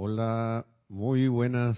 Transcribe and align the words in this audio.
Hola, 0.00 0.64
muy 0.88 1.26
buenas 1.26 1.76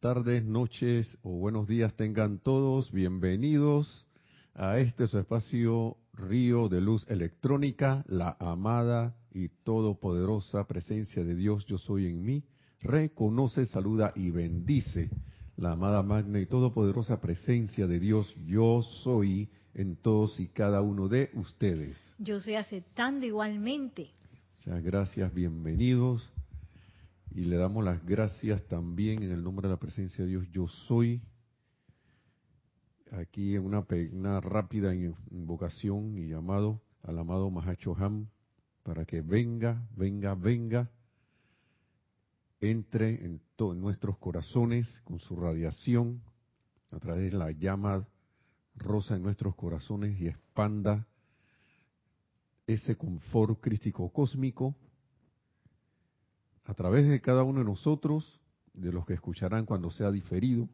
tardes, 0.00 0.44
noches 0.44 1.16
o 1.22 1.38
buenos 1.38 1.68
días 1.68 1.94
tengan 1.94 2.40
todos. 2.40 2.90
Bienvenidos 2.90 4.08
a 4.54 4.78
este 4.78 5.06
su 5.06 5.20
espacio 5.20 5.96
Río 6.12 6.68
de 6.68 6.80
Luz 6.80 7.06
Electrónica, 7.08 8.04
la 8.08 8.36
amada 8.40 9.14
y 9.30 9.50
todopoderosa 9.50 10.66
presencia 10.66 11.22
de 11.22 11.36
Dios, 11.36 11.64
yo 11.66 11.78
soy 11.78 12.06
en 12.06 12.24
mí. 12.24 12.42
Reconoce, 12.80 13.66
saluda 13.66 14.12
y 14.16 14.32
bendice 14.32 15.08
la 15.56 15.70
amada 15.70 16.02
magna 16.02 16.40
y 16.40 16.46
todopoderosa 16.46 17.20
presencia 17.20 17.86
de 17.86 18.00
Dios, 18.00 18.34
yo 18.46 18.82
soy 18.82 19.48
en 19.74 19.94
todos 19.94 20.40
y 20.40 20.48
cada 20.48 20.80
uno 20.80 21.06
de 21.06 21.30
ustedes. 21.34 21.96
Yo 22.18 22.40
soy 22.40 22.56
aceptando 22.56 23.26
igualmente. 23.26 24.10
O 24.58 24.62
sea, 24.62 24.80
gracias, 24.80 25.32
bienvenidos. 25.32 26.32
Y 27.32 27.44
le 27.44 27.56
damos 27.56 27.84
las 27.84 28.04
gracias 28.04 28.64
también 28.66 29.22
en 29.22 29.30
el 29.30 29.44
nombre 29.44 29.68
de 29.68 29.74
la 29.74 29.78
presencia 29.78 30.24
de 30.24 30.30
Dios, 30.30 30.48
yo 30.50 30.66
soy. 30.66 31.22
Aquí 33.12 33.54
en 33.54 33.64
una, 33.64 33.86
una 34.12 34.40
rápida 34.40 34.94
invocación 34.94 36.18
y 36.18 36.28
llamado 36.28 36.80
al 37.02 37.18
amado 37.18 37.50
Mahacho 37.50 37.96
Ham 37.96 38.28
para 38.82 39.04
que 39.04 39.20
venga, 39.20 39.86
venga, 39.96 40.34
venga, 40.34 40.90
entre 42.60 43.24
en, 43.24 43.40
en 43.58 43.80
nuestros 43.80 44.18
corazones 44.18 45.00
con 45.04 45.18
su 45.20 45.36
radiación 45.36 46.22
a 46.90 46.98
través 46.98 47.32
de 47.32 47.38
la 47.38 47.52
llama 47.52 48.06
rosa 48.74 49.16
en 49.16 49.22
nuestros 49.22 49.54
corazones 49.54 50.20
y 50.20 50.28
expanda 50.28 51.06
ese 52.66 52.96
confort 52.96 53.60
crístico 53.60 54.12
cósmico 54.12 54.74
a 56.70 56.74
través 56.74 57.08
de 57.08 57.20
cada 57.20 57.42
uno 57.42 57.58
de 57.58 57.64
nosotros, 57.64 58.40
de 58.74 58.92
los 58.92 59.04
que 59.04 59.14
escucharán 59.14 59.66
cuando 59.66 59.90
sea 59.90 60.12
diferido, 60.12 60.68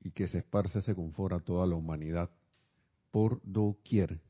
y 0.00 0.10
que 0.10 0.26
se 0.26 0.38
esparce 0.38 0.80
ese 0.80 0.96
confort 0.96 1.34
a 1.34 1.38
toda 1.38 1.64
la 1.64 1.76
humanidad 1.76 2.28
por 3.12 3.40
doquier. 3.44 4.20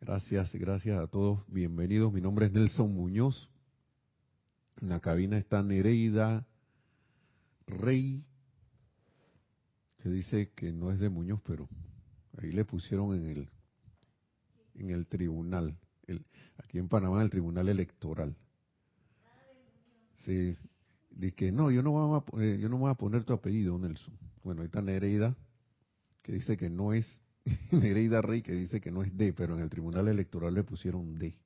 Gracias, 0.00 0.52
gracias 0.56 0.98
a 0.98 1.06
todos. 1.06 1.44
Bienvenidos. 1.46 2.12
Mi 2.12 2.20
nombre 2.20 2.46
es 2.46 2.52
Nelson 2.52 2.92
Muñoz. 2.92 3.48
En 4.80 4.88
la 4.88 4.98
cabina 4.98 5.38
está 5.38 5.62
Nereida 5.62 6.44
Rey, 7.68 8.24
que 10.02 10.08
dice 10.08 10.50
que 10.56 10.72
no 10.72 10.90
es 10.90 10.98
de 10.98 11.08
Muñoz, 11.08 11.40
pero 11.46 11.68
ahí 12.42 12.50
le 12.50 12.64
pusieron 12.64 13.14
en 13.14 13.28
el 13.28 13.48
en 14.74 14.90
el 14.90 15.06
tribunal, 15.06 15.78
el, 16.08 16.26
aquí 16.58 16.78
en 16.78 16.88
Panamá, 16.88 17.22
el 17.22 17.30
tribunal 17.30 17.68
electoral. 17.68 18.36
Sí, 20.26 20.56
dice 21.10 21.34
que 21.36 21.52
no, 21.52 21.70
yo 21.70 21.84
no, 21.84 21.92
voy 21.92 22.18
a, 22.18 22.56
yo 22.56 22.68
no 22.68 22.78
voy 22.78 22.90
a 22.90 22.94
poner 22.94 23.22
tu 23.22 23.32
apellido, 23.32 23.78
Nelson. 23.78 24.12
Bueno, 24.42 24.62
ahí 24.62 24.66
está 24.66 24.82
Nereida, 24.82 25.36
que 26.22 26.32
dice 26.32 26.56
que 26.56 26.68
no 26.68 26.92
es, 26.92 27.20
Nereida 27.70 28.22
Rey, 28.22 28.42
que 28.42 28.52
dice 28.52 28.80
que 28.80 28.90
no 28.90 29.04
es 29.04 29.16
D, 29.16 29.32
pero 29.32 29.56
en 29.56 29.62
el 29.62 29.70
tribunal 29.70 30.08
electoral 30.08 30.52
le 30.52 30.64
pusieron 30.64 31.16
D. 31.16 31.38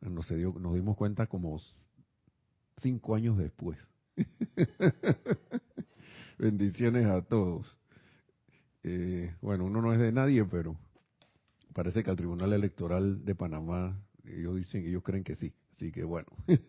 Nos, 0.00 0.28
se 0.28 0.36
dio, 0.36 0.54
nos 0.60 0.76
dimos 0.76 0.96
cuenta 0.96 1.26
como 1.26 1.60
cinco 2.76 3.16
años 3.16 3.36
después. 3.36 3.78
Bendiciones 6.38 7.06
a 7.06 7.20
todos. 7.22 7.76
Eh, 8.84 9.34
bueno, 9.40 9.64
uno 9.64 9.82
no 9.82 9.92
es 9.92 9.98
de 9.98 10.12
nadie, 10.12 10.44
pero 10.44 10.76
parece 11.72 12.04
que 12.04 12.10
al 12.10 12.16
Tribunal 12.16 12.52
Electoral 12.52 13.24
de 13.24 13.34
Panamá, 13.34 14.00
ellos 14.24 14.54
dicen, 14.54 14.86
ellos 14.86 15.02
creen 15.02 15.24
que 15.24 15.34
sí. 15.34 15.52
Así 15.74 15.90
que 15.90 16.04
bueno. 16.04 16.28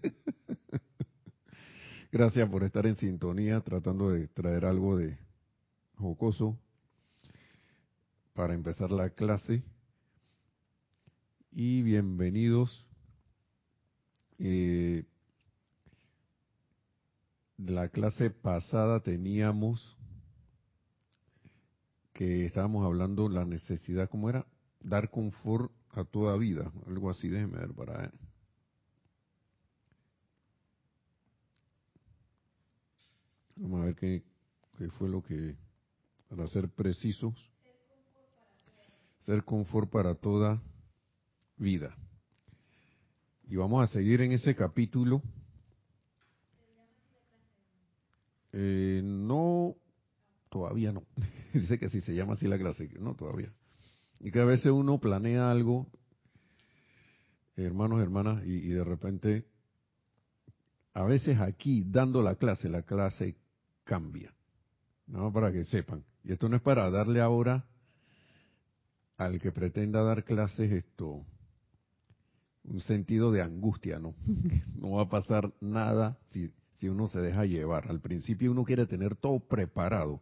Gracias 2.11 2.49
por 2.49 2.63
estar 2.63 2.87
en 2.87 2.97
sintonía, 2.97 3.61
tratando 3.61 4.09
de 4.09 4.27
traer 4.27 4.65
algo 4.65 4.97
de 4.97 5.19
jocoso 5.95 6.57
para 8.33 8.55
empezar 8.55 8.91
la 8.91 9.11
clase. 9.11 9.63
Y 11.51 11.83
bienvenidos. 11.83 12.87
Eh, 14.39 15.05
la 17.57 17.89
clase 17.89 18.31
pasada 18.31 19.01
teníamos 19.01 19.97
que 22.11 22.47
estábamos 22.47 22.83
hablando 22.85 23.29
la 23.29 23.45
necesidad, 23.45 24.09
¿cómo 24.09 24.31
era? 24.31 24.47
Dar 24.79 25.11
confort 25.11 25.71
a 25.91 26.05
toda 26.05 26.35
vida, 26.37 26.71
algo 26.87 27.11
así, 27.11 27.29
déjeme 27.29 27.59
ver 27.59 27.73
para... 27.73 28.11
Vamos 33.55 33.81
a 33.81 33.85
ver 33.85 33.95
qué, 33.95 34.23
qué 34.77 34.89
fue 34.89 35.09
lo 35.09 35.21
que, 35.21 35.55
para 36.29 36.47
ser 36.47 36.69
precisos, 36.69 37.33
ser 39.19 39.43
confort 39.43 39.89
para 39.89 40.15
toda 40.15 40.61
vida. 41.57 41.95
Y 43.47 43.55
vamos 43.55 43.83
a 43.83 43.91
seguir 43.91 44.21
en 44.21 44.31
ese 44.33 44.55
capítulo 44.55 45.21
Eh, 48.57 49.01
no, 49.03 49.75
todavía 50.49 50.93
no. 50.93 51.03
Dice 51.53 51.77
que 51.77 51.89
sí 51.89 51.99
se 51.99 52.15
llama 52.15 52.33
así 52.33 52.47
la 52.47 52.57
clase, 52.57 52.89
no, 52.99 53.13
todavía. 53.13 53.51
Y 54.21 54.31
que 54.31 54.39
a 54.39 54.45
veces 54.45 54.71
uno 54.71 54.97
planea 54.97 55.51
algo, 55.51 55.87
hermanos, 57.57 58.01
hermanas, 58.01 58.45
y, 58.45 58.53
y 58.53 58.69
de 58.69 58.85
repente, 58.85 59.45
a 60.93 61.03
veces 61.03 61.37
aquí, 61.41 61.83
dando 61.85 62.21
la 62.21 62.35
clase, 62.35 62.69
la 62.69 62.83
clase 62.83 63.35
cambia. 63.85 64.33
No, 65.07 65.31
para 65.31 65.53
que 65.53 65.63
sepan. 65.63 66.03
Y 66.23 66.33
esto 66.33 66.49
no 66.49 66.57
es 66.57 66.61
para 66.61 66.89
darle 66.89 67.21
ahora 67.21 67.65
al 69.15 69.39
que 69.39 69.53
pretenda 69.53 70.03
dar 70.03 70.25
clases 70.25 70.69
esto 70.71 71.25
un 72.65 72.79
sentido 72.81 73.31
de 73.31 73.41
angustia, 73.41 73.99
¿no? 73.99 74.15
No 74.75 74.91
va 74.91 75.03
a 75.03 75.09
pasar 75.09 75.53
nada 75.61 76.17
si 76.31 76.51
si 76.79 76.89
uno 76.89 77.07
se 77.07 77.19
deja 77.19 77.45
llevar. 77.45 77.89
Al 77.89 77.99
principio 78.01 78.51
uno 78.51 78.63
quiere 78.63 78.85
tener 78.85 79.15
todo 79.15 79.39
preparado, 79.39 80.21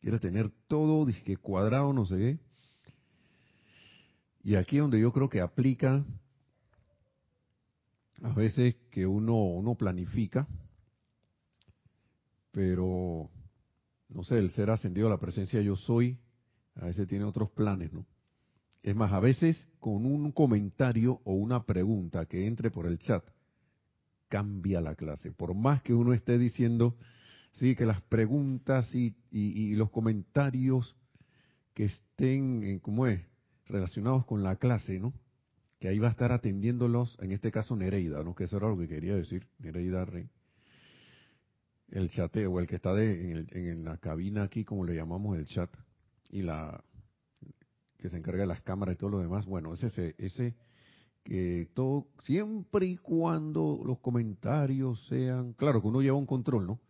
quiere 0.00 0.18
tener 0.18 0.50
todo 0.68 1.06
disque 1.06 1.36
cuadrado, 1.36 1.92
no 1.92 2.06
sé 2.06 2.16
qué. 2.16 2.38
Y 4.42 4.54
aquí 4.54 4.78
donde 4.78 5.00
yo 5.00 5.12
creo 5.12 5.28
que 5.28 5.40
aplica 5.40 6.04
a 8.22 8.34
veces 8.34 8.76
que 8.90 9.06
uno, 9.06 9.34
uno 9.34 9.74
planifica, 9.74 10.46
pero 12.50 13.30
no 14.08 14.24
sé, 14.24 14.38
el 14.38 14.50
ser 14.50 14.70
ascendido 14.70 15.06
a 15.06 15.10
la 15.10 15.20
presencia 15.20 15.60
yo 15.60 15.76
soy, 15.76 16.18
a 16.74 16.86
veces 16.86 17.06
tiene 17.06 17.24
otros 17.24 17.50
planes, 17.50 17.92
¿no? 17.92 18.06
Es 18.82 18.96
más, 18.96 19.12
a 19.12 19.20
veces 19.20 19.68
con 19.78 20.06
un 20.06 20.32
comentario 20.32 21.20
o 21.24 21.34
una 21.34 21.64
pregunta 21.64 22.26
que 22.26 22.46
entre 22.46 22.70
por 22.70 22.86
el 22.86 22.98
chat, 22.98 23.24
cambia 24.28 24.80
la 24.80 24.94
clase. 24.94 25.32
Por 25.32 25.54
más 25.54 25.82
que 25.82 25.92
uno 25.92 26.14
esté 26.14 26.38
diciendo, 26.38 26.96
sí, 27.52 27.74
que 27.74 27.84
las 27.84 28.00
preguntas 28.02 28.94
y, 28.94 29.14
los 29.74 29.90
comentarios 29.90 30.96
que 31.74 31.84
estén, 31.84 32.62
en, 32.64 32.78
¿cómo 32.78 33.06
es? 33.06 33.20
Relacionados 33.66 34.24
con 34.24 34.42
la 34.42 34.56
clase, 34.56 34.98
¿no? 34.98 35.12
Que 35.78 35.88
ahí 35.88 35.98
va 35.98 36.08
a 36.08 36.12
estar 36.12 36.32
atendiéndolos, 36.32 37.18
en 37.20 37.32
este 37.32 37.50
caso 37.50 37.76
Nereida, 37.76 38.22
¿no? 38.24 38.34
Que 38.34 38.44
eso 38.44 38.56
era 38.56 38.68
lo 38.68 38.78
que 38.78 38.88
quería 38.88 39.14
decir, 39.14 39.46
Nereida 39.58 40.04
Rey. 40.04 40.28
El 41.90 42.08
chateo, 42.08 42.60
el 42.60 42.66
que 42.66 42.76
está 42.76 42.94
de, 42.94 43.32
en, 43.32 43.46
en 43.50 43.84
la 43.84 43.98
cabina 43.98 44.44
aquí, 44.44 44.64
como 44.64 44.84
le 44.84 44.94
llamamos 44.94 45.36
el 45.36 45.46
chat, 45.46 45.70
y 46.30 46.42
la 46.42 46.82
que 47.98 48.10
se 48.10 48.16
encarga 48.16 48.40
de 48.40 48.46
las 48.46 48.62
cámaras 48.62 48.94
y 48.94 48.98
todo 48.98 49.10
lo 49.10 49.18
demás, 49.18 49.46
bueno, 49.46 49.74
ese, 49.74 50.14
ese 50.18 50.56
que 51.22 51.68
todo, 51.74 52.08
siempre 52.24 52.86
y 52.86 52.96
cuando 52.96 53.80
los 53.84 53.98
comentarios 53.98 55.06
sean, 55.06 55.52
claro 55.52 55.82
que 55.82 55.88
uno 55.88 56.00
lleva 56.00 56.16
un 56.16 56.26
control, 56.26 56.66
¿no? 56.66 56.80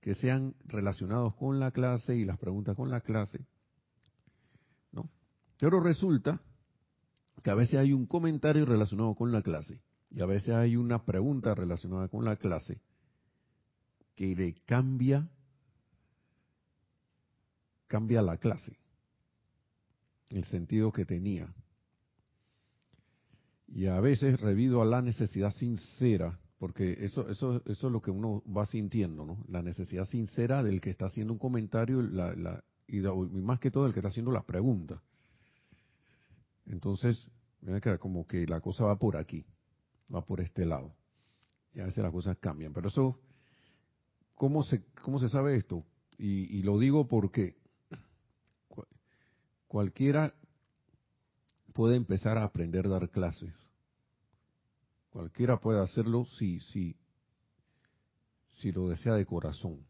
Que 0.00 0.14
sean 0.14 0.54
relacionados 0.64 1.34
con 1.36 1.60
la 1.60 1.70
clase 1.70 2.14
y 2.14 2.24
las 2.24 2.38
preguntas 2.38 2.76
con 2.76 2.90
la 2.90 3.00
clase, 3.00 3.46
¿no? 4.92 5.08
Pero 5.58 5.80
resulta 5.80 6.42
que 7.42 7.50
a 7.50 7.54
veces 7.54 7.76
hay 7.76 7.92
un 7.92 8.06
comentario 8.06 8.66
relacionado 8.66 9.14
con 9.14 9.32
la 9.32 9.42
clase 9.42 9.80
y 10.10 10.20
a 10.20 10.26
veces 10.26 10.54
hay 10.54 10.76
una 10.76 11.04
pregunta 11.04 11.54
relacionada 11.54 12.08
con 12.08 12.24
la 12.24 12.36
clase 12.36 12.80
que 14.20 14.36
le 14.36 14.52
cambia, 14.66 15.26
cambia 17.86 18.20
la 18.20 18.36
clase, 18.36 18.76
el 20.28 20.44
sentido 20.44 20.92
que 20.92 21.06
tenía. 21.06 21.50
Y 23.66 23.86
a 23.86 23.98
veces 24.00 24.38
revido 24.38 24.82
a 24.82 24.84
la 24.84 25.00
necesidad 25.00 25.54
sincera, 25.54 26.38
porque 26.58 27.02
eso, 27.02 27.30
eso, 27.30 27.62
eso 27.64 27.86
es 27.86 27.92
lo 27.94 28.02
que 28.02 28.10
uno 28.10 28.42
va 28.44 28.66
sintiendo, 28.66 29.24
¿no? 29.24 29.42
La 29.48 29.62
necesidad 29.62 30.04
sincera 30.04 30.62
del 30.62 30.82
que 30.82 30.90
está 30.90 31.06
haciendo 31.06 31.32
un 31.32 31.38
comentario 31.38 32.02
la, 32.02 32.34
la, 32.34 32.62
y, 32.88 33.00
más 33.00 33.58
que 33.58 33.70
todo 33.70 33.86
el 33.86 33.94
que 33.94 34.00
está 34.00 34.08
haciendo 34.08 34.32
la 34.32 34.42
pregunta. 34.42 35.02
Entonces, 36.66 37.26
como 37.98 38.26
que 38.26 38.46
la 38.46 38.60
cosa 38.60 38.84
va 38.84 38.98
por 38.98 39.16
aquí, 39.16 39.46
va 40.14 40.26
por 40.26 40.42
este 40.42 40.66
lado. 40.66 40.94
Y 41.72 41.80
a 41.80 41.86
veces 41.86 42.02
las 42.02 42.12
cosas 42.12 42.36
cambian. 42.36 42.74
Pero 42.74 42.88
eso, 42.88 43.18
¿cómo 44.40 44.62
se, 44.62 44.82
cómo 45.02 45.18
se 45.18 45.28
sabe 45.28 45.54
esto? 45.54 45.84
Y, 46.16 46.62
lo 46.62 46.78
digo 46.78 47.06
porque 47.06 47.58
cualquiera 49.68 50.34
puede 51.74 51.96
empezar 51.96 52.38
a 52.38 52.44
aprender 52.44 52.86
a 52.86 52.88
dar 52.88 53.10
clases. 53.10 53.52
Cualquiera 55.10 55.60
puede 55.60 55.82
hacerlo 55.82 56.24
si, 56.24 56.58
si, 56.60 56.96
si 58.48 58.72
lo 58.72 58.88
desea 58.88 59.12
de 59.12 59.26
corazón. 59.26 59.84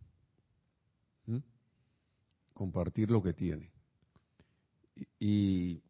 Compartir 2.52 3.08
lo 3.08 3.23
que 3.23 3.32
tiene. 3.32 3.70
Y, 5.20 5.81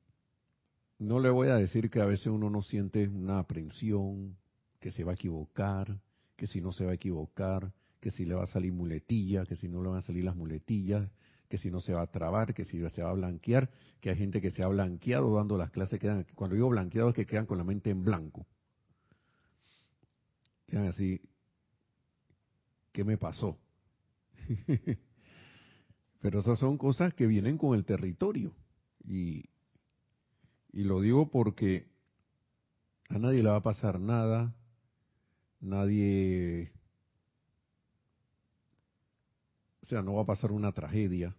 no 0.98 1.18
le 1.18 1.30
voy 1.30 1.48
a 1.48 1.56
decir 1.56 1.88
que 1.88 2.02
a 2.02 2.06
veces 2.06 2.26
uno 2.26 2.50
no 2.50 2.60
siente 2.60 3.08
una 3.08 3.38
aprensión, 3.38 4.36
que 4.80 4.92
se 4.92 5.02
va 5.02 5.12
a 5.12 5.14
equivocar, 5.14 5.98
que 6.36 6.46
si 6.46 6.60
no 6.60 6.72
se 6.72 6.84
va 6.84 6.90
a 6.90 6.96
equivocar, 6.96 7.72
que 8.00 8.10
si 8.10 8.24
le 8.24 8.34
va 8.34 8.44
a 8.44 8.46
salir 8.46 8.72
muletilla, 8.72 9.44
que 9.44 9.56
si 9.56 9.68
no 9.68 9.82
le 9.82 9.90
van 9.90 9.98
a 9.98 10.02
salir 10.02 10.24
las 10.24 10.36
muletillas, 10.36 11.10
que 11.48 11.58
si 11.58 11.70
no 11.70 11.80
se 11.80 11.92
va 11.92 12.02
a 12.02 12.06
trabar, 12.10 12.54
que 12.54 12.64
si 12.64 12.80
se 12.90 13.02
va 13.02 13.10
a 13.10 13.14
blanquear, 13.14 13.70
que 14.00 14.10
hay 14.10 14.16
gente 14.16 14.40
que 14.40 14.50
se 14.50 14.62
ha 14.62 14.68
blanqueado 14.68 15.34
dando 15.34 15.58
las 15.58 15.70
clases, 15.70 15.98
quedan, 15.98 16.24
cuando 16.34 16.54
digo 16.54 16.68
blanqueado 16.68 17.10
es 17.10 17.14
que 17.14 17.26
quedan 17.26 17.46
con 17.46 17.58
la 17.58 17.64
mente 17.64 17.90
en 17.90 18.04
blanco. 18.04 18.46
Quedan 20.66 20.86
así, 20.86 21.20
¿qué 22.92 23.04
me 23.04 23.18
pasó? 23.18 23.58
Pero 26.20 26.40
esas 26.40 26.58
son 26.58 26.78
cosas 26.78 27.14
que 27.14 27.26
vienen 27.26 27.58
con 27.58 27.76
el 27.76 27.84
territorio. 27.84 28.54
Y, 29.04 29.44
y 30.72 30.84
lo 30.84 31.00
digo 31.00 31.30
porque 31.30 31.88
a 33.08 33.18
nadie 33.18 33.42
le 33.42 33.50
va 33.50 33.56
a 33.56 33.62
pasar 33.62 33.98
nada, 33.98 34.54
nadie, 35.60 36.72
o 39.68 39.78
sea, 39.90 40.02
no 40.02 40.14
va 40.14 40.22
a 40.22 40.26
pasar 40.26 40.52
una 40.52 40.72
tragedia, 40.72 41.34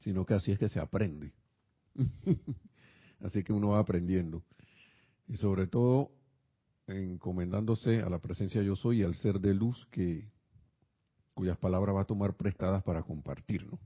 sino 0.00 0.24
que 0.24 0.34
así 0.34 0.52
es 0.52 0.58
que 0.58 0.68
se 0.68 0.80
aprende. 0.80 1.32
así 3.20 3.42
que 3.42 3.52
uno 3.52 3.68
va 3.68 3.78
aprendiendo. 3.78 4.42
Y 5.28 5.36
sobre 5.36 5.66
todo 5.66 6.12
encomendándose 6.86 8.00
a 8.02 8.08
la 8.08 8.20
presencia 8.20 8.62
yo 8.62 8.76
soy 8.76 9.00
y 9.00 9.02
al 9.02 9.14
ser 9.16 9.40
de 9.40 9.54
luz 9.54 9.86
que 9.90 10.30
cuyas 11.34 11.58
palabras 11.58 11.96
va 11.96 12.02
a 12.02 12.06
tomar 12.06 12.34
prestadas 12.34 12.82
para 12.82 13.02
compartir, 13.02 13.66
¿no? 13.66 13.78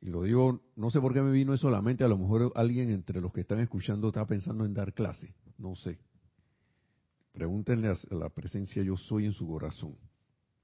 Y 0.00 0.08
lo 0.08 0.22
digo, 0.22 0.62
no 0.76 0.90
sé 0.90 1.00
por 1.00 1.12
qué 1.12 1.20
me 1.20 1.30
vino 1.30 1.52
eso 1.52 1.62
solamente, 1.68 2.04
a 2.04 2.08
lo 2.08 2.16
mejor 2.16 2.50
alguien 2.54 2.90
entre 2.90 3.20
los 3.20 3.32
que 3.32 3.42
están 3.42 3.60
escuchando 3.60 4.08
está 4.08 4.26
pensando 4.26 4.64
en 4.64 4.72
dar 4.72 4.94
clase, 4.94 5.34
no 5.58 5.76
sé. 5.76 5.98
Pregúntenle 7.32 7.88
a 7.88 8.14
la 8.14 8.30
presencia 8.30 8.82
yo 8.82 8.96
soy 8.96 9.26
en 9.26 9.34
su 9.34 9.46
corazón. 9.46 9.96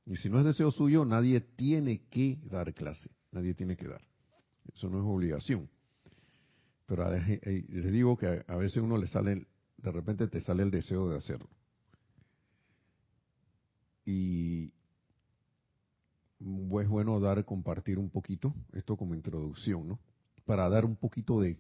Y 0.07 0.17
si 0.17 0.31
no 0.31 0.39
es 0.39 0.45
deseo 0.45 0.71
suyo, 0.71 1.05
nadie 1.05 1.41
tiene 1.41 2.07
que 2.09 2.39
dar 2.45 2.73
clase, 2.73 3.11
nadie 3.33 3.55
tiene 3.55 3.77
que 3.77 3.89
dar. 3.89 4.01
Eso 4.73 4.89
no 4.89 4.99
es 4.99 5.05
obligación. 5.05 5.69
Pero 6.87 7.11
les 7.11 7.93
digo 7.93 8.17
que 8.17 8.45
a 8.47 8.57
veces 8.57 8.77
uno 8.77 8.97
le 8.97 9.09
sale, 9.09 9.47
de 9.79 9.93
repente 9.93 10.29
te 10.29 10.41
sale 10.41 10.63
el 10.63 10.71
deseo 10.71 11.09
de 11.09 11.19
hacerlo. 11.19 11.51
Y, 14.05 14.73
es 16.39 16.89
bueno 16.89 17.19
dar, 17.19 17.45
compartir 17.45 17.99
un 17.99 18.09
poquito, 18.09 18.55
esto 18.73 18.97
como 18.97 19.17
introducción, 19.17 19.89
¿no? 19.89 19.99
Para 20.45 20.69
dar 20.69 20.85
un 20.85 20.95
poquito 20.95 21.41
de, 21.41 21.59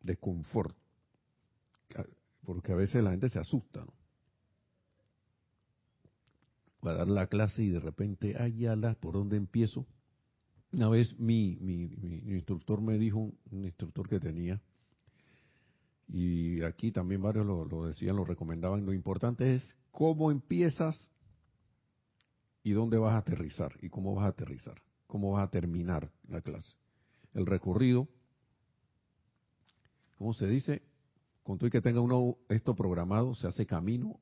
de 0.00 0.16
confort. 0.16 0.74
Porque 2.42 2.72
a 2.72 2.76
veces 2.76 3.04
la 3.04 3.10
gente 3.10 3.28
se 3.28 3.38
asusta, 3.38 3.84
¿no? 3.84 3.92
Va 6.84 6.90
a 6.90 6.94
dar 6.94 7.08
la 7.08 7.28
clase 7.28 7.62
y 7.62 7.70
de 7.70 7.80
repente, 7.80 8.36
ay, 8.38 8.66
ala, 8.66 8.94
¿por 8.94 9.14
dónde 9.14 9.36
empiezo? 9.36 9.86
Una 10.72 10.88
vez 10.88 11.18
mi, 11.18 11.56
mi, 11.60 11.88
mi, 11.96 12.34
instructor 12.34 12.80
me 12.80 12.98
dijo, 12.98 13.18
un, 13.18 13.64
instructor 13.64 14.08
que 14.08 14.20
tenía, 14.20 14.60
y 16.08 16.62
aquí 16.62 16.92
también 16.92 17.22
varios 17.22 17.46
lo, 17.46 17.64
lo 17.64 17.86
decían, 17.86 18.16
lo 18.16 18.24
recomendaban, 18.24 18.84
lo 18.84 18.92
importante 18.92 19.54
es 19.54 19.76
cómo 19.90 20.30
empiezas 20.30 21.10
y 22.62 22.72
dónde 22.72 22.98
vas 22.98 23.14
a 23.14 23.18
aterrizar 23.18 23.72
y 23.80 23.88
cómo 23.88 24.14
vas 24.14 24.26
a 24.26 24.28
aterrizar, 24.28 24.82
cómo 25.06 25.32
vas 25.32 25.46
a 25.46 25.50
terminar 25.50 26.10
la 26.28 26.40
clase. 26.42 26.74
El 27.32 27.46
recorrido, 27.46 28.08
¿cómo 30.18 30.34
se 30.34 30.46
dice? 30.46 30.82
Con 31.42 31.56
todo 31.56 31.68
y 31.68 31.70
que 31.70 31.80
tenga 31.80 32.00
uno 32.00 32.36
esto 32.48 32.74
programado, 32.74 33.34
se 33.34 33.46
hace 33.46 33.64
camino 33.64 34.20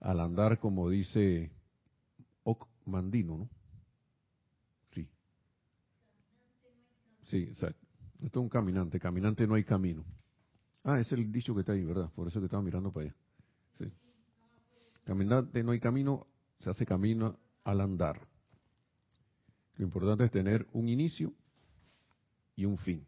al 0.00 0.20
andar, 0.20 0.58
como 0.58 0.88
dice 0.88 1.52
Oc 2.42 2.66
Mandino, 2.86 3.38
¿no? 3.38 3.50
Sí. 4.90 5.08
Sí, 7.24 7.36
exacto. 7.42 7.86
Esto 8.22 8.40
es 8.40 8.42
un 8.42 8.48
caminante, 8.48 8.98
caminante 8.98 9.46
no 9.46 9.54
hay 9.54 9.64
camino. 9.64 10.04
Ah, 10.82 10.98
es 10.98 11.12
el 11.12 11.30
dicho 11.30 11.54
que 11.54 11.60
está 11.60 11.72
ahí, 11.72 11.84
¿verdad? 11.84 12.10
Por 12.14 12.28
eso 12.28 12.40
que 12.40 12.46
estaba 12.46 12.62
mirando 12.62 12.92
para 12.92 13.06
allá. 13.06 13.16
Sí. 13.74 13.92
Caminante 15.04 15.62
no 15.62 15.72
hay 15.72 15.80
camino, 15.80 16.26
se 16.58 16.70
hace 16.70 16.86
camino 16.86 17.38
al 17.64 17.80
andar. 17.80 18.26
Lo 19.76 19.84
importante 19.84 20.24
es 20.24 20.30
tener 20.30 20.66
un 20.72 20.88
inicio 20.88 21.32
y 22.56 22.64
un 22.64 22.76
fin. 22.76 23.06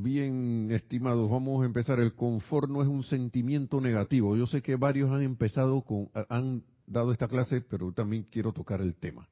Bien, 0.00 0.70
estimados, 0.70 1.28
vamos 1.28 1.60
a 1.60 1.66
empezar. 1.66 1.98
El 1.98 2.14
confort 2.14 2.70
no 2.70 2.82
es 2.82 2.88
un 2.88 3.02
sentimiento 3.02 3.80
negativo. 3.80 4.36
Yo 4.36 4.46
sé 4.46 4.62
que 4.62 4.76
varios 4.76 5.10
han 5.10 5.22
empezado 5.22 5.82
con, 5.82 6.08
han 6.28 6.62
dado 6.86 7.10
esta 7.10 7.26
clase, 7.26 7.62
pero 7.62 7.92
también 7.92 8.24
quiero 8.30 8.52
tocar 8.52 8.80
el 8.80 8.94
tema. 8.94 9.28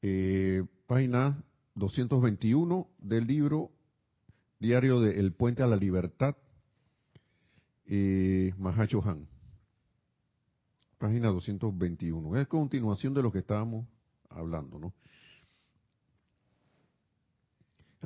Eh, 0.00 0.64
página 0.86 1.44
221 1.74 2.88
del 2.96 3.26
libro 3.26 3.70
Diario 4.58 4.98
de 5.00 5.20
El 5.20 5.34
Puente 5.34 5.62
a 5.62 5.66
la 5.66 5.76
Libertad, 5.76 6.36
eh, 7.84 8.54
Mahacho 8.56 9.02
Han 9.04 9.28
página 10.96 11.28
221. 11.28 12.40
Es 12.40 12.48
continuación 12.48 13.12
de 13.12 13.22
lo 13.22 13.30
que 13.30 13.40
estábamos 13.40 13.86
hablando, 14.30 14.78
¿no? 14.78 14.94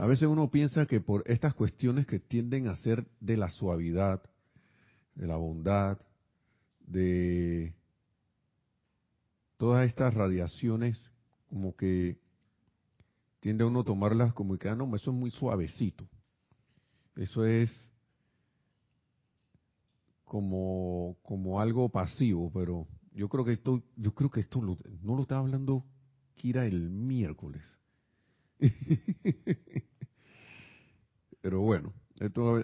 A 0.00 0.06
veces 0.06 0.29
uno 0.29 0.50
piensa 0.50 0.87
que 0.87 1.02
por 1.02 1.23
estas 1.26 1.52
cuestiones 1.52 2.06
que 2.06 2.19
tienden 2.19 2.69
a 2.69 2.76
ser 2.76 3.06
de 3.20 3.37
la 3.37 3.50
suavidad, 3.50 4.23
de 5.14 5.26
la 5.26 5.37
bondad, 5.37 5.99
de 6.87 7.75
todas 9.59 9.87
estas 9.87 10.14
radiaciones, 10.14 10.99
como 11.50 11.76
que 11.76 12.19
tiende 13.40 13.62
a 13.62 13.66
uno 13.66 13.80
a 13.80 13.85
tomarlas 13.85 14.33
como 14.33 14.57
que, 14.57 14.71
ah, 14.71 14.75
no, 14.75 14.87
eso 14.97 15.11
es 15.11 15.16
muy 15.19 15.30
suavecito. 15.30 16.09
Eso 17.14 17.45
es 17.45 17.71
como, 20.25 21.19
como 21.21 21.61
algo 21.61 21.90
pasivo, 21.90 22.50
pero 22.50 22.88
yo 23.12 23.28
creo 23.28 23.45
que 23.45 23.52
esto, 23.52 23.83
yo 23.97 24.14
creo 24.14 24.30
que 24.30 24.40
esto 24.40 24.62
no 24.62 25.14
lo 25.14 25.21
estaba 25.21 25.42
hablando 25.42 25.85
Kira 26.37 26.64
el 26.64 26.88
miércoles. 26.88 27.79
pero 31.40 31.61
bueno, 31.61 31.93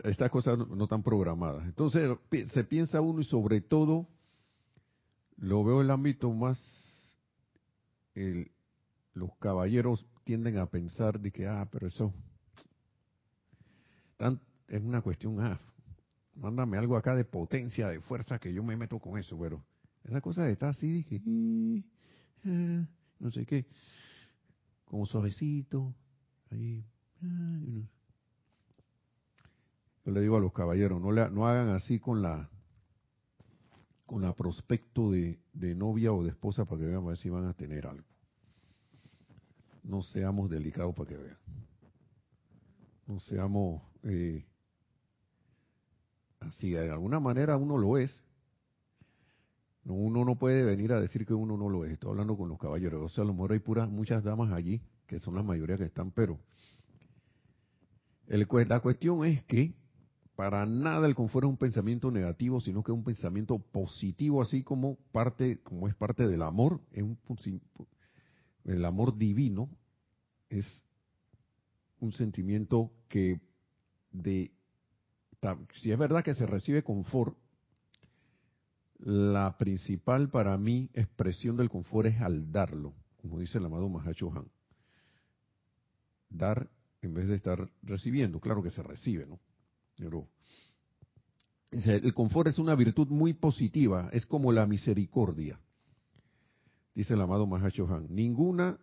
estas 0.05 0.31
cosas 0.31 0.59
no, 0.59 0.85
están 0.85 1.03
programadas. 1.03 1.65
Entonces 1.65 2.19
se 2.53 2.65
piensa 2.65 3.01
uno 3.01 3.21
y 3.21 3.25
sobre 3.25 3.61
todo 3.61 4.07
lo 5.37 5.65
veo 5.65 5.81
en 5.81 5.87
el 5.87 5.91
ámbito 5.91 6.31
más, 6.33 6.61
los 9.15 9.35
caballeros 9.39 10.07
tienden 10.25 10.59
a 10.59 10.67
pensar 10.67 11.21
de 11.21 11.31
que, 11.31 11.47
ah, 11.47 11.69
pero 11.71 11.87
eso 11.87 12.13
es 14.69 14.83
una 14.83 15.03
cuestión, 15.03 15.41
ah, 15.41 15.61
mándame 16.35 16.79
algo 16.79 16.97
acá 16.97 17.15
de 17.15 17.25
potencia, 17.25 17.89
de 17.89 18.01
fuerza, 18.01 18.39
que 18.39 18.53
yo 18.53 18.63
me 18.63 18.77
meto 18.77 18.99
con 18.99 19.19
eso, 19.19 19.39
pero 19.39 19.63
esa 20.05 20.21
cosa 20.21 20.49
está 20.49 20.71
así, 20.71 20.91
dije, 20.91 21.23
ah, 22.45 22.87
no 23.19 23.31
sé 23.31 23.47
qué, 23.47 23.67
como 24.87 25.07
suavecito, 25.07 25.95
ahí, 26.51 26.85
ah, 27.23 27.61
yo 30.05 30.13
le 30.13 30.21
digo 30.21 30.37
a 30.37 30.41
los 30.41 30.53
caballeros, 30.53 31.01
no, 31.01 31.13
le, 31.13 31.29
no 31.31 31.47
hagan 31.47 31.69
así 31.69 31.99
con 31.99 32.23
la 32.23 32.49
con 34.07 34.23
la 34.23 34.33
prospecto 34.35 35.11
de, 35.11 35.41
de 35.53 35.75
novia 35.75 36.13
o 36.13 36.23
de 36.23 36.31
esposa 36.31 36.65
para 36.65 36.81
que 36.81 36.87
vean 36.87 37.03
a 37.03 37.09
ver 37.09 37.19
si 37.19 37.29
van 37.29 37.47
a 37.47 37.55
tener 37.55 37.89
algo. 37.89 38.07
No 39.83 40.01
seamos 40.03 40.49
delicados 40.49 40.95
para 40.95 41.09
que 41.09 41.17
vean. 41.17 41.39
No 43.09 43.19
seamos 43.19 43.83
eh, 44.05 44.47
si 46.59 46.71
de 46.71 46.89
alguna 46.89 47.19
manera 47.19 47.57
uno 47.57 47.77
lo 47.79 47.99
es, 47.99 48.23
uno 49.95 50.25
no 50.25 50.37
puede 50.37 50.65
venir 50.65 50.93
a 50.93 51.01
decir 51.01 51.27
que 51.27 51.35
uno 51.35 51.57
no 51.57 51.69
lo 51.69 51.85
es. 51.85 51.93
Estoy 51.93 52.11
hablando 52.11 52.37
con 52.37 52.49
los 52.49 52.59
caballeros. 52.59 53.05
O 53.05 53.09
sea, 53.09 53.25
a 53.25 53.27
lo 53.27 53.33
mejor 53.33 53.53
hay 53.53 53.61
puras, 53.61 53.89
muchas 53.89 54.25
damas 54.25 54.53
allí, 54.53 54.81
que 55.07 55.19
son 55.19 55.35
la 55.35 55.43
mayoría 55.43 55.77
que 55.77 55.85
están, 55.85 56.11
pero 56.11 56.39
la 58.27 58.81
cuestión 58.81 59.25
es 59.25 59.45
que 59.45 59.75
para 60.35 60.67
nada 60.67 61.07
el 61.07 61.15
confort 61.15 61.45
es 61.45 61.51
un 61.51 61.57
pensamiento 61.57 62.11
negativo, 62.11 62.61
sino 62.61 62.83
que 62.83 62.93
es 62.93 62.99
un 62.99 63.05
pensamiento 63.05 63.59
positivo, 63.59 64.43
así 64.43 64.63
como 64.63 64.97
parte, 65.13 65.61
como 65.63 65.89
es 65.89 65.95
parte 65.95 66.27
del 66.27 66.43
amor, 66.43 66.81
es 66.93 67.03
un, 67.03 67.19
el 68.65 68.85
amor 68.85 69.17
divino 69.17 69.71
es 70.51 70.67
un 72.01 72.13
sentimiento 72.13 72.93
que 73.09 73.41
de 74.11 74.53
si 75.81 75.93
es 75.93 75.99
verdad 75.99 76.25
que 76.25 76.35
se 76.35 76.45
recibe 76.45 76.83
confort, 76.83 77.37
la 78.99 79.57
principal 79.59 80.29
para 80.31 80.57
mí 80.57 80.91
expresión 80.95 81.57
del 81.57 81.69
confort 81.71 82.09
es 82.09 82.21
al 82.21 82.51
darlo, 82.51 82.95
como 83.17 83.39
dice 83.39 83.59
el 83.59 83.67
amado 83.67 83.89
Mahacho 83.89 84.33
Han. 84.33 84.51
Dar 86.31 86.71
en 87.03 87.15
vez 87.15 87.29
de 87.29 87.37
estar 87.37 87.71
recibiendo, 87.83 88.41
claro 88.41 88.63
que 88.63 88.71
se 88.71 88.83
recibe, 88.83 89.27
¿no? 89.27 89.39
Pero 89.97 90.29
el 91.71 92.15
confort 92.15 92.49
es 92.49 92.59
una 92.59 92.75
virtud 92.75 93.09
muy 93.09 93.35
positiva, 93.35 94.09
es 94.13 94.27
como 94.27 94.53
la 94.53 94.67
misericordia. 94.67 95.61
Dice 96.95 97.15
el 97.15 97.21
amado 97.21 97.47
Mahacho 97.47 97.87
Han, 97.87 98.07
ninguna 98.15 98.79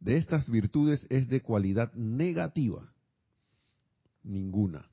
de 0.00 0.16
estas 0.16 0.48
virtudes 0.48 1.06
es 1.10 1.28
de 1.28 1.40
cualidad 1.40 1.92
negativa. 1.94 2.92
Ninguna. 4.22 4.88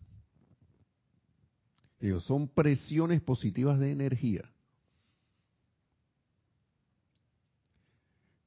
Son 2.19 2.47
presiones 2.47 3.21
positivas 3.21 3.79
de 3.79 3.91
energía. 3.91 4.51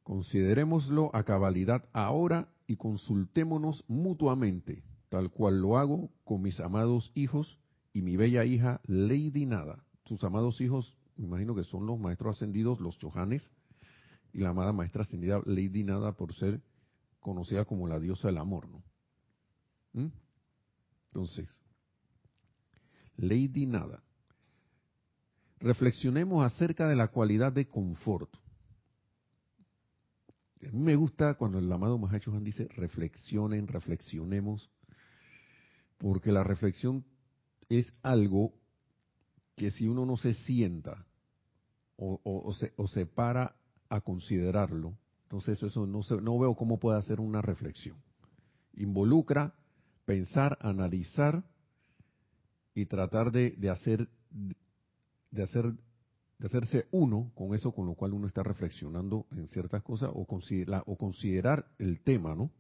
Considerémoslo 0.02 1.14
a 1.14 1.24
cabalidad 1.24 1.84
ahora 1.92 2.48
y 2.66 2.76
consultémonos 2.76 3.84
mutuamente, 3.88 4.82
tal 5.10 5.30
cual 5.30 5.60
lo 5.60 5.76
hago 5.76 6.10
con 6.24 6.40
mis 6.42 6.60
amados 6.60 7.12
hijos 7.14 7.58
y 7.92 8.02
mi 8.02 8.16
bella 8.16 8.44
hija 8.44 8.80
Lady 8.86 9.44
Nada. 9.44 9.84
Sus 10.04 10.24
amados 10.24 10.60
hijos, 10.60 10.96
me 11.16 11.26
imagino 11.26 11.54
que 11.54 11.64
son 11.64 11.86
los 11.86 11.98
maestros 11.98 12.36
ascendidos, 12.36 12.80
los 12.80 12.98
chojanes, 12.98 13.50
y 14.32 14.38
la 14.38 14.50
amada 14.50 14.72
maestra 14.72 15.02
ascendida 15.02 15.42
Lady 15.44 15.84
Nada 15.84 16.12
por 16.12 16.34
ser 16.34 16.62
conocida 17.20 17.64
como 17.64 17.86
la 17.86 17.98
diosa 17.98 18.28
del 18.28 18.38
amor, 18.38 18.68
¿no? 18.68 18.82
¿Mm? 19.92 20.12
Entonces, 21.08 21.48
Lady 23.18 23.66
Nada. 23.66 24.02
Reflexionemos 25.60 26.44
acerca 26.44 26.88
de 26.88 26.96
la 26.96 27.08
cualidad 27.08 27.52
de 27.52 27.66
confort. 27.68 28.30
Me 30.72 30.96
gusta 30.96 31.34
cuando 31.34 31.58
el 31.58 31.70
amado 31.70 31.98
Mahacho 31.98 32.32
Han 32.32 32.44
dice 32.44 32.68
reflexionen, 32.68 33.66
reflexionemos, 33.66 34.70
porque 35.98 36.32
la 36.32 36.44
reflexión 36.44 37.04
es 37.68 37.92
algo 38.02 38.54
que 39.56 39.70
si 39.72 39.88
uno 39.88 40.06
no 40.06 40.16
se 40.16 40.34
sienta 40.34 41.04
o, 41.96 42.52
se, 42.52 42.72
o 42.76 42.87
se 42.87 43.06
para 43.06 43.56
a 43.88 44.00
considerarlo, 44.00 44.96
entonces 45.25 45.60
eso 45.60 45.87
no, 45.87 46.00
no 46.22 46.38
veo 46.38 46.54
cómo 46.54 46.78
puede 46.78 46.98
hacer 46.98 47.18
una 47.20 47.42
reflexión. 47.42 47.96
Involucra 48.75 49.54
pensar, 50.04 50.56
analizar 50.60 51.44
y 52.80 52.87
tratar 52.87 53.32
de, 53.32 53.56
hacer 53.70 54.08
de 55.30 55.42
hacer 55.42 55.73
de 56.38 56.47
hacerse 56.47 56.87
uno 56.92 57.32
con 57.35 57.52
eso 57.52 57.73
con 57.73 57.87
lo 57.87 57.94
cual 57.94 58.12
uno 58.12 58.28
está 58.28 58.44
reflexionando 58.44 59.26
en 59.32 59.49
ciertas 59.49 59.82
cosas 59.82 60.11
o, 60.14 60.25
o 60.87 60.97
considerar 60.97 61.66
el 61.78 62.00
tema, 62.00 62.37
¿no? 62.37 62.52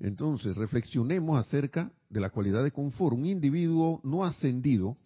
Entonces, 0.00 0.56
reflexionemos 0.56 1.38
acerca 1.38 1.92
de 2.08 2.20
la 2.20 2.30
cualidad 2.30 2.64
de 2.64 2.70
confort. 2.70 3.14
Un 3.14 3.26
individuo 3.26 4.00
no 4.04 4.24
ascendido, 4.24 4.96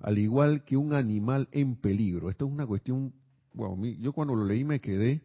al 0.00 0.18
igual 0.18 0.64
que 0.64 0.76
un 0.76 0.92
animal 0.92 1.48
en 1.52 1.76
peligro. 1.76 2.28
Esto 2.28 2.44
es 2.44 2.52
una 2.52 2.66
cuestión, 2.66 3.14
bueno, 3.54 3.82
yo 3.98 4.12
cuando 4.12 4.34
lo 4.34 4.44
leí 4.44 4.64
me 4.64 4.80
quedé 4.80 5.22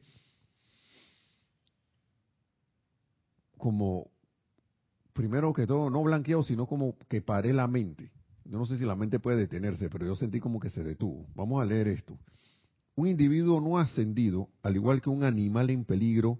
como, 3.57 4.11
primero 5.15 5.53
que 5.53 5.65
todo, 5.65 5.89
no 5.89 6.03
blanqueado, 6.03 6.43
sino 6.43 6.67
como 6.67 6.97
que 7.07 7.21
paré 7.21 7.53
la 7.53 7.67
mente. 7.67 8.11
Yo 8.43 8.59
no 8.59 8.65
sé 8.65 8.77
si 8.77 8.83
la 8.83 8.97
mente 8.97 9.17
puede 9.17 9.37
detenerse, 9.37 9.89
pero 9.89 10.05
yo 10.05 10.15
sentí 10.15 10.41
como 10.41 10.59
que 10.59 10.69
se 10.69 10.83
detuvo. 10.83 11.25
Vamos 11.33 11.61
a 11.61 11.65
leer 11.65 11.87
esto. 11.87 12.19
Un 12.95 13.07
individuo 13.07 13.61
no 13.61 13.79
ascendido, 13.79 14.49
al 14.61 14.75
igual 14.75 15.01
que 15.01 15.09
un 15.09 15.23
animal 15.23 15.69
en 15.69 15.85
peligro, 15.85 16.39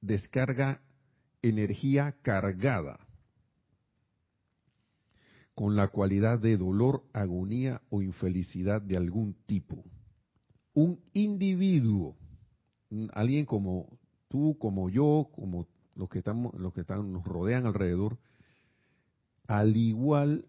descarga 0.00 0.82
energía 1.42 2.16
cargada 2.22 2.98
con 5.54 5.76
la 5.76 5.88
cualidad 5.88 6.40
de 6.40 6.56
dolor, 6.56 7.04
agonía 7.12 7.80
o 7.88 8.02
infelicidad 8.02 8.82
de 8.82 8.96
algún 8.96 9.36
tipo. 9.46 9.84
Un 10.74 11.00
individuo, 11.14 12.16
alguien 13.12 13.46
como 13.46 13.96
tú, 14.28 14.58
como 14.58 14.90
yo, 14.90 15.30
como 15.34 15.68
los 15.96 16.08
que 16.08 16.18
estamos, 16.18 16.54
los 16.54 16.72
que 16.72 16.82
están, 16.82 17.12
nos 17.12 17.24
rodean 17.24 17.66
alrededor, 17.66 18.18
al 19.46 19.76
igual 19.76 20.46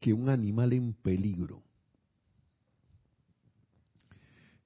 que 0.00 0.12
un 0.12 0.28
animal 0.28 0.72
en 0.72 0.92
peligro. 0.92 1.62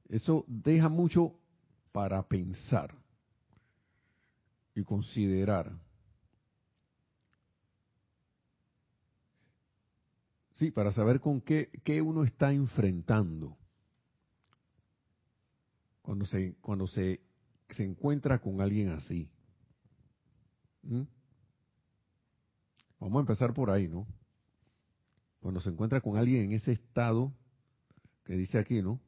Eso 0.09 0.45
deja 0.47 0.89
mucho 0.89 1.39
para 1.93 2.23
pensar 2.29 2.95
y 4.75 4.85
considerar. 4.85 5.73
Sí, 10.55 10.71
para 10.71 10.93
saber 10.93 11.21
con 11.21 11.41
qué, 11.41 11.71
qué 11.83 12.03
uno 12.03 12.25
está 12.25 12.53
enfrentando. 12.53 13.57
Cuando 16.03 16.27
se, 16.27 16.57
cuando 16.61 16.87
se 16.87 17.21
se 17.75 17.85
encuentra 17.85 18.39
con 18.41 18.61
alguien 18.61 18.91
así. 18.91 19.29
¿Mm? 20.83 21.03
Vamos 23.01 23.17
a 23.17 23.21
empezar 23.21 23.53
por 23.53 23.71
ahí, 23.71 23.89
¿no? 23.89 24.07
Cuando 25.41 25.61
se 25.61 25.71
encuentra 25.71 26.01
con 26.01 26.17
alguien 26.17 26.45
en 26.45 26.53
ese 26.53 26.73
estado 26.73 27.33
que 28.25 28.37
dice 28.37 28.59
aquí, 28.59 28.81
¿no? 28.83 29.01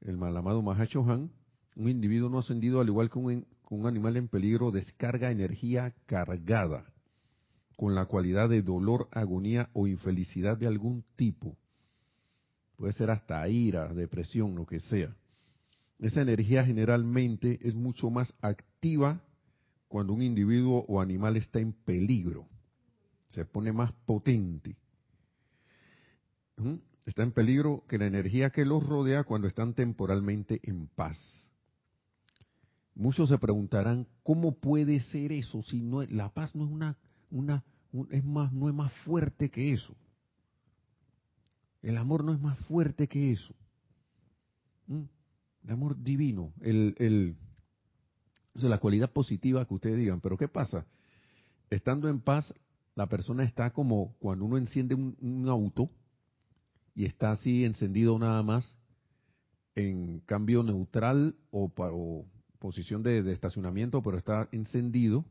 El 0.00 0.16
malamado 0.16 0.62
Mahacho 0.62 1.04
Han, 1.10 1.30
un 1.76 1.88
individuo 1.88 2.30
no 2.30 2.38
ascendido, 2.38 2.80
al 2.80 2.88
igual 2.88 3.10
que 3.10 3.18
un, 3.18 3.46
un 3.68 3.86
animal 3.86 4.16
en 4.16 4.28
peligro, 4.28 4.70
descarga 4.70 5.30
energía 5.30 5.94
cargada 6.06 6.90
con 7.76 7.94
la 7.94 8.06
cualidad 8.06 8.48
de 8.48 8.62
dolor, 8.62 9.08
agonía 9.12 9.70
o 9.72 9.86
infelicidad 9.86 10.56
de 10.56 10.66
algún 10.66 11.04
tipo. 11.16 11.56
Puede 12.76 12.94
ser 12.94 13.10
hasta 13.10 13.46
ira, 13.48 13.92
depresión, 13.92 14.54
lo 14.54 14.66
que 14.66 14.80
sea 14.80 15.14
esa 16.00 16.22
energía 16.22 16.64
generalmente 16.64 17.58
es 17.62 17.74
mucho 17.74 18.10
más 18.10 18.32
activa 18.40 19.22
cuando 19.88 20.14
un 20.14 20.22
individuo 20.22 20.84
o 20.88 21.00
animal 21.00 21.36
está 21.36 21.60
en 21.60 21.72
peligro. 21.72 22.48
Se 23.28 23.44
pone 23.44 23.72
más 23.72 23.92
potente. 24.06 24.76
¿Mm? 26.56 26.76
Está 27.04 27.22
en 27.22 27.32
peligro 27.32 27.84
que 27.86 27.98
la 27.98 28.06
energía 28.06 28.50
que 28.50 28.64
los 28.64 28.86
rodea 28.86 29.24
cuando 29.24 29.46
están 29.46 29.74
temporalmente 29.74 30.60
en 30.62 30.86
paz. 30.86 31.18
Muchos 32.94 33.28
se 33.28 33.38
preguntarán 33.38 34.06
cómo 34.22 34.58
puede 34.58 35.00
ser 35.00 35.32
eso 35.32 35.62
si 35.62 35.82
no 35.82 36.02
la 36.02 36.32
paz 36.32 36.54
no 36.54 36.64
es 36.64 36.70
una 36.70 36.96
una 37.30 37.64
es 38.10 38.24
más 38.24 38.52
no 38.52 38.68
es 38.68 38.74
más 38.74 38.92
fuerte 39.04 39.50
que 39.50 39.72
eso. 39.72 39.94
El 41.82 41.96
amor 41.96 42.24
no 42.24 42.32
es 42.32 42.40
más 42.40 42.58
fuerte 42.60 43.08
que 43.08 43.32
eso. 43.32 43.54
¿Mm? 44.86 45.04
El 45.64 45.70
amor 45.70 46.02
divino, 46.02 46.52
el, 46.60 46.94
el, 46.98 47.36
la 48.54 48.78
cualidad 48.78 49.12
positiva 49.12 49.64
que 49.66 49.74
ustedes 49.74 49.98
digan. 49.98 50.20
Pero 50.20 50.36
¿qué 50.36 50.48
pasa? 50.48 50.86
Estando 51.70 52.08
en 52.08 52.20
paz, 52.20 52.52
la 52.94 53.08
persona 53.08 53.44
está 53.44 53.70
como 53.70 54.14
cuando 54.18 54.44
uno 54.44 54.56
enciende 54.56 54.94
un, 54.94 55.48
auto 55.48 55.90
y 56.94 57.04
está 57.04 57.30
así 57.30 57.64
encendido 57.64 58.18
nada 58.18 58.42
más 58.42 58.76
en 59.74 60.20
cambio 60.20 60.62
neutral 60.62 61.36
o, 61.50 61.72
o 61.76 62.26
posición 62.60 63.02
de, 63.02 63.32
estacionamiento, 63.32 64.02
pero 64.02 64.18
está 64.18 64.48
encendido, 64.52 65.24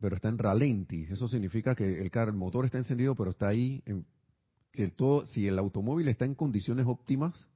pero 0.00 0.16
está 0.16 0.28
en 0.28 0.38
ralenti. 0.38 1.02
Eso 1.10 1.28
significa 1.28 1.74
que 1.74 2.00
el, 2.00 2.10
el 2.12 2.32
motor 2.32 2.64
está 2.64 2.78
encendido, 2.78 3.14
pero 3.14 3.32
está 3.32 3.48
ahí. 3.48 3.82
En, 3.84 4.06
todo, 4.96 5.26
si 5.26 5.46
el 5.46 5.58
automóvil 5.58 6.08
está 6.08 6.24
en 6.24 6.34
condiciones 6.34 6.86
óptimas, 6.86 7.46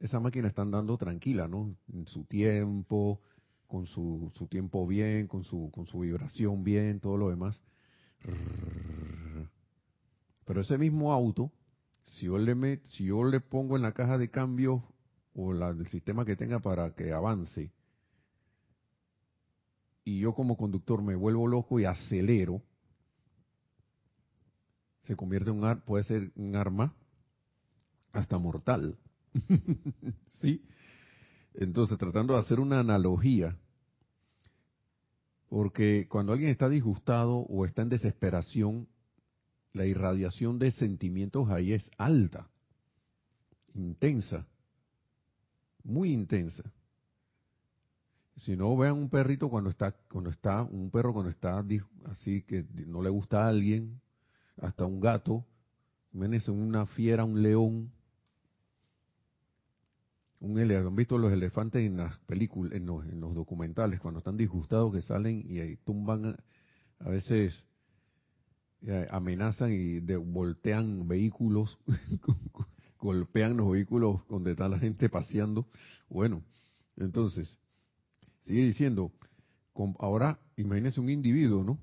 esa 0.00 0.20
máquina 0.20 0.48
está 0.48 0.62
andando 0.62 0.96
tranquila, 0.98 1.48
¿no? 1.48 1.74
En 1.92 2.06
su 2.06 2.24
tiempo, 2.24 3.20
con 3.66 3.86
su, 3.86 4.30
su 4.34 4.46
tiempo 4.46 4.86
bien, 4.86 5.26
con 5.26 5.44
su, 5.44 5.70
con 5.72 5.86
su 5.86 6.00
vibración 6.00 6.64
bien, 6.64 7.00
todo 7.00 7.16
lo 7.16 7.30
demás. 7.30 7.60
Pero 10.44 10.60
ese 10.60 10.78
mismo 10.78 11.12
auto, 11.12 11.50
si 12.06 12.26
yo 12.26 12.38
le, 12.38 12.80
si 12.90 13.04
yo 13.06 13.24
le 13.24 13.40
pongo 13.40 13.76
en 13.76 13.82
la 13.82 13.92
caja 13.92 14.18
de 14.18 14.30
cambio 14.30 14.84
o 15.34 15.52
la, 15.52 15.70
el 15.70 15.86
sistema 15.88 16.24
que 16.24 16.36
tenga 16.36 16.60
para 16.60 16.94
que 16.94 17.12
avance, 17.12 17.72
y 20.04 20.20
yo 20.20 20.34
como 20.34 20.56
conductor 20.56 21.02
me 21.02 21.16
vuelvo 21.16 21.48
loco 21.48 21.80
y 21.80 21.84
acelero, 21.84 22.62
se 25.02 25.16
convierte 25.16 25.50
en 25.50 25.62
un 25.62 25.80
puede 25.80 26.04
ser 26.04 26.32
un 26.36 26.54
arma 26.54 26.94
hasta 28.12 28.38
mortal. 28.38 28.98
¿Sí? 30.40 30.62
Entonces, 31.54 31.96
tratando 31.98 32.34
de 32.34 32.40
hacer 32.40 32.60
una 32.60 32.80
analogía, 32.80 33.56
porque 35.48 36.06
cuando 36.08 36.32
alguien 36.32 36.50
está 36.50 36.68
disgustado 36.68 37.36
o 37.38 37.64
está 37.64 37.82
en 37.82 37.88
desesperación, 37.88 38.88
la 39.72 39.86
irradiación 39.86 40.58
de 40.58 40.70
sentimientos 40.72 41.48
ahí 41.50 41.72
es 41.72 41.90
alta, 41.98 42.48
intensa, 43.74 44.46
muy 45.82 46.12
intensa. 46.12 46.64
Si 48.42 48.56
no 48.56 48.76
vean 48.76 48.94
un 48.94 49.08
perrito 49.08 49.48
cuando 49.48 49.70
está, 49.70 49.92
cuando 50.10 50.30
está, 50.30 50.62
un 50.62 50.90
perro 50.90 51.12
cuando 51.12 51.30
está 51.30 51.64
así 52.04 52.42
que 52.42 52.66
no 52.86 53.02
le 53.02 53.08
gusta 53.08 53.44
a 53.44 53.48
alguien, 53.48 54.00
hasta 54.60 54.84
un 54.84 55.00
gato, 55.00 55.44
menos 56.12 56.48
una 56.48 56.86
fiera, 56.86 57.24
un 57.24 57.42
león, 57.42 57.92
un 60.40 60.58
¿Han 60.58 60.96
visto 60.96 61.18
los 61.18 61.32
elefantes 61.32 61.86
en 61.86 61.96
las 61.96 62.18
películas, 62.20 62.74
en 62.74 62.86
los, 62.86 63.34
documentales, 63.34 64.00
cuando 64.00 64.18
están 64.18 64.36
disgustados 64.36 64.92
que 64.92 65.00
salen 65.00 65.44
y 65.48 65.76
tumban, 65.76 66.36
a 66.98 67.08
veces 67.08 67.64
eh, 68.82 69.06
amenazan 69.10 69.72
y 69.72 70.00
voltean 70.00 71.08
vehículos, 71.08 71.78
golpean 73.00 73.56
los 73.56 73.70
vehículos 73.70 74.20
donde 74.28 74.52
está 74.52 74.68
la 74.68 74.78
gente 74.78 75.08
paseando? 75.08 75.66
Bueno, 76.08 76.42
entonces, 76.96 77.58
sigue 78.42 78.64
diciendo, 78.64 79.12
ahora 79.98 80.38
imagínese 80.56 81.00
un 81.00 81.10
individuo, 81.10 81.64
¿no? 81.64 81.78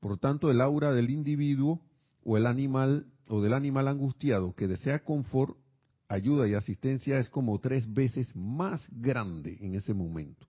Por 0.00 0.18
tanto, 0.18 0.50
el 0.50 0.60
aura 0.60 0.92
del 0.92 1.10
individuo 1.10 1.82
o 2.24 2.36
el 2.36 2.46
animal 2.46 3.06
o 3.28 3.42
del 3.42 3.52
animal 3.52 3.88
angustiado 3.88 4.54
que 4.54 4.66
desea 4.66 5.04
confort 5.04 5.56
ayuda 6.08 6.48
y 6.48 6.54
asistencia 6.54 7.18
es 7.18 7.28
como 7.28 7.58
tres 7.60 7.92
veces 7.92 8.34
más 8.34 8.86
grande 8.90 9.58
en 9.60 9.74
ese 9.74 9.94
momento. 9.94 10.46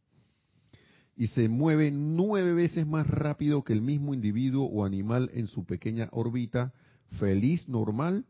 Y 1.15 1.27
se 1.27 1.49
mueve 1.49 1.91
nueve 1.91 2.53
veces 2.53 2.87
más 2.87 3.05
rápido 3.07 3.63
que 3.63 3.73
el 3.73 3.81
mismo 3.81 4.13
individuo 4.13 4.65
o 4.65 4.85
animal 4.85 5.29
en 5.33 5.47
su 5.47 5.65
pequeña 5.65 6.07
órbita, 6.11 6.73
feliz, 7.19 7.67
normal, 7.67 8.25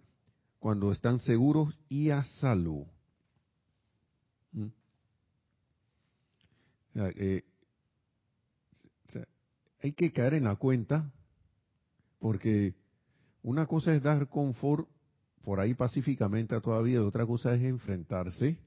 cuando 0.57 0.91
están 0.91 1.19
seguros 1.19 1.77
y 1.87 2.09
a 2.09 2.23
salvo. 2.23 2.87
¿Mm? 4.51 4.67
Eh, 6.95 7.43
hay 9.81 9.93
que 9.93 10.11
caer 10.11 10.33
en 10.33 10.43
la 10.45 10.55
cuenta, 10.55 11.11
porque 12.19 12.73
una 13.43 13.65
cosa 13.67 13.93
es 13.93 14.03
dar 14.03 14.27
confort 14.27 14.89
por 15.49 15.59
ahí 15.59 15.73
pacíficamente 15.73 16.61
todavía, 16.61 17.01
otra 17.01 17.25
cosa 17.25 17.55
es 17.55 17.63
enfrentarse, 17.63 18.59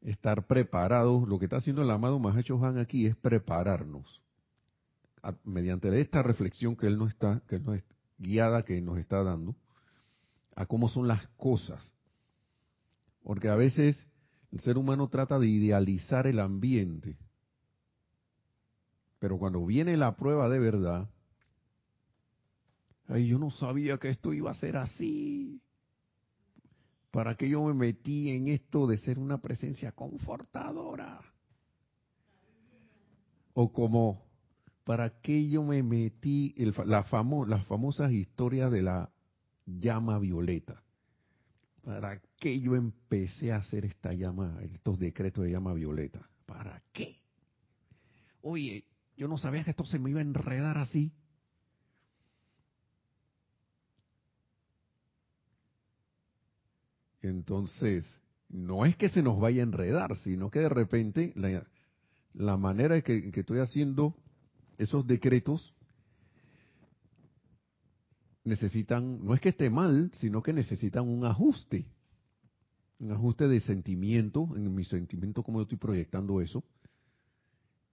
estar 0.00 0.48
preparados. 0.48 1.28
Lo 1.28 1.38
que 1.38 1.44
está 1.44 1.58
haciendo 1.58 1.82
el 1.82 1.90
amado 1.92 2.18
Mahacho 2.18 2.58
Han 2.64 2.78
aquí 2.78 3.06
es 3.06 3.14
prepararnos 3.14 4.20
mediante 5.44 6.00
esta 6.00 6.24
reflexión 6.24 6.74
que 6.74 6.88
él 6.88 6.98
no 6.98 7.06
está, 7.06 7.40
que 7.46 7.54
él 7.54 7.64
es 7.72 7.84
guiada, 8.18 8.64
que 8.64 8.82
nos 8.82 8.98
está 8.98 9.22
dando, 9.22 9.54
a 10.56 10.66
cómo 10.66 10.88
son 10.88 11.06
las 11.06 11.24
cosas. 11.36 11.94
Porque 13.22 13.48
a 13.48 13.54
veces 13.54 14.04
el 14.50 14.58
ser 14.58 14.76
humano 14.76 15.06
trata 15.06 15.38
de 15.38 15.46
idealizar 15.46 16.26
el 16.26 16.40
ambiente, 16.40 17.16
pero 19.20 19.38
cuando 19.38 19.64
viene 19.64 19.96
la 19.96 20.16
prueba 20.16 20.48
de 20.48 20.58
verdad, 20.58 21.08
Ay, 23.12 23.26
yo 23.26 23.38
no 23.38 23.50
sabía 23.50 23.98
que 23.98 24.08
esto 24.08 24.32
iba 24.32 24.50
a 24.50 24.54
ser 24.54 24.78
así. 24.78 25.60
¿Para 27.10 27.34
qué 27.36 27.46
yo 27.46 27.62
me 27.64 27.74
metí 27.74 28.30
en 28.30 28.48
esto 28.48 28.86
de 28.86 28.96
ser 28.96 29.18
una 29.18 29.38
presencia 29.38 29.92
confortadora? 29.92 31.20
O 33.52 33.70
como, 33.70 34.24
¿para 34.84 35.20
qué 35.20 35.46
yo 35.46 35.62
me 35.62 35.82
metí 35.82 36.54
el, 36.56 36.74
la 36.86 37.02
famo, 37.02 37.44
las 37.44 37.66
famosas 37.66 38.12
historias 38.12 38.72
de 38.72 38.80
la 38.80 39.10
llama 39.66 40.18
violeta? 40.18 40.82
¿Para 41.82 42.18
qué 42.38 42.58
yo 42.60 42.76
empecé 42.76 43.52
a 43.52 43.56
hacer 43.56 43.84
esta 43.84 44.14
llama, 44.14 44.58
estos 44.62 44.98
decretos 44.98 45.44
de 45.44 45.50
llama 45.50 45.74
violeta? 45.74 46.30
¿Para 46.46 46.82
qué? 46.94 47.20
Oye, 48.40 48.86
yo 49.18 49.28
no 49.28 49.36
sabía 49.36 49.64
que 49.64 49.72
esto 49.72 49.84
se 49.84 49.98
me 49.98 50.08
iba 50.08 50.20
a 50.20 50.22
enredar 50.22 50.78
así. 50.78 51.12
Entonces, 57.22 58.04
no 58.48 58.84
es 58.84 58.96
que 58.96 59.08
se 59.08 59.22
nos 59.22 59.40
vaya 59.40 59.62
a 59.62 59.64
enredar, 59.64 60.16
sino 60.16 60.50
que 60.50 60.58
de 60.58 60.68
repente 60.68 61.32
la, 62.34 62.56
manera 62.56 62.96
en 62.96 63.02
que, 63.02 63.30
estoy 63.32 63.60
haciendo 63.60 64.16
esos 64.76 65.06
decretos 65.06 65.74
necesitan, 68.44 69.24
no 69.24 69.34
es 69.34 69.40
que 69.40 69.50
esté 69.50 69.70
mal, 69.70 70.10
sino 70.14 70.42
que 70.42 70.52
necesitan 70.52 71.08
un 71.08 71.24
ajuste, 71.24 71.86
un 72.98 73.12
ajuste 73.12 73.46
de 73.46 73.60
sentimiento, 73.60 74.48
en 74.56 74.74
mi 74.74 74.84
sentimiento, 74.84 75.42
como 75.42 75.58
yo 75.58 75.62
estoy 75.62 75.78
proyectando 75.78 76.40
eso. 76.40 76.64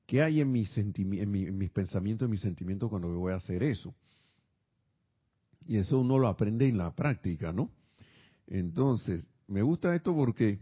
¿Qué 0.07 0.23
hay 0.23 0.41
en 0.41 0.51
mis 0.51 0.71
pensamientos, 1.71 2.25
en 2.25 2.31
mis 2.31 2.41
sentimientos 2.41 2.89
cuando 2.89 3.09
voy 3.13 3.31
a 3.31 3.35
hacer 3.35 3.61
eso? 3.61 3.93
Y 5.67 5.77
eso 5.77 5.99
uno 5.99 6.17
lo 6.17 6.27
aprende 6.27 6.67
en 6.67 6.79
la 6.79 6.95
práctica, 6.95 7.53
¿no? 7.53 7.69
Entonces, 8.49 9.29
me 9.47 9.61
gusta 9.61 9.95
esto 9.95 10.13
porque 10.15 10.59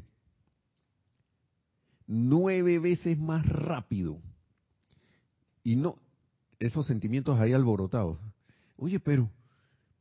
nueve 2.05 2.79
veces 2.79 3.17
más 3.17 3.45
rápido 3.45 4.21
y 5.63 5.77
no 5.77 5.95
esos 6.59 6.85
sentimientos 6.85 7.39
ahí 7.39 7.53
alborotados. 7.53 8.19
Oye, 8.75 8.99
pero 8.99 9.29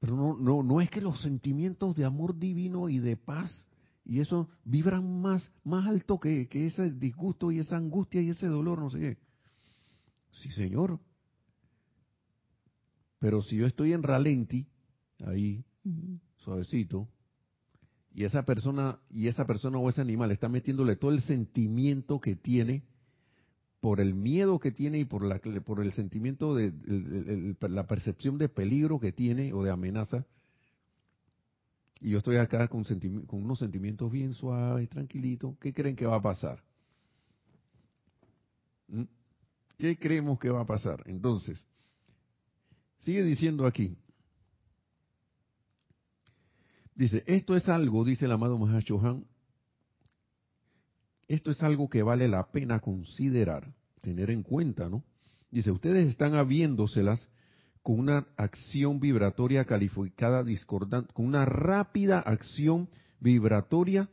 pero 0.00 0.16
no 0.16 0.36
no 0.36 0.64
no 0.64 0.80
es 0.80 0.90
que 0.90 1.00
los 1.00 1.20
sentimientos 1.22 1.94
de 1.94 2.04
amor 2.04 2.36
divino 2.36 2.88
y 2.88 2.98
de 2.98 3.16
paz 3.16 3.66
y 4.04 4.18
eso 4.18 4.48
vibran 4.64 5.20
más 5.20 5.50
más 5.62 5.86
alto 5.86 6.18
que, 6.18 6.48
que 6.48 6.66
ese 6.66 6.90
disgusto 6.90 7.52
y 7.52 7.60
esa 7.60 7.76
angustia 7.76 8.20
y 8.20 8.30
ese 8.30 8.48
dolor, 8.48 8.80
no 8.80 8.90
sé 8.90 8.98
qué. 8.98 9.18
Sí, 10.42 10.50
señor. 10.50 10.98
Pero 13.20 13.42
si 13.42 13.56
yo 13.56 13.66
estoy 13.66 13.92
en 13.92 14.02
ralenti, 14.02 14.66
ahí, 15.24 15.64
suavecito, 16.36 17.08
y 18.16 18.24
esa 18.24 18.46
persona 18.46 18.98
y 19.10 19.28
esa 19.28 19.44
persona 19.44 19.76
o 19.76 19.90
ese 19.90 20.00
animal 20.00 20.30
está 20.30 20.48
metiéndole 20.48 20.96
todo 20.96 21.10
el 21.10 21.20
sentimiento 21.20 22.18
que 22.18 22.34
tiene 22.34 22.82
por 23.82 24.00
el 24.00 24.14
miedo 24.14 24.58
que 24.58 24.72
tiene 24.72 25.00
y 25.00 25.04
por 25.04 25.22
la 25.22 25.38
por 25.38 25.80
el 25.80 25.92
sentimiento 25.92 26.54
de 26.54 26.72
la 27.60 27.86
percepción 27.86 28.38
de 28.38 28.48
peligro 28.48 28.98
que 28.98 29.12
tiene 29.12 29.52
o 29.52 29.62
de 29.62 29.70
amenaza. 29.70 30.24
Y 32.00 32.10
yo 32.10 32.18
estoy 32.18 32.36
acá 32.36 32.68
con, 32.68 32.84
con 33.26 33.42
unos 33.42 33.58
sentimientos 33.58 34.10
bien 34.10 34.32
suaves 34.32 34.88
tranquilitos 34.88 35.54
qué 35.58 35.74
creen 35.74 35.94
que 35.94 36.06
va 36.06 36.16
a 36.16 36.22
pasar 36.22 36.62
¿Mm? 38.88 39.02
qué 39.76 39.98
creemos 39.98 40.38
que 40.38 40.48
va 40.48 40.62
a 40.62 40.66
pasar 40.66 41.02
entonces 41.06 41.66
sigue 42.98 43.22
diciendo 43.22 43.66
aquí 43.66 43.96
Dice, 46.96 47.22
esto 47.26 47.54
es 47.54 47.68
algo, 47.68 48.04
dice 48.04 48.24
el 48.24 48.32
amado 48.32 48.56
Mahashohan, 48.58 49.26
esto 51.28 51.50
es 51.50 51.62
algo 51.62 51.90
que 51.90 52.02
vale 52.02 52.26
la 52.26 52.50
pena 52.50 52.80
considerar, 52.80 53.74
tener 54.00 54.30
en 54.30 54.42
cuenta, 54.42 54.88
¿no? 54.88 55.04
Dice, 55.50 55.70
ustedes 55.70 56.08
están 56.08 56.34
habiéndoselas 56.34 57.28
con 57.82 58.00
una 58.00 58.26
acción 58.36 58.98
vibratoria 58.98 59.66
calificada 59.66 60.42
discordante, 60.42 61.12
con 61.12 61.26
una 61.26 61.44
rápida 61.44 62.18
acción 62.20 62.88
vibratoria 63.20 64.08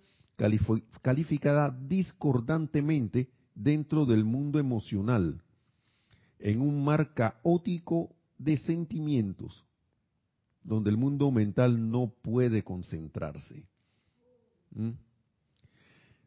calificada 1.02 1.76
discordantemente 1.88 3.30
dentro 3.56 4.06
del 4.06 4.26
mundo 4.26 4.60
emocional, 4.60 5.42
en 6.40 6.60
un 6.60 6.84
mar 6.84 7.14
caótico 7.14 8.14
de 8.38 8.58
sentimientos, 8.58 9.64
donde 10.64 10.90
el 10.90 10.98
mundo 10.98 11.32
mental 11.32 11.90
no 11.92 12.14
puede 12.22 12.64
concentrarse. 12.64 13.68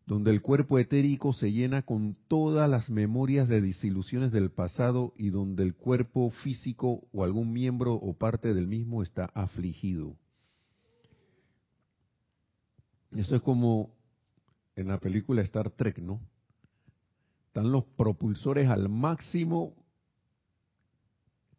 Donde 0.07 0.31
el 0.31 0.41
cuerpo 0.43 0.79
etérico 0.79 1.33
se 1.33 1.53
llena 1.53 1.83
con 1.83 2.17
todas 2.29 2.71
las 2.71 2.91
memorias 2.91 3.49
de 3.49 3.61
disilusiones 3.61 4.31
del 4.33 4.51
pasado 4.51 5.13
y 5.17 5.31
donde 5.31 5.63
el 5.63 5.75
cuerpo 5.75 6.31
físico 6.31 7.09
o 7.13 7.25
algún 7.25 7.53
miembro 7.53 7.95
o 7.95 8.15
parte 8.15 8.55
del 8.55 8.69
mismo 8.69 9.03
está 9.03 9.27
afligido. 9.35 10.17
Eso 13.13 13.37
es 13.37 13.43
como 13.43 13.95
en 14.77 14.89
la 14.89 14.99
película 14.99 15.43
Star 15.43 15.71
Trek, 15.71 15.99
¿no? 15.99 16.21
están 17.57 17.73
los 17.73 17.85
propulsores 17.85 18.69
al 18.69 18.91
máximo, 18.91 19.75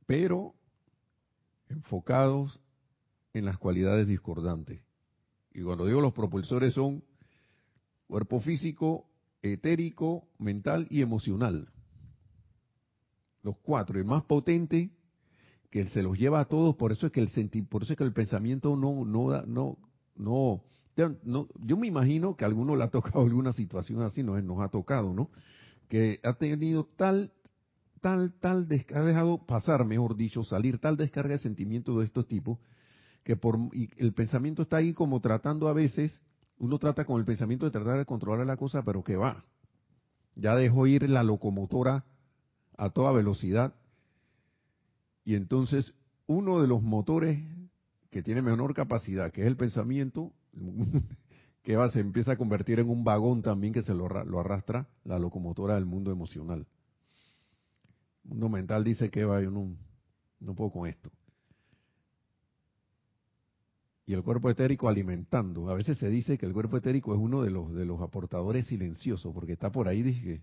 pero 0.05 0.53
enfocados 1.69 2.59
en 3.37 3.45
las 3.45 3.57
cualidades 3.57 4.07
discordantes. 4.07 4.81
Y 5.53 5.61
cuando 5.63 5.85
digo 5.85 6.01
los 6.01 6.13
propulsores 6.13 6.73
son 6.73 7.03
cuerpo 8.07 8.39
físico, 8.39 9.09
etérico, 9.41 10.27
mental 10.39 10.87
y 10.89 11.01
emocional. 11.01 11.69
Los 13.43 13.57
cuatro, 13.57 13.97
el 13.97 14.05
más 14.05 14.23
potente 14.23 14.91
que 15.69 15.85
se 15.87 16.01
los 16.01 16.17
lleva 16.17 16.39
a 16.39 16.45
todos, 16.45 16.75
por 16.75 16.91
eso 16.91 17.07
es 17.07 17.11
que 17.11 17.21
el 17.21 17.67
por 17.67 17.83
eso 17.83 17.93
es 17.93 17.97
que 17.97 18.03
el 18.03 18.13
pensamiento 18.13 18.75
no 18.75 19.05
no 19.05 19.41
no 19.45 19.77
no 20.15 20.63
no, 21.23 21.47
yo 21.63 21.77
me 21.77 21.87
imagino 21.87 22.35
que 22.35 22.43
a 22.43 22.47
alguno 22.47 22.75
le 22.75 22.83
ha 22.83 22.89
tocado 22.89 23.21
alguna 23.25 23.51
situación 23.51 24.01
así, 24.01 24.23
no 24.23 24.39
nos 24.41 24.61
ha 24.61 24.69
tocado, 24.69 25.13
¿no? 25.13 25.29
Que 25.87 26.19
ha 26.23 26.33
tenido 26.33 26.89
tal 26.95 27.31
tal 28.01 28.33
tal 28.39 28.67
ha 28.93 29.01
dejado 29.01 29.45
pasar, 29.45 29.85
mejor 29.85 30.15
dicho, 30.15 30.43
salir 30.43 30.79
tal 30.79 30.97
descarga 30.97 31.33
de 31.33 31.39
sentimientos 31.39 31.97
de 31.97 32.05
estos 32.05 32.27
tipos 32.27 32.57
que 33.27 33.35
por 33.35 33.59
el 33.97 34.13
pensamiento 34.13 34.61
está 34.61 34.77
ahí 34.77 34.93
como 34.93 35.19
tratando 35.19 35.67
a 35.67 35.73
veces, 35.73 36.21
uno 36.59 36.79
trata 36.79 37.03
con 37.03 37.19
el 37.19 37.25
pensamiento 37.25 37.65
de 37.65 37.73
tratar 37.73 37.97
de 37.97 38.05
controlar 38.05 38.47
la 38.47 38.55
cosa, 38.55 38.83
pero 38.83 39.03
que 39.03 39.17
va. 39.17 39.43
Ya 40.35 40.55
dejó 40.55 40.87
ir 40.87 41.09
la 41.09 41.23
locomotora 41.23 42.05
a 42.77 42.89
toda 42.91 43.11
velocidad 43.11 43.75
y 45.25 45.35
entonces 45.35 45.93
uno 46.25 46.61
de 46.61 46.69
los 46.69 46.81
motores 46.81 47.37
que 48.11 48.23
tiene 48.23 48.41
menor 48.41 48.73
capacidad, 48.73 49.29
que 49.33 49.41
es 49.41 49.47
el 49.47 49.57
pensamiento, 49.57 50.31
que 51.63 51.75
va, 51.75 51.91
se 51.91 51.99
empieza 51.99 52.31
a 52.31 52.37
convertir 52.37 52.79
en 52.79 52.89
un 52.89 53.03
vagón 53.03 53.41
también 53.41 53.73
que 53.73 53.81
se 53.81 53.93
lo, 53.93 54.07
lo 54.07 54.39
arrastra 54.39 54.87
la 55.03 55.19
locomotora 55.19 55.75
del 55.75 55.85
mundo 55.85 56.13
emocional. 56.13 56.65
El 58.23 58.29
mundo 58.29 58.47
mental 58.47 58.85
dice 58.85 59.09
que 59.09 59.25
va, 59.25 59.41
yo 59.41 59.51
no, 59.51 59.75
no 60.39 60.55
puedo 60.55 60.71
con 60.71 60.87
esto 60.87 61.11
y 64.07 64.13
el 64.13 64.23
cuerpo 64.23 64.49
etérico 64.49 64.87
alimentando. 64.87 65.69
A 65.69 65.75
veces 65.75 65.97
se 65.97 66.09
dice 66.09 66.37
que 66.37 66.45
el 66.45 66.53
cuerpo 66.53 66.77
etérico 66.77 67.13
es 67.13 67.19
uno 67.19 67.43
de 67.43 67.51
los 67.51 67.73
de 67.75 67.85
los 67.85 68.01
aportadores 68.01 68.65
silenciosos, 68.65 69.33
porque 69.33 69.51
está 69.51 69.69
por 69.69 69.89
ahí, 69.89 70.01
dije, 70.01 70.41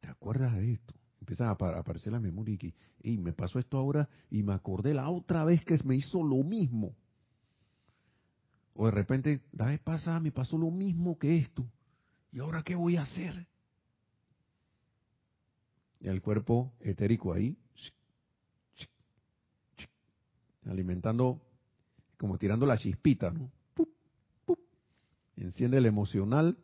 ¿te 0.00 0.08
acuerdas 0.08 0.56
de 0.56 0.72
esto? 0.72 0.92
Empiezan 1.20 1.46
a, 1.46 1.52
aparecer 1.52 2.12
la 2.12 2.18
memoria 2.18 2.58
y 2.60 2.74
y 3.02 3.16
me 3.16 3.32
pasó 3.32 3.60
esto 3.60 3.78
ahora 3.78 4.08
y 4.28 4.42
me 4.42 4.52
acordé 4.52 4.92
la 4.92 5.08
otra 5.08 5.44
vez 5.44 5.64
que 5.64 5.78
me 5.84 5.94
hizo 5.94 6.22
lo 6.24 6.42
mismo. 6.42 6.96
O 8.74 8.86
de 8.86 8.90
repente, 8.90 9.40
la 9.52 9.66
vez 9.66 9.80
pasada 9.80 10.18
me 10.18 10.32
pasó 10.32 10.58
lo 10.58 10.70
mismo 10.70 11.16
que 11.16 11.38
esto. 11.38 11.64
¿Y 12.32 12.40
ahora 12.40 12.62
qué 12.62 12.74
voy 12.74 12.96
a 12.96 13.02
hacer? 13.02 13.46
El 16.00 16.20
cuerpo 16.20 16.72
etérico 16.80 17.32
ahí, 17.32 17.56
alimentando 20.66 21.40
como 22.20 22.36
tirando 22.36 22.66
la 22.66 22.76
chispita, 22.76 23.30
¿no? 23.30 23.50
Enciende 25.36 25.78
el 25.78 25.86
emocional 25.86 26.58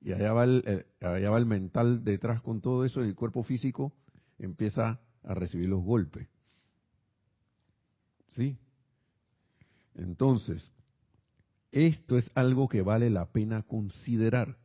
y 0.00 0.12
allá 0.12 0.32
va 0.32 0.44
el, 0.44 0.86
allá 1.02 1.30
va 1.30 1.36
el 1.36 1.44
mental 1.44 2.02
detrás 2.02 2.40
con 2.40 2.62
todo 2.62 2.82
eso 2.86 3.04
y 3.04 3.08
el 3.08 3.14
cuerpo 3.14 3.42
físico 3.42 3.92
empieza 4.38 4.98
a 5.22 5.34
recibir 5.34 5.68
los 5.68 5.84
golpes. 5.84 6.26
¿Sí? 8.32 8.56
Entonces, 9.94 10.72
esto 11.72 12.16
es 12.16 12.30
algo 12.34 12.66
que 12.66 12.80
vale 12.80 13.10
la 13.10 13.26
pena 13.26 13.64
considerar. 13.64 14.56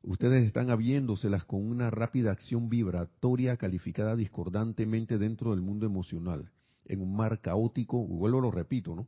Ustedes 0.00 0.46
están 0.46 0.70
habiéndoselas 0.70 1.44
con 1.44 1.66
una 1.66 1.90
rápida 1.90 2.32
acción 2.32 2.70
vibratoria 2.70 3.58
calificada 3.58 4.16
discordantemente 4.16 5.18
dentro 5.18 5.50
del 5.50 5.60
mundo 5.60 5.84
emocional, 5.84 6.50
en 6.86 7.02
un 7.02 7.14
mar 7.14 7.42
caótico, 7.42 8.06
vuelvo 8.06 8.40
lo 8.40 8.50
repito, 8.50 8.94
¿no? 8.94 9.06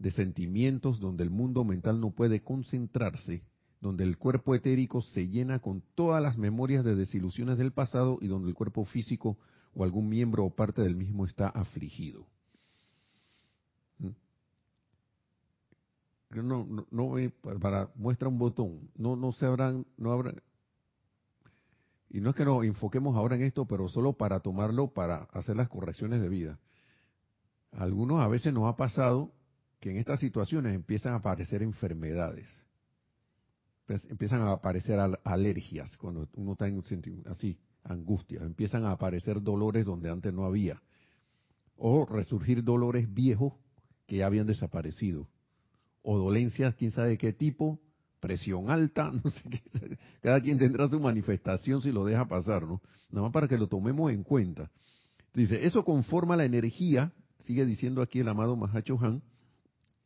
De 0.00 0.10
sentimientos 0.10 0.98
donde 0.98 1.22
el 1.22 1.30
mundo 1.30 1.62
mental 1.62 2.00
no 2.00 2.10
puede 2.10 2.42
concentrarse, 2.42 3.44
donde 3.80 4.02
el 4.02 4.16
cuerpo 4.16 4.54
etérico 4.54 5.02
se 5.02 5.28
llena 5.28 5.60
con 5.60 5.82
todas 5.94 6.22
las 6.22 6.38
memorias 6.38 6.84
de 6.84 6.94
desilusiones 6.96 7.58
del 7.58 7.72
pasado 7.72 8.18
y 8.20 8.26
donde 8.26 8.48
el 8.48 8.54
cuerpo 8.54 8.84
físico 8.86 9.38
o 9.74 9.84
algún 9.84 10.08
miembro 10.08 10.44
o 10.44 10.50
parte 10.50 10.82
del 10.82 10.96
mismo 10.96 11.26
está 11.26 11.48
afligido. 11.48 12.26
¿Mm? 13.98 14.08
No, 16.30 16.64
no, 16.64 16.86
no 16.90 17.14
para 17.60 17.90
muestra 17.94 18.28
un 18.28 18.38
botón, 18.38 18.90
no, 18.96 19.16
no 19.16 19.32
se 19.32 19.44
habrán, 19.44 19.86
no 19.98 20.12
habrá, 20.12 20.32
y 22.08 22.20
no 22.20 22.30
es 22.30 22.36
que 22.36 22.44
nos 22.44 22.64
enfoquemos 22.64 23.16
ahora 23.16 23.36
en 23.36 23.42
esto, 23.42 23.66
pero 23.66 23.86
solo 23.88 24.14
para 24.14 24.40
tomarlo 24.40 24.88
para 24.88 25.28
hacer 25.32 25.56
las 25.56 25.68
correcciones 25.68 26.22
de 26.22 26.28
vida. 26.28 26.58
algunos 27.70 28.20
a 28.20 28.28
veces 28.28 28.52
nos 28.52 28.64
ha 28.64 28.76
pasado 28.76 29.30
que 29.80 29.90
en 29.90 29.96
estas 29.96 30.20
situaciones 30.20 30.74
empiezan 30.74 31.14
a 31.14 31.16
aparecer 31.16 31.62
enfermedades, 31.62 32.48
pues, 33.86 34.04
empiezan 34.08 34.42
a 34.42 34.52
aparecer 34.52 35.00
alergias 35.24 35.96
cuando 35.96 36.28
uno 36.34 36.52
está 36.52 36.68
en 36.68 36.84
así, 37.26 37.58
angustia, 37.82 38.40
empiezan 38.42 38.84
a 38.84 38.92
aparecer 38.92 39.42
dolores 39.42 39.86
donde 39.86 40.10
antes 40.10 40.32
no 40.32 40.44
había, 40.44 40.80
o 41.76 42.06
resurgir 42.06 42.62
dolores 42.62 43.12
viejos 43.12 43.54
que 44.06 44.18
ya 44.18 44.26
habían 44.26 44.46
desaparecido, 44.46 45.26
o 46.02 46.18
dolencias, 46.18 46.74
quién 46.74 46.90
sabe 46.90 47.16
qué 47.16 47.32
tipo, 47.32 47.80
presión 48.20 48.70
alta, 48.70 49.10
no 49.24 49.30
sé 49.30 49.48
qué, 49.48 49.98
cada 50.20 50.40
quien 50.40 50.58
tendrá 50.58 50.88
su 50.88 51.00
manifestación 51.00 51.80
si 51.80 51.90
lo 51.90 52.04
deja 52.04 52.28
pasar, 52.28 52.62
¿no? 52.62 52.82
Nada 53.10 53.22
más 53.22 53.32
para 53.32 53.48
que 53.48 53.58
lo 53.58 53.66
tomemos 53.66 54.12
en 54.12 54.22
cuenta. 54.22 54.70
Dice, 55.34 55.64
eso 55.64 55.84
conforma 55.84 56.36
la 56.36 56.44
energía, 56.44 57.12
sigue 57.38 57.64
diciendo 57.64 58.02
aquí 58.02 58.20
el 58.20 58.28
amado 58.28 58.56
Mahacho 58.56 58.98
Han, 59.00 59.22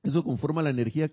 eso 0.05 0.23
conforma 0.23 0.63
la 0.63 0.71
energía 0.71 1.11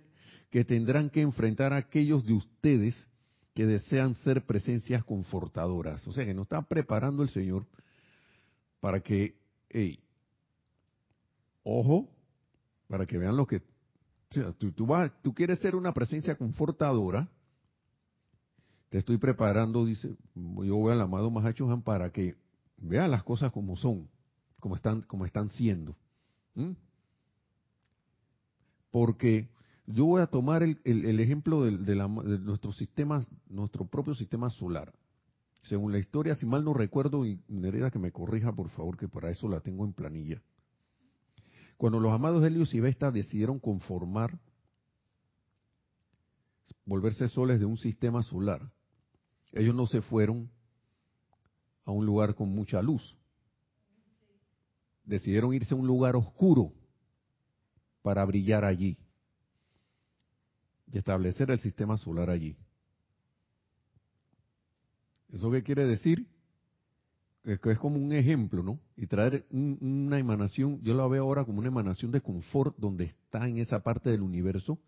que 0.50 0.66
tendrán 0.66 1.10
que 1.10 1.22
enfrentar 1.22 1.74
aquellos 1.74 2.26
de 2.26 2.34
ustedes 2.34 3.08
que 3.54 3.66
desean 3.66 4.16
ser 4.16 4.46
presencias 4.46 5.04
confortadoras. 5.06 6.06
O 6.08 6.12
sea 6.12 6.26
que 6.26 6.34
nos 6.34 6.44
está 6.44 6.62
preparando 6.62 7.24
el 7.24 7.30
Señor 7.30 7.66
para 8.82 9.00
que, 9.00 9.36
hey, 9.70 10.00
ojo, 11.64 12.10
para 12.88 13.06
que 13.06 13.18
vean 13.18 13.38
lo 13.38 13.48
que... 13.48 13.58
O 13.58 14.34
sea, 14.34 14.52
tú, 14.52 14.72
tú, 14.72 14.86
vas, 14.86 15.12
tú 15.22 15.34
quieres 15.34 15.60
ser 15.60 15.76
una 15.76 15.94
presencia 15.94 16.36
confortadora, 16.36 17.30
te 18.90 18.98
estoy 18.98 19.18
preparando, 19.18 19.86
dice, 19.86 20.16
yo 20.36 20.76
voy 20.76 20.92
al 20.92 21.02
amado 21.02 21.32
Mahacho 21.32 21.70
Han 21.72 21.82
para 21.82 22.12
que 22.12 22.36
vea 22.78 23.08
las 23.08 23.24
cosas 23.24 23.52
como 23.52 23.78
son, 23.78 24.10
como 24.60 24.76
están, 24.76 25.02
como 25.04 25.26
están 25.26 25.50
siendo 25.50 25.96
porque 28.92 29.50
yo 29.88 30.06
voy 30.06 30.22
a 30.22 30.28
tomar 30.28 30.64
el, 30.64 31.20
ejemplo 31.20 31.64
de, 31.64 31.96
nuestro 31.96 32.72
sistema, 32.72 33.26
nuestro 33.48 33.86
propio 33.86 34.14
sistema 34.14 34.50
solar. 34.50 34.94
Según 35.64 35.92
la 35.92 36.00
historia, 36.00 36.36
si 36.36 36.46
mal 36.46 36.64
no 36.64 36.74
recuerdo, 36.74 37.26
y 37.26 37.42
Nereda 37.48 37.92
que 37.92 38.00
me 38.00 38.12
corrija 38.12 38.52
por 38.54 38.70
favor, 38.70 38.98
que 38.98 39.08
para 39.08 39.30
eso 39.30 39.48
la 39.48 39.62
tengo 39.62 39.86
en 39.86 39.94
planilla. 39.94 40.42
Cuando 41.78 42.00
los 42.00 42.12
amados 42.12 42.44
Helios 42.44 42.74
y 42.74 42.80
Vesta 42.80 43.12
decidieron 43.12 43.60
conformar, 43.60 44.40
volverse 46.86 47.28
soles 47.28 47.60
de 47.60 47.66
un 47.66 47.78
sistema 47.78 48.24
solar, 48.24 48.72
ellos 49.54 49.76
no 49.76 49.86
se 49.86 50.02
fueron 50.02 50.50
a 51.86 51.92
un 51.92 52.06
lugar 52.06 52.36
con 52.36 52.50
mucha 52.50 52.82
luz. 52.82 53.18
Decidieron 55.04 55.54
irse 55.54 55.74
a 55.74 55.78
un 55.78 55.88
lugar 55.88 56.16
oscuro 56.16 56.74
para 58.02 58.26
brillar 58.26 58.66
allí 58.66 58.98
y 60.92 60.98
establecer 60.98 61.52
el 61.52 61.60
sistema 61.60 61.98
solar 61.98 62.30
allí. 62.30 62.58
¿Eso 65.32 65.50
qué 65.52 65.64
quiere 65.64 65.86
decir? 65.86 66.28
Es 67.44 67.60
que 67.60 67.72
es 67.72 67.80
como 67.80 67.96
un 67.96 68.12
ejemplo, 68.12 68.62
¿no? 68.62 68.80
Y 68.96 69.08
traer 69.08 69.48
una 69.50 70.20
emanación, 70.20 70.82
yo 70.84 70.94
la 70.94 71.08
veo 71.08 71.24
ahora 71.24 71.46
como 71.46 71.60
una 71.60 71.70
emanación 71.70 72.12
de 72.12 72.22
confort 72.22 72.78
donde 72.78 73.06
está 73.06 73.48
en 73.48 73.58
esa 73.58 73.80
parte 73.80 74.10
del 74.12 74.22
universo, 74.22 74.80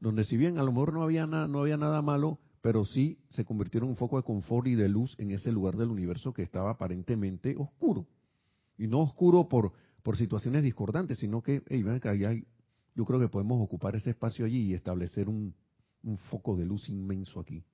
donde 0.00 0.24
si 0.24 0.36
bien 0.36 0.58
a 0.58 0.62
lo 0.62 0.72
mejor 0.72 0.92
no 0.92 1.02
había, 1.02 1.26
nada, 1.26 1.48
no 1.48 1.60
había 1.60 1.76
nada 1.76 2.02
malo, 2.02 2.38
pero 2.60 2.84
sí 2.84 3.18
se 3.30 3.44
convirtieron 3.44 3.86
en 3.86 3.90
un 3.92 3.96
foco 3.96 4.16
de 4.16 4.24
confort 4.24 4.66
y 4.66 4.74
de 4.74 4.88
luz 4.88 5.14
en 5.18 5.30
ese 5.30 5.52
lugar 5.52 5.76
del 5.76 5.88
universo 5.88 6.34
que 6.34 6.42
estaba 6.42 6.72
aparentemente 6.72 7.54
oscuro. 7.56 8.06
Y 8.76 8.88
no 8.88 9.00
oscuro 9.00 9.48
por, 9.48 9.72
por 10.06 10.16
situaciones 10.16 10.62
discordantes, 10.62 11.18
sino 11.18 11.42
que, 11.42 11.64
hey, 11.66 11.82
ven 11.82 11.96
acá, 11.96 12.10
hay, 12.10 12.46
yo 12.94 13.04
creo 13.04 13.18
que 13.18 13.26
podemos 13.26 13.60
ocupar 13.60 13.96
ese 13.96 14.10
espacio 14.10 14.44
allí 14.46 14.68
y 14.68 14.72
establecer 14.72 15.28
un, 15.28 15.52
foco 16.30 16.54
de 16.54 16.64
luz 16.64 16.88
inmenso 16.88 17.40
aquí. 17.40 17.64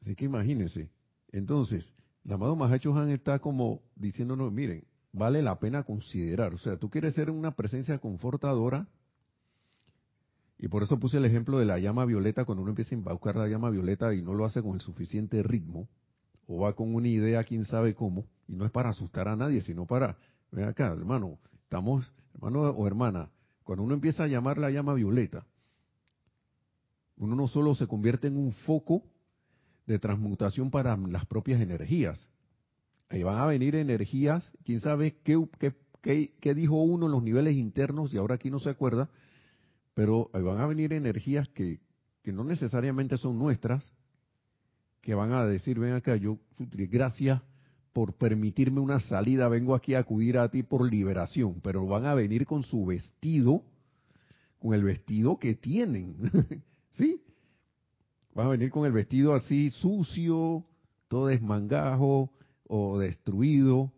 Así 0.00 0.16
que 0.16 0.24
imagínense. 0.24 0.90
Entonces, 1.30 1.94
el 2.24 2.32
amado 2.32 2.56
Mahacho 2.56 2.92
Han 2.96 3.10
está 3.10 3.38
como 3.38 3.82
diciéndonos, 3.94 4.52
miren, 4.52 4.84
vale 5.12 5.42
la 5.42 5.60
pena 5.60 5.84
considerar. 5.84 6.54
O 6.54 6.58
sea, 6.58 6.76
tú 6.76 6.90
quieres 6.90 7.14
ser 7.14 7.30
una 7.30 7.54
presencia 7.54 7.98
confortadora, 7.98 8.88
Y 10.58 10.66
por 10.66 10.82
eso 10.82 10.98
puse 10.98 11.18
el 11.18 11.24
ejemplo 11.24 11.60
de 11.60 11.66
la 11.66 11.78
llama 11.78 12.04
violeta, 12.04 12.44
cuando 12.44 12.62
uno 12.62 12.72
empieza 12.72 12.96
a 12.96 12.98
invocar 12.98 13.36
la 13.36 13.46
llama 13.46 13.70
violeta 13.70 14.12
y 14.12 14.22
no 14.22 14.34
lo 14.34 14.44
hace 14.44 14.60
con 14.60 14.74
el 14.74 14.80
suficiente 14.80 15.40
ritmo, 15.44 15.88
o 16.46 16.60
va 16.60 16.74
con 16.74 16.94
una 16.94 17.08
idea, 17.08 17.44
quién 17.44 17.64
sabe 17.64 17.94
cómo, 17.94 18.26
y 18.46 18.56
no 18.56 18.64
es 18.64 18.70
para 18.70 18.90
asustar 18.90 19.28
a 19.28 19.36
nadie, 19.36 19.60
sino 19.60 19.86
para, 19.86 20.16
ven 20.50 20.66
acá, 20.66 20.92
hermano, 20.92 21.38
estamos, 21.62 22.10
hermano 22.34 22.70
o 22.70 22.86
hermana, 22.86 23.30
cuando 23.62 23.82
uno 23.84 23.94
empieza 23.94 24.24
a 24.24 24.28
llamar 24.28 24.58
la 24.58 24.70
llama 24.70 24.94
violeta, 24.94 25.46
uno 27.16 27.36
no 27.36 27.48
solo 27.48 27.74
se 27.74 27.86
convierte 27.86 28.28
en 28.28 28.36
un 28.36 28.52
foco 28.52 29.02
de 29.86 29.98
transmutación 29.98 30.70
para 30.70 30.96
las 30.96 31.26
propias 31.26 31.60
energías, 31.60 32.28
ahí 33.08 33.22
van 33.22 33.38
a 33.38 33.46
venir 33.46 33.74
energías, 33.76 34.52
quién 34.64 34.80
sabe 34.80 35.16
qué, 35.22 35.42
qué, 35.58 36.34
qué, 36.40 36.54
dijo 36.54 36.82
uno 36.82 37.06
en 37.06 37.12
los 37.12 37.22
niveles 37.22 37.54
internos 37.54 38.12
y 38.12 38.18
ahora 38.18 38.34
aquí 38.34 38.50
no 38.50 38.58
se 38.58 38.70
acuerda, 38.70 39.08
pero 39.94 40.30
ahí 40.32 40.42
van 40.42 40.58
a 40.58 40.66
venir 40.66 40.92
energías 40.92 41.48
que, 41.48 41.80
que 42.22 42.32
no 42.32 42.44
necesariamente 42.44 43.16
son 43.16 43.38
nuestras, 43.38 43.92
que 45.04 45.14
van 45.14 45.32
a 45.32 45.44
decir, 45.44 45.78
ven 45.78 45.92
acá, 45.92 46.16
yo, 46.16 46.38
gracias 46.58 47.42
por 47.92 48.14
permitirme 48.14 48.80
una 48.80 49.00
salida, 49.00 49.48
vengo 49.48 49.74
aquí 49.74 49.94
a 49.94 49.98
acudir 49.98 50.38
a 50.38 50.50
ti 50.50 50.62
por 50.62 50.90
liberación, 50.90 51.60
pero 51.62 51.86
van 51.86 52.06
a 52.06 52.14
venir 52.14 52.46
con 52.46 52.62
su 52.62 52.86
vestido, 52.86 53.62
con 54.58 54.72
el 54.72 54.82
vestido 54.82 55.38
que 55.38 55.54
tienen, 55.54 56.16
¿sí? 56.92 57.20
Van 58.34 58.46
a 58.46 58.50
venir 58.50 58.70
con 58.70 58.86
el 58.86 58.92
vestido 58.92 59.34
así 59.34 59.70
sucio, 59.70 60.64
todo 61.08 61.26
desmangajo 61.26 62.32
o 62.66 62.98
destruido, 62.98 63.92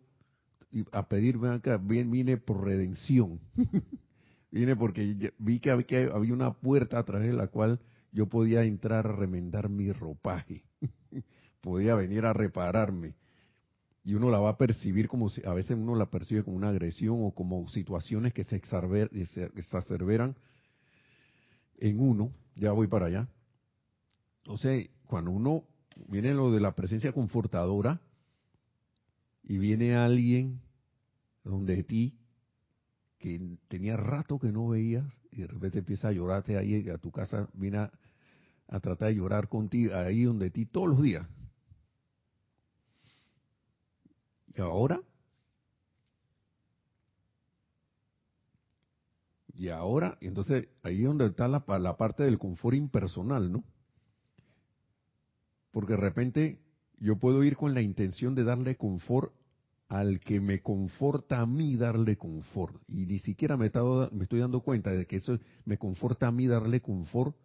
y 0.71 0.85
a 0.91 1.07
pedirme 1.07 1.47
acá, 1.47 1.77
vine 1.77 2.35
por 2.35 2.65
redención. 2.65 3.39
vine 4.51 4.75
porque 4.75 5.31
vi 5.39 5.59
que 5.59 5.71
había 5.71 6.33
una 6.33 6.53
puerta 6.53 6.99
a 6.99 7.03
través 7.03 7.29
de 7.29 7.37
la 7.37 7.47
cual 7.47 7.79
yo 8.11 8.27
podía 8.27 8.65
entrar 8.65 9.07
a 9.07 9.15
remendar 9.15 9.69
mi 9.69 9.91
ropaje. 9.93 10.66
podía 11.61 11.95
venir 11.95 12.25
a 12.25 12.33
repararme. 12.33 13.15
Y 14.03 14.13
uno 14.13 14.29
la 14.29 14.39
va 14.39 14.51
a 14.51 14.57
percibir 14.57 15.07
como 15.07 15.29
si, 15.29 15.45
a 15.45 15.53
veces 15.53 15.77
uno 15.77 15.95
la 15.95 16.09
percibe 16.09 16.43
como 16.43 16.55
una 16.55 16.69
agresión 16.69 17.17
o 17.25 17.31
como 17.31 17.67
situaciones 17.67 18.33
que 18.33 18.45
se 18.45 18.55
exacerberan 18.55 20.35
en 21.77 21.99
uno. 21.99 22.31
Ya 22.55 22.71
voy 22.71 22.87
para 22.87 23.07
allá. 23.07 23.27
Entonces, 24.43 24.89
cuando 25.07 25.31
uno 25.31 25.65
viene 26.07 26.33
lo 26.33 26.51
de 26.51 26.61
la 26.61 26.73
presencia 26.73 27.11
confortadora 27.11 27.99
y 29.43 29.57
viene 29.57 29.95
alguien 29.95 30.61
donde 31.43 31.83
ti 31.83 32.17
que 33.17 33.57
tenía 33.67 33.97
rato 33.97 34.39
que 34.39 34.51
no 34.51 34.69
veías 34.69 35.05
y 35.31 35.41
de 35.41 35.47
repente 35.47 35.79
empieza 35.79 36.09
a 36.09 36.11
llorarte 36.11 36.57
ahí 36.57 36.87
a 36.89 36.97
tu 36.97 37.11
casa, 37.11 37.49
viene 37.53 37.79
a, 37.79 37.91
a 38.67 38.79
tratar 38.79 39.09
de 39.09 39.15
llorar 39.15 39.47
contigo 39.47 39.95
ahí 39.95 40.23
donde 40.23 40.49
ti 40.49 40.65
todos 40.65 40.89
los 40.89 41.01
días. 41.01 41.27
Y 44.55 44.61
ahora, 44.61 45.01
y 49.53 49.69
ahora, 49.69 50.17
entonces 50.21 50.67
ahí 50.83 51.01
es 51.01 51.07
donde 51.07 51.27
está 51.27 51.47
la, 51.47 51.63
la 51.79 51.97
parte 51.97 52.23
del 52.23 52.39
confort 52.39 52.75
impersonal, 52.75 53.51
¿no? 53.51 53.63
Porque 55.71 55.93
de 55.93 55.99
repente 55.99 56.59
yo 56.99 57.17
puedo 57.17 57.43
ir 57.43 57.55
con 57.55 57.73
la 57.73 57.81
intención 57.81 58.33
de 58.33 58.43
darle 58.43 58.77
confort 58.77 59.33
al 59.89 60.19
que 60.19 60.41
me 60.41 60.61
conforta 60.61 61.39
a 61.39 61.45
mí 61.45 61.75
darle 61.75 62.17
confort. 62.17 62.75
Y 62.87 63.05
ni 63.05 63.19
siquiera 63.19 63.57
me, 63.57 63.71
me 64.11 64.23
estoy 64.23 64.39
dando 64.39 64.61
cuenta 64.61 64.91
de 64.91 65.05
que 65.05 65.17
eso 65.17 65.39
me 65.65 65.77
conforta 65.77 66.27
a 66.27 66.31
mí 66.31 66.47
darle 66.47 66.81
confort 66.81 67.35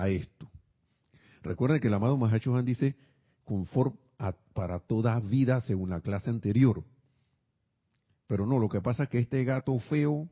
a 0.00 0.08
esto. 0.08 0.50
Recuerden 1.42 1.80
que 1.80 1.88
el 1.88 1.94
amado 1.94 2.16
Mahacho 2.16 2.60
dice 2.62 2.96
confort 3.44 3.94
para 4.54 4.78
toda 4.78 5.18
vida 5.20 5.60
según 5.62 5.90
la 5.90 6.00
clase 6.00 6.30
anterior. 6.30 6.84
Pero 8.26 8.46
no, 8.46 8.58
lo 8.58 8.68
que 8.68 8.80
pasa 8.80 9.04
es 9.04 9.08
que 9.08 9.18
este 9.18 9.44
gato 9.44 9.78
feo, 9.78 10.28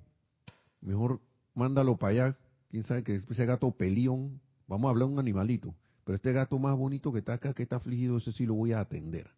mejor 0.81 1.21
mándalo 1.55 1.97
para 1.97 2.11
allá. 2.13 2.39
Quién 2.71 2.85
sabe 2.85 3.03
que 3.03 3.23
ese 3.29 3.45
gato 3.47 3.73
pelión, 3.73 4.41
vamos 4.69 4.89
a 4.89 4.91
hablar 4.91 5.09
un 5.09 5.19
animalito. 5.19 5.75
Pero 6.05 6.17
este 6.17 6.33
gato 6.33 6.59
más 6.59 6.77
bonito 6.77 7.13
que 7.13 7.19
está 7.19 7.35
acá, 7.35 7.53
que 7.53 7.65
está 7.65 7.77
afligido, 7.77 8.17
ese 8.17 8.33
sí 8.33 8.47
lo 8.47 8.55
voy 8.55 8.73
a 8.73 8.81
atender. 8.81 9.31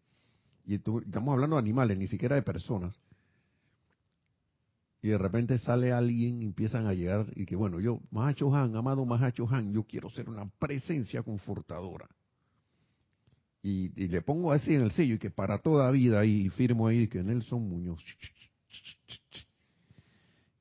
Y 0.65 0.75
estamos 0.75 1.33
hablando 1.33 1.57
de 1.57 1.61
animales, 1.61 1.99
ni 1.99 2.07
siquiera 2.07 2.37
de 2.37 2.43
personas. 2.43 2.99
Y 5.03 5.09
de 5.09 5.19
repente 5.19 5.59
sale 5.59 5.93
alguien, 5.93 6.43
empiezan 6.43 6.87
a 6.87 6.95
llegar, 6.95 7.27
y 7.35 7.45
que 7.45 7.57
bueno, 7.57 7.81
yo, 7.81 8.01
Mahacho 8.13 8.55
Han, 8.55 8.77
amado 8.77 9.05
Mahacho 9.05 9.49
Han, 9.51 9.75
yo 9.75 9.83
quiero 9.83 10.09
ser 10.09 10.29
una 10.29 10.49
presencia 10.61 11.25
confortadora. 11.25 12.09
Y, 13.65 13.89
le 14.07 14.23
pongo 14.23 14.53
así 14.53 14.75
en 14.75 14.83
el 14.83 14.93
sello, 14.93 15.17
y 15.17 15.19
que 15.19 15.31
para 15.31 15.59
toda 15.59 15.91
vida, 15.91 16.25
y 16.25 16.49
firmo 16.51 16.87
ahí 16.87 17.09
que 17.09 17.21
Nelson 17.23 17.69
Muñoz. 17.69 18.01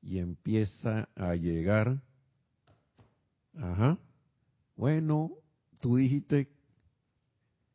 Y 0.02 0.18
empieza 0.18 1.08
a 1.14 1.36
llegar, 1.36 2.02
ajá, 3.54 3.96
bueno, 4.74 5.30
tú 5.80 5.96
dijiste 5.96 6.48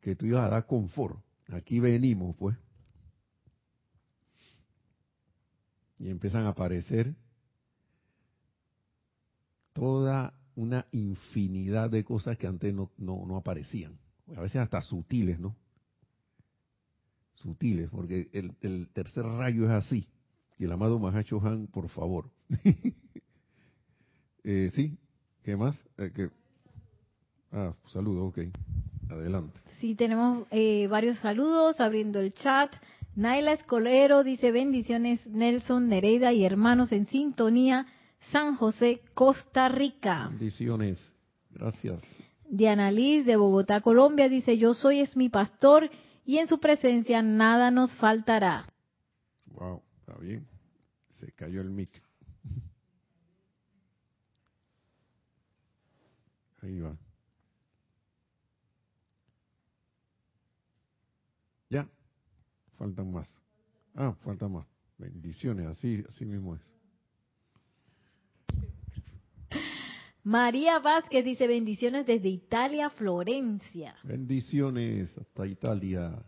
que 0.02 0.14
tú 0.14 0.26
ibas 0.26 0.44
a 0.44 0.50
dar 0.50 0.66
confort. 0.66 1.18
Aquí 1.48 1.80
venimos, 1.80 2.36
pues. 2.36 2.58
Y 5.98 6.10
empiezan 6.10 6.44
a 6.46 6.50
aparecer 6.50 7.14
toda 9.72 10.34
una 10.54 10.86
infinidad 10.92 11.90
de 11.90 12.04
cosas 12.04 12.36
que 12.38 12.46
antes 12.46 12.74
no, 12.74 12.90
no, 12.98 13.36
aparecían. 13.36 13.98
A 14.36 14.40
veces 14.40 14.60
hasta 14.60 14.80
sutiles, 14.80 15.38
¿no? 15.38 15.56
Sutiles, 17.32 17.88
porque 17.90 18.28
el, 18.32 18.88
tercer 18.88 19.24
rayo 19.24 19.64
es 19.64 19.70
así. 19.70 20.08
Y 20.58 20.64
el 20.64 20.72
amado 20.72 20.98
Mahacho 20.98 21.40
Han, 21.44 21.68
por 21.68 21.88
favor. 21.88 22.30
eh, 24.44 24.70
sí, 24.74 24.98
¿qué 25.44 25.56
más? 25.56 25.80
Eh, 25.98 26.30
Ah, 27.52 27.72
saludo, 27.86 28.26
ok. 28.26 28.38
Adelante. 29.10 29.58
Sí, 29.80 29.94
tenemos 29.94 30.46
eh, 30.50 30.86
varios 30.88 31.18
saludos 31.18 31.80
abriendo 31.80 32.20
el 32.20 32.34
chat. 32.34 32.70
Naila 33.18 33.52
Escolero 33.52 34.22
dice 34.22 34.52
bendiciones 34.52 35.26
Nelson, 35.26 35.88
Nereida 35.88 36.32
y 36.32 36.44
hermanos 36.44 36.92
en 36.92 37.08
sintonía, 37.08 37.84
San 38.30 38.54
José, 38.54 39.02
Costa 39.12 39.68
Rica. 39.68 40.28
Bendiciones, 40.28 41.00
gracias. 41.50 42.00
Diana 42.48 42.92
Liz 42.92 43.26
de 43.26 43.34
Bogotá, 43.34 43.80
Colombia 43.80 44.28
dice 44.28 44.56
yo 44.56 44.72
soy 44.72 45.00
es 45.00 45.16
mi 45.16 45.28
pastor 45.30 45.90
y 46.24 46.38
en 46.38 46.46
su 46.46 46.60
presencia 46.60 47.20
nada 47.20 47.72
nos 47.72 47.92
faltará. 47.96 48.72
Wow, 49.46 49.82
está 49.98 50.16
bien. 50.20 50.46
Se 51.08 51.32
cayó 51.32 51.60
el 51.60 51.70
mic. 51.70 52.00
Ahí 56.62 56.78
va. 56.78 56.96
Ya, 61.68 61.88
faltan 62.78 63.12
más. 63.12 63.28
Ah, 63.94 64.14
faltan 64.24 64.52
más. 64.52 64.66
Bendiciones, 64.96 65.66
así, 65.66 66.04
así 66.08 66.24
mismo 66.24 66.54
es. 66.54 66.68
María 70.24 70.78
Vázquez 70.78 71.24
dice 71.24 71.46
bendiciones 71.46 72.06
desde 72.06 72.28
Italia, 72.28 72.90
Florencia. 72.90 73.94
Bendiciones 74.04 75.16
hasta 75.16 75.46
Italia. 75.46 76.22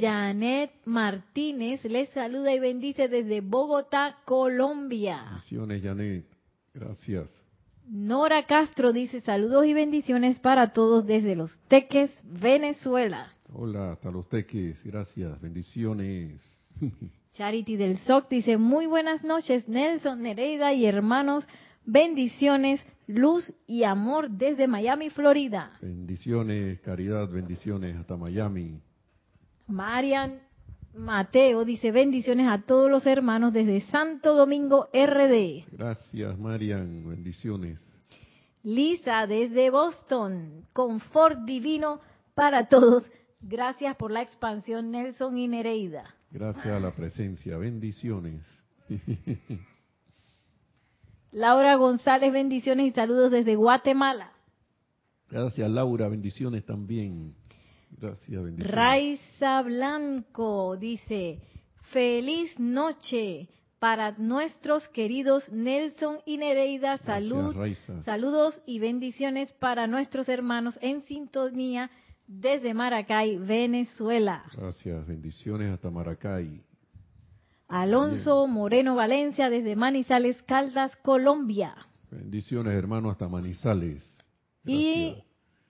Janet 0.00 0.70
Martínez 0.84 1.84
les 1.84 2.08
saluda 2.10 2.54
y 2.54 2.60
bendice 2.60 3.08
desde 3.08 3.40
Bogotá, 3.40 4.18
Colombia. 4.24 5.24
Bendiciones, 5.30 5.82
Janet. 5.82 6.26
Gracias. 6.74 7.42
Nora 7.86 8.46
Castro 8.46 8.92
dice 8.92 9.20
saludos 9.20 9.66
y 9.66 9.74
bendiciones 9.74 10.38
para 10.40 10.72
todos 10.72 11.06
desde 11.06 11.36
Los 11.36 11.58
Teques, 11.68 12.10
Venezuela. 12.24 13.32
Hola, 13.54 13.92
hasta 13.92 14.10
los 14.10 14.26
teques, 14.30 14.82
gracias, 14.82 15.38
bendiciones. 15.40 16.40
Charity 17.34 17.76
del 17.76 17.98
SOC 17.98 18.30
dice, 18.30 18.56
muy 18.56 18.86
buenas 18.86 19.24
noches, 19.24 19.68
Nelson, 19.68 20.22
Nereida 20.22 20.72
y 20.72 20.86
hermanos, 20.86 21.46
bendiciones, 21.84 22.80
luz 23.06 23.54
y 23.66 23.84
amor 23.84 24.30
desde 24.30 24.68
Miami, 24.68 25.10
Florida. 25.10 25.76
Bendiciones, 25.82 26.80
caridad, 26.80 27.28
bendiciones 27.28 27.94
hasta 27.96 28.16
Miami. 28.16 28.80
Marian 29.66 30.40
Mateo 30.94 31.66
dice, 31.66 31.92
bendiciones 31.92 32.48
a 32.48 32.62
todos 32.62 32.90
los 32.90 33.06
hermanos 33.06 33.52
desde 33.52 33.82
Santo 33.82 34.34
Domingo, 34.34 34.88
RD. 34.94 35.66
Gracias, 35.72 36.38
Marian, 36.38 37.06
bendiciones. 37.06 37.78
Lisa 38.62 39.26
desde 39.26 39.68
Boston, 39.68 40.64
confort 40.72 41.40
divino 41.44 42.00
para 42.34 42.68
todos 42.68 43.04
Gracias 43.42 43.96
por 43.96 44.10
la 44.12 44.22
expansión, 44.22 44.90
Nelson 44.92 45.36
y 45.36 45.48
Nereida. 45.48 46.14
Gracias 46.30 46.66
a 46.66 46.78
la 46.78 46.94
presencia. 46.94 47.58
Bendiciones. 47.58 48.42
Laura 51.32 51.74
González, 51.76 52.32
bendiciones 52.32 52.86
y 52.86 52.92
saludos 52.92 53.32
desde 53.32 53.56
Guatemala. 53.56 54.32
Gracias, 55.28 55.68
Laura. 55.70 56.08
Bendiciones 56.08 56.64
también. 56.64 57.34
Gracias, 57.90 58.42
bendiciones. 58.42 58.70
Raiza 58.70 59.62
Blanco 59.62 60.76
dice, 60.76 61.40
feliz 61.90 62.58
noche 62.60 63.48
para 63.78 64.12
nuestros 64.12 64.88
queridos 64.90 65.50
Nelson 65.50 66.18
y 66.24 66.36
Nereida. 66.36 66.98
Salud, 66.98 67.56
saludos 68.04 68.62
y 68.66 68.78
bendiciones 68.78 69.52
para 69.54 69.86
nuestros 69.86 70.28
hermanos 70.28 70.78
en 70.82 71.02
sintonía 71.02 71.90
desde 72.26 72.74
Maracay, 72.74 73.38
Venezuela. 73.38 74.42
Gracias, 74.56 75.06
bendiciones 75.06 75.72
hasta 75.72 75.90
Maracay. 75.90 76.62
Alonso 77.68 78.46
Moreno 78.46 78.94
Valencia 78.94 79.48
desde 79.48 79.76
Manizales, 79.76 80.40
Caldas, 80.42 80.94
Colombia. 80.96 81.74
Bendiciones, 82.10 82.74
hermano, 82.74 83.10
hasta 83.10 83.28
Manizales. 83.28 84.02
Y 84.66 85.16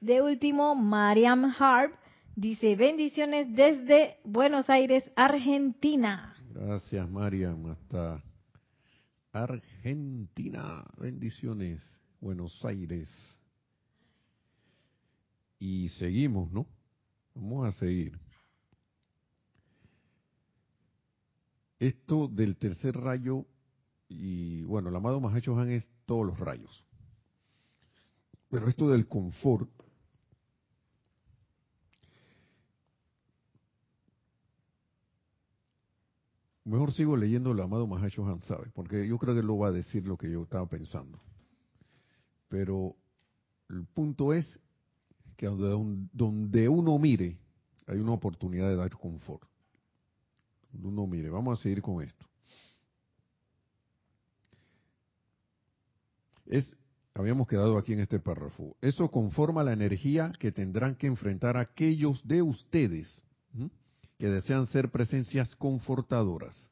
de 0.01 0.21
último, 0.21 0.75
Mariam 0.75 1.55
Harp 1.57 1.95
dice 2.35 2.75
bendiciones 2.75 3.55
desde 3.55 4.17
Buenos 4.25 4.69
Aires, 4.69 5.05
Argentina. 5.15 6.35
Gracias, 6.53 7.09
Mariam, 7.09 7.71
hasta 7.71 8.21
Argentina. 9.33 10.85
Bendiciones, 10.99 11.81
Buenos 12.21 12.65
Aires. 12.65 13.09
Y 15.65 15.91
seguimos, 15.91 16.51
¿no? 16.51 16.67
Vamos 17.37 17.69
a 17.69 17.79
seguir. 17.79 18.19
Esto 21.79 22.27
del 22.27 22.57
tercer 22.57 22.97
rayo, 22.97 23.47
y 24.09 24.65
bueno, 24.65 24.89
el 24.89 24.97
amado 24.97 25.21
Mahacho 25.21 25.57
Han 25.57 25.71
es 25.71 25.89
todos 26.05 26.27
los 26.27 26.41
rayos. 26.41 26.85
Pero 28.51 28.67
esto 28.67 28.91
del 28.91 29.07
confort, 29.07 29.71
mejor 36.65 36.93
sigo 36.93 37.17
leyendo 37.17 37.53
el 37.53 37.61
amado 37.61 37.87
Mahacho 37.87 38.27
Han, 38.27 38.41
¿sabe? 38.41 38.69
Porque 38.75 39.07
yo 39.07 39.17
creo 39.17 39.37
que 39.37 39.45
lo 39.45 39.59
va 39.59 39.69
a 39.69 39.73
decir 39.73 40.09
lo 40.09 40.17
que 40.17 40.29
yo 40.29 40.43
estaba 40.43 40.67
pensando. 40.67 41.21
Pero 42.49 42.97
el 43.69 43.87
punto 43.87 44.33
es 44.33 44.59
que 45.43 45.49
donde 46.13 46.69
uno 46.69 46.99
mire, 47.01 47.37
hay 47.89 47.99
una 47.99 48.13
oportunidad 48.13 48.69
de 48.69 48.77
dar 48.77 48.93
confort 48.93 49.43
no 50.73 51.07
mire, 51.07 51.29
vamos 51.31 51.59
a 51.59 51.63
seguir 51.63 51.83
con 51.83 52.03
esto. 52.03 52.25
Es, 56.47 56.77
habíamos 57.15 57.47
quedado 57.47 57.79
aquí 57.79 57.93
en 57.93 58.01
este 58.01 58.19
párrafo. 58.19 58.77
Eso 58.81 59.11
conforma 59.11 59.63
la 59.63 59.73
energía 59.73 60.33
que 60.39 60.53
tendrán 60.53 60.97
que 60.97 61.07
enfrentar 61.07 61.57
aquellos 61.57 62.27
de 62.27 62.43
ustedes 62.43 63.23
que 64.19 64.29
desean 64.29 64.67
ser 64.69 64.91
presencias 64.91 65.55
confortadoras. 65.57 66.71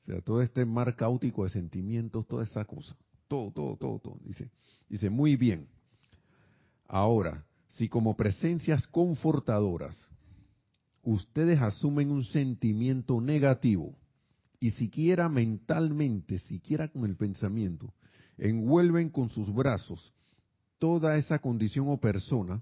O 0.00 0.02
sea, 0.06 0.20
todo 0.22 0.42
este 0.42 0.64
mar 0.64 0.96
caótico 0.96 1.44
de 1.44 1.50
sentimientos, 1.50 2.26
toda 2.26 2.42
esa 2.42 2.64
cosa. 2.64 2.96
Todo, 3.26 3.50
todo, 3.52 3.76
todo, 3.76 3.98
todo. 3.98 4.18
Dice, 4.22 4.50
dice, 4.88 5.10
muy 5.10 5.36
bien. 5.36 5.68
Ahora, 6.86 7.44
si 7.78 7.88
como 7.88 8.16
presencias 8.16 8.86
confortadoras 8.88 9.96
ustedes 11.04 11.60
asumen 11.62 12.10
un 12.10 12.24
sentimiento 12.24 13.20
negativo 13.20 13.94
y 14.58 14.72
siquiera 14.72 15.28
mentalmente, 15.28 16.40
siquiera 16.40 16.88
con 16.88 17.04
el 17.04 17.16
pensamiento, 17.16 17.94
envuelven 18.36 19.10
con 19.10 19.30
sus 19.30 19.54
brazos 19.54 20.12
toda 20.78 21.16
esa 21.16 21.38
condición 21.38 21.88
o 21.88 21.98
persona, 21.98 22.60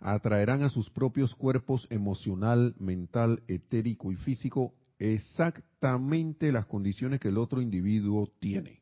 atraerán 0.00 0.62
a 0.62 0.70
sus 0.70 0.88
propios 0.88 1.34
cuerpos 1.34 1.86
emocional, 1.90 2.74
mental, 2.78 3.42
etérico 3.48 4.12
y 4.12 4.16
físico 4.16 4.74
exactamente 4.98 6.52
las 6.52 6.66
condiciones 6.66 7.20
que 7.20 7.28
el 7.28 7.36
otro 7.36 7.60
individuo 7.60 8.32
tiene. 8.40 8.80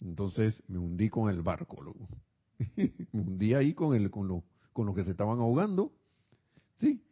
Entonces 0.00 0.62
me 0.68 0.78
hundí 0.78 1.08
con 1.08 1.28
el 1.28 1.42
barco, 1.42 1.76
me 2.76 3.20
hundí 3.20 3.54
ahí 3.54 3.74
con, 3.74 3.94
el, 3.94 4.10
con, 4.10 4.28
lo, 4.28 4.44
con 4.72 4.86
los 4.86 4.94
que 4.94 5.04
se 5.04 5.10
estaban 5.12 5.38
ahogando, 5.38 5.92
sí, 6.76 7.02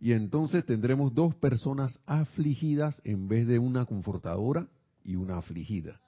y 0.00 0.12
entonces 0.12 0.64
tendremos 0.64 1.14
dos 1.14 1.34
personas 1.34 1.98
afligidas 2.06 3.00
en 3.04 3.28
vez 3.28 3.46
de 3.46 3.58
una 3.58 3.84
confortadora 3.84 4.68
y 5.04 5.16
una 5.16 5.38
afligida. 5.38 6.00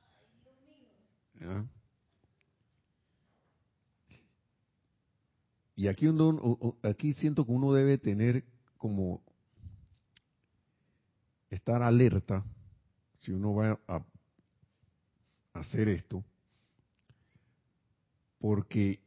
Y 5.74 5.88
aquí, 5.88 6.06
aquí 6.83 7.14
siento 7.14 7.46
que 7.46 7.52
uno 7.52 7.72
debe 7.72 7.98
tener 7.98 8.44
como 8.76 9.22
estar 11.48 11.83
alerta 11.83 12.44
si 13.20 13.33
uno 13.33 13.54
va 13.54 13.80
a 13.88 14.04
hacer 15.54 15.88
esto, 15.88 16.24
porque 18.40 19.00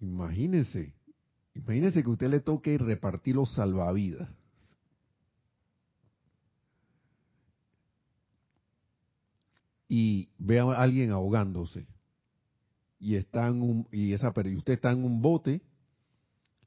imagínense, 0.00 0.94
Imagínese 1.54 2.02
que 2.02 2.10
usted 2.10 2.30
le 2.30 2.40
toque 2.40 2.78
repartir 2.78 3.36
los 3.36 3.52
salvavidas. 3.52 4.28
Y 9.88 10.30
ve 10.38 10.60
a 10.60 10.72
alguien 10.72 11.10
ahogándose. 11.10 11.86
Y, 12.98 13.16
está 13.16 13.48
en 13.48 13.60
un, 13.60 13.88
y, 13.92 14.14
esa, 14.14 14.32
y 14.44 14.56
usted 14.56 14.74
está 14.74 14.92
en 14.92 15.04
un 15.04 15.20
bote 15.20 15.60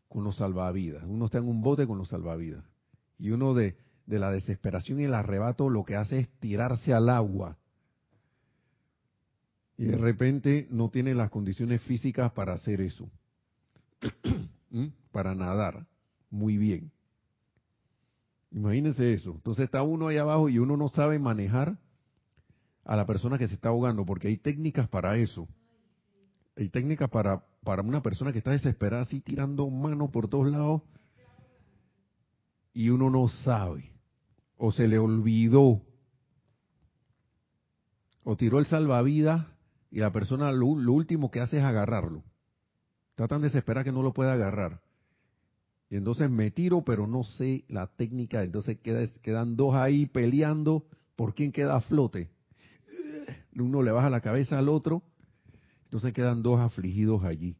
con 0.07 0.23
los 0.23 0.35
salvavidas. 0.35 1.03
Uno 1.07 1.25
está 1.25 1.39
en 1.39 1.47
un 1.47 1.61
bote 1.61 1.87
con 1.87 1.97
los 1.97 2.09
salvavidas. 2.09 2.63
Y 3.17 3.31
uno 3.31 3.55
de 3.55 3.75
la 4.05 4.29
desesperación 4.29 4.99
y 4.99 5.05
el 5.05 5.15
arrebato 5.15 5.69
lo 5.69 5.83
que 5.85 5.95
hace 5.95 6.19
es 6.19 6.29
tirarse 6.39 6.93
al 6.93 7.09
agua. 7.09 7.57
Y 9.77 9.85
de 9.85 9.97
repente 9.97 10.67
no 10.71 10.89
tiene 10.89 11.13
las 11.13 11.29
condiciones 11.29 11.81
físicas 11.81 12.31
para 12.31 12.53
hacer 12.53 12.81
eso. 12.81 13.09
para 15.11 15.35
nadar 15.35 15.85
muy 16.29 16.57
bien. 16.57 16.91
Imagínense 18.51 19.13
eso. 19.13 19.31
Entonces 19.31 19.65
está 19.65 19.83
uno 19.83 20.07
ahí 20.07 20.17
abajo 20.17 20.49
y 20.49 20.59
uno 20.59 20.77
no 20.77 20.89
sabe 20.89 21.19
manejar 21.19 21.77
a 22.83 22.95
la 22.95 23.05
persona 23.05 23.37
que 23.37 23.47
se 23.47 23.55
está 23.55 23.69
ahogando, 23.69 24.05
porque 24.05 24.27
hay 24.27 24.37
técnicas 24.37 24.87
para 24.87 25.17
eso. 25.17 25.47
Hay 26.55 26.69
técnicas 26.69 27.09
para, 27.09 27.43
para 27.63 27.81
una 27.81 28.01
persona 28.01 28.31
que 28.31 28.37
está 28.37 28.51
desesperada, 28.51 29.01
así 29.01 29.19
tirando 29.21 29.69
mano 29.69 30.11
por 30.11 30.29
todos 30.29 30.51
lados, 30.51 30.81
y 32.73 32.89
uno 32.89 33.09
no 33.09 33.27
sabe, 33.27 33.91
o 34.57 34.71
se 34.71 34.87
le 34.87 34.99
olvidó, 34.99 35.81
o 38.23 38.37
tiró 38.37 38.59
el 38.59 38.65
salvavidas 38.65 39.47
y 39.95 39.99
la 39.99 40.11
persona 40.11 40.51
lo 40.51 40.65
último 40.67 41.31
que 41.31 41.39
hace 41.39 41.57
es 41.57 41.63
agarrarlo. 41.63 42.21
Está 43.11 43.29
tan 43.29 43.41
desesperada 43.41 43.85
que 43.85 43.93
no 43.93 44.03
lo 44.03 44.11
puede 44.11 44.29
agarrar. 44.29 44.81
Y 45.89 45.95
entonces 45.95 46.29
me 46.29 46.51
tiro, 46.51 46.83
pero 46.83 47.07
no 47.07 47.23
sé 47.23 47.63
la 47.69 47.87
técnica. 47.87 48.43
Entonces 48.43 48.77
quedan 48.81 49.55
dos 49.55 49.73
ahí 49.73 50.05
peleando 50.05 50.85
por 51.15 51.33
quién 51.33 51.53
queda 51.53 51.77
a 51.77 51.79
flote. 51.79 52.29
Uno 53.55 53.81
le 53.81 53.93
baja 53.93 54.09
la 54.09 54.19
cabeza 54.19 54.59
al 54.59 54.67
otro. 54.67 55.01
Entonces 55.85 56.11
quedan 56.11 56.43
dos 56.43 56.59
afligidos 56.59 57.23
allí. 57.23 57.55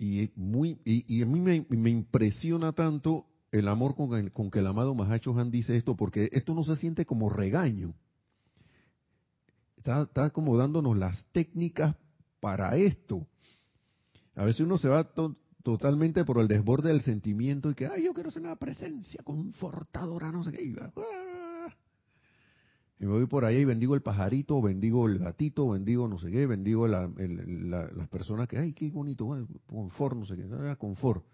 Y, 0.00 0.32
muy, 0.34 0.80
y, 0.84 1.22
a 1.22 1.26
mí 1.26 1.38
me, 1.38 1.90
impresiona 1.90 2.72
tanto 2.72 3.24
el 3.52 3.68
amor 3.68 3.94
con, 3.96 4.30
con 4.30 4.50
que 4.50 4.60
el 4.60 4.66
amado 4.66 4.94
Mahacho 4.94 5.38
Han 5.38 5.50
dice 5.50 5.76
esto, 5.76 5.96
porque 5.96 6.28
esto 6.32 6.54
no 6.54 6.62
se 6.62 6.76
siente 6.76 7.04
como 7.06 7.28
regaño 7.28 7.94
está, 9.80 10.30
como 10.30 10.56
dándonos 10.56 10.96
las 10.96 11.24
técnicas 11.32 11.96
para 12.40 12.76
esto. 12.76 13.26
A 14.34 14.44
veces 14.44 14.60
uno 14.60 14.78
se 14.78 14.88
va 14.88 15.12
totalmente 15.62 16.24
por 16.24 16.38
el 16.38 16.48
desborde 16.48 16.90
del 16.90 17.02
sentimiento 17.02 17.70
y 17.70 17.74
que, 17.74 17.86
ay, 17.86 18.04
yo 18.04 18.14
quiero 18.14 18.30
ser 18.30 18.42
una 18.42 18.56
presencia 18.56 19.22
confortadora, 19.22 20.30
no 20.32 20.44
sé 20.44 20.52
qué. 20.52 20.64
Y, 20.64 20.76
ah, 20.80 21.74
me 22.98 23.06
voy 23.06 23.26
por 23.26 23.44
ahí 23.44 23.58
y 23.58 23.64
bendigo 23.64 23.94
el 23.94 24.02
pajarito, 24.02 24.60
bendigo 24.60 25.08
el 25.08 25.18
gatito, 25.18 25.70
bendigo 25.70 26.06
no 26.06 26.18
sé 26.18 26.30
qué, 26.30 26.46
bendigo 26.46 26.86
las 26.86 28.08
personas 28.10 28.46
que, 28.46 28.58
ay, 28.58 28.72
qué 28.72 28.90
bonito, 28.90 29.26
confort, 29.66 30.16
no 30.16 30.26
sé 30.26 30.36
qué, 30.36 30.46
ah, 30.52 30.76
confort. 30.76 31.24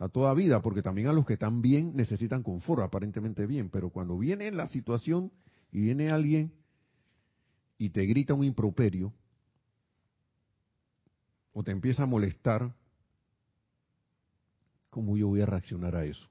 A 0.00 0.08
toda 0.08 0.32
vida, 0.32 0.62
porque 0.62 0.82
también 0.82 1.08
a 1.08 1.12
los 1.12 1.26
que 1.26 1.32
están 1.34 1.60
bien 1.60 1.96
necesitan 1.96 2.42
confort, 2.42 2.82
aparentemente 2.82 3.46
bien, 3.46 3.68
pero 3.68 3.90
cuando 3.90 4.16
viene 4.16 4.50
la 4.52 4.66
situación 4.66 5.32
y 5.72 5.80
viene 5.80 6.10
alguien 6.10 6.52
y 7.78 7.90
te 7.90 8.06
grita 8.06 8.34
un 8.34 8.44
improperio 8.44 9.12
o 11.52 11.64
te 11.64 11.72
empieza 11.72 12.04
a 12.04 12.06
molestar, 12.06 12.74
¿cómo 14.90 15.16
yo 15.16 15.26
voy 15.26 15.40
a 15.40 15.46
reaccionar 15.46 15.96
a 15.96 16.04
eso? 16.04 16.28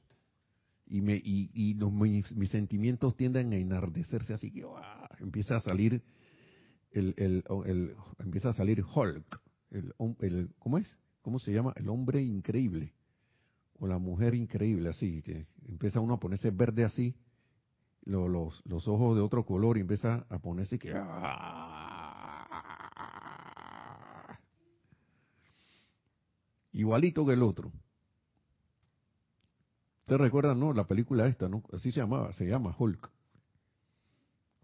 y 0.90 1.02
me 1.02 1.16
y, 1.16 1.52
y 1.54 1.74
los, 1.74 1.92
mis, 1.92 2.32
mis, 2.34 2.50
sentimientos 2.50 3.16
tienden 3.16 3.54
a 3.54 3.58
enardecerse 3.58 4.34
así 4.34 4.52
que 4.52 4.66
empieza 5.20 5.58
a 5.58 5.60
salir 5.60 6.02
el, 6.92 7.14
el, 7.18 7.44
el, 7.66 7.96
empieza 8.20 8.50
a 8.50 8.54
salir 8.54 8.84
Hulk 8.84 9.42
el, 9.72 9.94
el 10.22 10.50
cómo 10.60 10.78
es 10.78 10.96
cómo 11.22 11.40
se 11.40 11.52
llama 11.52 11.74
el 11.76 11.90
hombre 11.90 12.24
increíble 12.24 12.94
o 13.80 13.88
la 13.88 13.98
mujer 13.98 14.36
increíble 14.36 14.90
así 14.90 15.22
que 15.22 15.48
empieza 15.68 16.00
uno 16.00 16.16
a 16.16 16.20
ponerse 16.20 16.52
verde 16.52 16.84
así 16.84 17.16
lo, 18.04 18.28
los, 18.28 18.62
los 18.66 18.88
ojos 18.88 19.16
de 19.16 19.22
otro 19.22 19.46
color 19.46 19.78
y 19.78 19.82
empieza 19.82 20.26
a 20.30 20.40
ponerse 20.40 20.80
que 20.80 20.94
¡ah! 20.96 22.48
igualito 26.72 27.26
que 27.26 27.34
el 27.34 27.44
otro 27.44 27.72
¿Ustedes 30.08 30.22
recuerdan, 30.22 30.58
no? 30.58 30.72
La 30.72 30.88
película 30.88 31.28
esta, 31.28 31.50
¿no? 31.50 31.64
Así 31.74 31.92
se 31.92 32.00
llamaba, 32.00 32.32
se 32.32 32.46
llama 32.46 32.74
Hulk. 32.80 33.12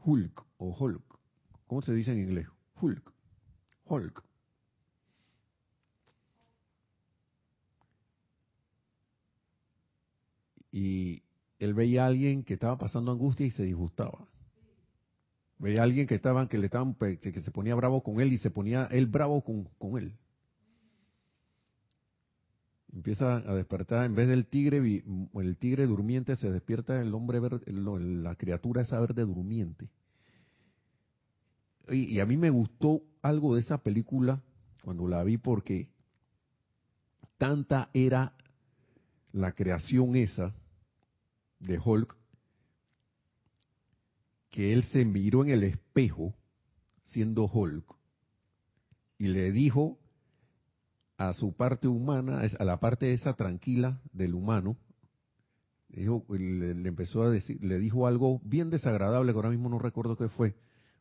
Hulk 0.05 0.45
o 0.55 0.73
Hulk. 0.79 1.03
¿Cómo 1.67 1.81
se 1.81 1.93
dice 1.93 2.13
en 2.13 2.19
inglés? 2.19 2.47
Hulk. 2.79 3.13
Hulk. 3.83 4.23
Y 10.73 11.23
él 11.59 11.73
veía 11.73 12.03
a 12.03 12.07
alguien 12.07 12.43
que 12.43 12.55
estaba 12.55 12.77
pasando 12.77 13.13
angustia 13.13 13.45
y 13.45 13.51
se 13.51 13.63
disgustaba. 13.63 14.27
Veía 15.59 15.79
a 15.79 15.83
alguien 15.83 16.05
que 16.05 16.15
estaban, 16.15 16.49
que 16.49 16.57
le 16.57 16.65
estaban, 16.65 16.95
que 16.95 17.41
se 17.41 17.51
ponía 17.51 17.75
bravo 17.75 18.03
con 18.03 18.19
él 18.19 18.33
y 18.33 18.37
se 18.39 18.51
ponía 18.51 18.89
él 18.91 19.05
bravo 19.05 19.41
con, 19.41 19.69
con 19.77 19.97
él 19.97 20.17
empieza 22.93 23.37
a 23.37 23.55
despertar, 23.55 24.05
en 24.05 24.15
vez 24.15 24.27
del 24.27 24.45
tigre, 24.45 24.77
el 24.77 25.57
tigre 25.57 25.87
durmiente, 25.87 26.35
se 26.35 26.51
despierta 26.51 27.01
el 27.01 27.13
hombre, 27.13 27.39
verde, 27.39 27.59
la 27.71 28.35
criatura 28.35 28.83
esa 28.83 28.99
verde 28.99 29.23
durmiente. 29.23 29.89
Y, 31.89 32.15
y, 32.15 32.19
a 32.19 32.25
mí 32.25 32.37
me 32.37 32.49
gustó 32.49 33.01
algo 33.21 33.55
de 33.55 33.61
esa 33.61 33.79
película 33.79 34.41
cuando 34.83 35.07
la 35.07 35.23
vi 35.23 35.37
porque 35.37 35.89
tanta 37.37 37.89
era 37.93 38.33
la 39.31 39.53
creación 39.53 40.15
esa 40.15 40.53
de 41.63 41.79
Hulk 41.83 42.15
que 44.49 44.71
él 44.71 44.83
se 44.85 45.03
miró 45.03 45.43
en 45.43 45.49
el 45.49 45.63
espejo 45.63 46.35
siendo 47.05 47.45
Hulk 47.45 47.85
y 49.17 49.27
le 49.27 49.51
dijo 49.51 49.97
a 51.17 51.33
su 51.33 51.53
parte 51.55 51.87
humana, 51.87 52.41
a 52.59 52.63
la 52.63 52.79
parte 52.79 53.13
esa 53.13 53.33
tranquila 53.33 54.01
del 54.11 54.35
humano, 54.35 54.77
dijo, 55.89 56.25
le, 56.29 56.71
empezó 56.87 57.23
a 57.23 57.29
decir, 57.29 57.63
le 57.63 57.79
dijo 57.79 58.07
algo 58.07 58.41
bien 58.43 58.69
desagradable, 58.69 59.31
que 59.31 59.37
ahora 59.37 59.49
mismo 59.49 59.69
no 59.69 59.79
recuerdo 59.79 60.17
qué 60.17 60.27
fue, 60.27 60.55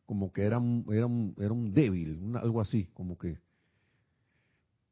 como 0.05 0.31
que 0.31 0.43
era 0.43 0.59
un, 0.59 0.85
era 0.89 1.07
era 1.43 1.53
un 1.53 1.73
débil, 1.73 2.35
algo 2.35 2.61
así, 2.61 2.85
como 2.93 3.17
que 3.17 3.37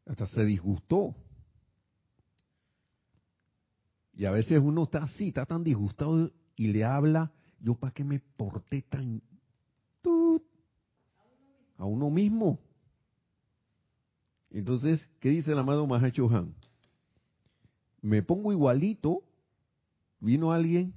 hasta 0.05 0.25
se 0.27 0.43
disgustó. 0.43 1.15
Y 4.13 4.25
a 4.25 4.31
veces 4.31 4.59
uno 4.61 4.83
está 4.83 5.03
así, 5.03 5.29
está 5.29 5.45
tan 5.45 5.63
disgustado 5.63 6.31
y 6.55 6.67
le 6.67 6.83
habla, 6.83 7.31
yo 7.59 7.75
para 7.75 7.93
qué 7.93 8.03
me 8.03 8.19
porté 8.19 8.81
tan... 8.83 9.21
A 11.77 11.85
uno 11.85 12.11
mismo. 12.11 12.59
Entonces, 14.51 15.09
¿qué 15.19 15.29
dice 15.29 15.53
el 15.53 15.59
amado 15.59 15.87
Mahacho 15.87 16.29
Han? 16.29 16.53
Me 18.01 18.21
pongo 18.21 18.51
igualito, 18.51 19.23
vino 20.19 20.51
alguien, 20.51 20.93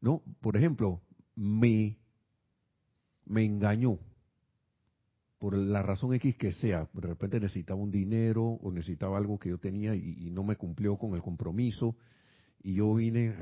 ¿no? 0.00 0.22
Por 0.40 0.56
ejemplo, 0.56 1.02
me, 1.34 1.98
me 3.26 3.44
engañó, 3.44 3.98
por 5.38 5.54
la 5.56 5.82
razón 5.82 6.14
X 6.14 6.36
que 6.36 6.52
sea, 6.52 6.88
de 6.92 7.06
repente 7.08 7.40
necesitaba 7.40 7.80
un 7.80 7.90
dinero 7.90 8.44
o 8.44 8.70
necesitaba 8.70 9.18
algo 9.18 9.38
que 9.38 9.50
yo 9.50 9.58
tenía 9.58 9.94
y, 9.94 10.26
y 10.26 10.30
no 10.30 10.42
me 10.42 10.56
cumplió 10.56 10.96
con 10.96 11.14
el 11.14 11.22
compromiso, 11.22 11.96
y 12.64 12.74
yo 12.76 12.94
vine, 12.94 13.36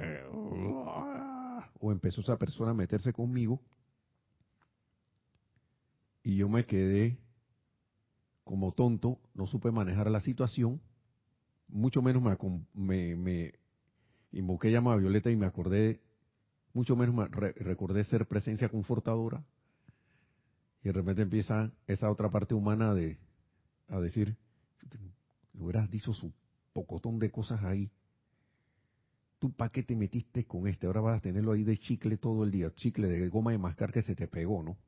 o 1.80 1.92
empezó 1.92 2.20
esa 2.20 2.36
persona 2.36 2.72
a 2.72 2.74
meterse 2.74 3.12
conmigo, 3.12 3.62
y 6.24 6.36
yo 6.36 6.48
me 6.48 6.66
quedé 6.66 7.18
como 8.42 8.72
tonto, 8.72 9.20
no 9.34 9.46
supe 9.46 9.70
manejar 9.70 10.10
la 10.10 10.20
situación, 10.20 10.80
mucho 11.68 12.02
menos 12.02 12.22
me, 12.74 13.16
me, 13.16 13.54
invoqué 14.32 14.72
llama 14.72 14.92
a 14.92 14.96
Violeta 14.96 15.30
y 15.30 15.36
me 15.36 15.46
acordé, 15.46 16.00
mucho 16.74 16.96
menos 16.96 17.14
me 17.14 17.28
recordé 17.28 18.02
ser 18.02 18.26
presencia 18.26 18.68
confortadora. 18.68 19.44
Y 20.82 20.88
de 20.88 20.92
repente 20.92 21.22
empieza 21.22 21.70
esa 21.86 22.10
otra 22.10 22.28
parte 22.28 22.54
humana 22.54 22.92
de 22.92 23.18
a 23.86 24.00
decir, 24.00 24.36
hubieras 25.54 25.88
dicho 25.90 26.12
su 26.12 26.32
pocotón 26.72 27.20
de 27.20 27.30
cosas 27.30 27.62
ahí. 27.62 27.88
¿Tú 29.42 29.50
para 29.50 29.72
qué 29.72 29.82
te 29.82 29.96
metiste 29.96 30.44
con 30.44 30.68
este? 30.68 30.86
Ahora 30.86 31.00
vas 31.00 31.18
a 31.18 31.20
tenerlo 31.20 31.50
ahí 31.50 31.64
de 31.64 31.76
chicle 31.76 32.16
todo 32.16 32.44
el 32.44 32.52
día, 32.52 32.72
chicle 32.76 33.08
de 33.08 33.28
goma 33.28 33.50
de 33.50 33.58
mascar 33.58 33.90
que 33.90 34.00
se 34.00 34.14
te 34.14 34.28
pegó, 34.28 34.62
¿no? 34.62 34.78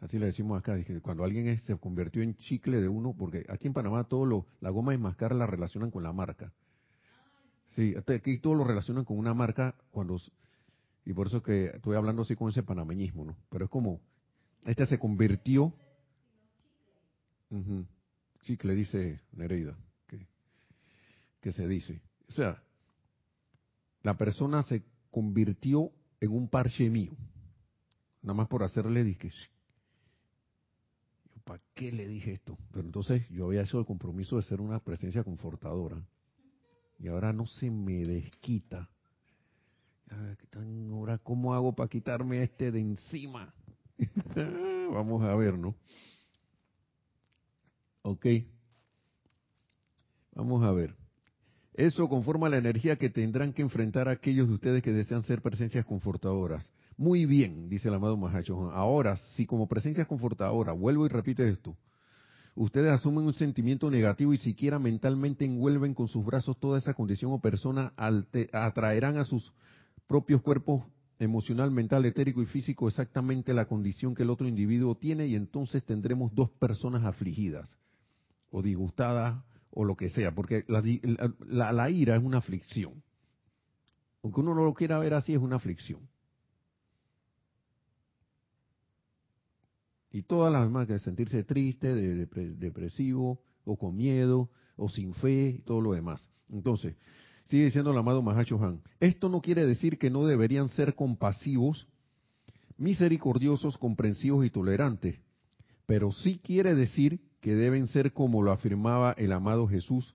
Así 0.00 0.18
le 0.18 0.26
decimos 0.26 0.58
acá, 0.58 0.76
cuando 1.00 1.24
alguien 1.24 1.56
se 1.60 1.74
convirtió 1.78 2.20
en 2.20 2.36
chicle 2.36 2.82
de 2.82 2.88
uno, 2.90 3.14
porque 3.16 3.46
aquí 3.48 3.66
en 3.66 3.72
Panamá 3.72 4.04
todo 4.04 4.26
lo, 4.26 4.46
la 4.60 4.68
goma 4.68 4.92
de 4.92 4.98
mascar 4.98 5.34
la 5.34 5.46
relacionan 5.46 5.90
con 5.90 6.02
la 6.02 6.12
marca. 6.12 6.52
Sí, 7.68 7.94
aquí 7.96 8.40
todo 8.40 8.56
lo 8.56 8.64
relacionan 8.64 9.06
con 9.06 9.16
una 9.16 9.32
marca 9.32 9.74
cuando 9.90 10.18
y 11.06 11.14
por 11.14 11.28
eso 11.28 11.42
que 11.42 11.68
estoy 11.76 11.96
hablando 11.96 12.20
así 12.20 12.36
con 12.36 12.50
ese 12.50 12.62
panameñismo, 12.62 13.24
¿no? 13.24 13.38
Pero 13.48 13.64
es 13.64 13.70
como 13.70 14.02
este 14.66 14.84
se 14.84 14.98
convirtió 14.98 15.72
chicle 18.42 18.74
dice 18.74 19.22
Nereida 19.32 19.78
que, 20.08 20.26
que 21.40 21.52
se 21.52 21.66
dice, 21.66 22.02
o 22.28 22.32
sea, 22.32 22.62
la 24.04 24.16
persona 24.16 24.62
se 24.62 24.84
convirtió 25.10 25.90
en 26.20 26.30
un 26.30 26.48
parche 26.48 26.88
mío, 26.88 27.16
nada 28.22 28.34
más 28.34 28.46
por 28.46 28.62
hacerle 28.62 29.02
disque 29.02 29.32
¿para 31.44 31.62
qué 31.74 31.92
le 31.92 32.06
dije 32.08 32.32
esto? 32.32 32.58
Pero 32.72 32.86
entonces 32.86 33.28
yo 33.28 33.46
había 33.46 33.62
hecho 33.62 33.78
el 33.78 33.86
compromiso 33.86 34.36
de 34.36 34.42
ser 34.42 34.60
una 34.60 34.80
presencia 34.80 35.22
confortadora. 35.22 36.02
Y 36.98 37.08
ahora 37.08 37.32
no 37.32 37.46
se 37.46 37.70
me 37.70 38.04
desquita. 38.04 38.88
Ahora, 40.90 41.18
¿cómo 41.18 41.54
hago 41.54 41.74
para 41.74 41.88
quitarme 41.88 42.42
este 42.42 42.70
de 42.70 42.80
encima? 42.80 43.52
Vamos 44.92 45.22
a 45.22 45.34
ver, 45.34 45.58
¿no? 45.58 45.74
Ok. 48.02 48.26
Vamos 50.34 50.62
a 50.62 50.72
ver. 50.72 50.96
Eso 51.74 52.08
conforma 52.08 52.48
la 52.48 52.58
energía 52.58 52.94
que 52.94 53.10
tendrán 53.10 53.52
que 53.52 53.62
enfrentar 53.62 54.08
aquellos 54.08 54.46
de 54.46 54.54
ustedes 54.54 54.82
que 54.82 54.92
desean 54.92 55.24
ser 55.24 55.42
presencias 55.42 55.84
confortadoras. 55.84 56.72
Muy 56.96 57.26
bien, 57.26 57.68
dice 57.68 57.88
el 57.88 57.94
amado 57.94 58.16
Mahacho. 58.16 58.70
Ahora, 58.70 59.16
si 59.34 59.44
como 59.44 59.66
presencia 59.66 60.04
confortadora, 60.04 60.72
vuelvo 60.72 61.04
y 61.04 61.08
repite 61.08 61.48
esto, 61.48 61.76
ustedes 62.54 62.92
asumen 62.92 63.26
un 63.26 63.34
sentimiento 63.34 63.90
negativo 63.90 64.32
y 64.32 64.38
siquiera 64.38 64.78
mentalmente 64.78 65.44
envuelven 65.44 65.94
con 65.94 66.06
sus 66.06 66.24
brazos 66.24 66.60
toda 66.60 66.78
esa 66.78 66.94
condición 66.94 67.32
o 67.32 67.40
persona, 67.40 67.92
atraerán 68.52 69.16
a 69.16 69.24
sus 69.24 69.52
propios 70.06 70.42
cuerpos 70.42 70.84
emocional, 71.18 71.72
mental, 71.72 72.04
etérico 72.06 72.40
y 72.40 72.46
físico 72.46 72.86
exactamente 72.86 73.52
la 73.52 73.66
condición 73.66 74.14
que 74.14 74.22
el 74.22 74.30
otro 74.30 74.46
individuo 74.46 74.94
tiene 74.96 75.26
y 75.26 75.34
entonces 75.34 75.82
tendremos 75.84 76.32
dos 76.36 76.50
personas 76.50 77.04
afligidas 77.04 77.78
o 78.50 78.62
disgustadas 78.62 79.42
o 79.74 79.84
lo 79.84 79.96
que 79.96 80.08
sea, 80.08 80.34
porque 80.34 80.64
la, 80.68 81.72
la 81.72 81.90
ira 81.90 82.16
es 82.16 82.22
una 82.22 82.38
aflicción. 82.38 83.02
Aunque 84.22 84.40
uno 84.40 84.54
no 84.54 84.64
lo 84.64 84.72
quiera 84.72 84.98
ver 84.98 85.14
así, 85.14 85.34
es 85.34 85.40
una 85.40 85.56
aflicción. 85.56 86.08
Y 90.12 90.22
todas 90.22 90.52
las 90.52 90.62
demás, 90.62 90.86
que 90.86 90.98
sentirse 91.00 91.42
triste, 91.42 91.92
depresivo, 91.92 93.42
o 93.64 93.76
con 93.76 93.96
miedo, 93.96 94.48
o 94.76 94.88
sin 94.88 95.12
fe, 95.12 95.56
y 95.58 95.62
todo 95.62 95.80
lo 95.80 95.92
demás. 95.92 96.30
Entonces, 96.48 96.96
sigue 97.46 97.64
diciendo 97.64 97.90
el 97.90 97.98
amado 97.98 98.22
Mahacho 98.22 98.62
Han, 98.64 98.80
esto 99.00 99.28
no 99.28 99.40
quiere 99.40 99.66
decir 99.66 99.98
que 99.98 100.08
no 100.08 100.24
deberían 100.24 100.68
ser 100.68 100.94
compasivos, 100.94 101.88
misericordiosos, 102.76 103.76
comprensivos 103.76 104.46
y 104.46 104.50
tolerantes, 104.50 105.18
pero 105.86 106.12
sí 106.12 106.40
quiere 106.42 106.76
decir 106.76 107.20
que 107.44 107.54
deben 107.54 107.88
ser 107.88 108.14
como 108.14 108.42
lo 108.42 108.52
afirmaba 108.52 109.12
el 109.18 109.30
amado 109.30 109.68
Jesús, 109.68 110.14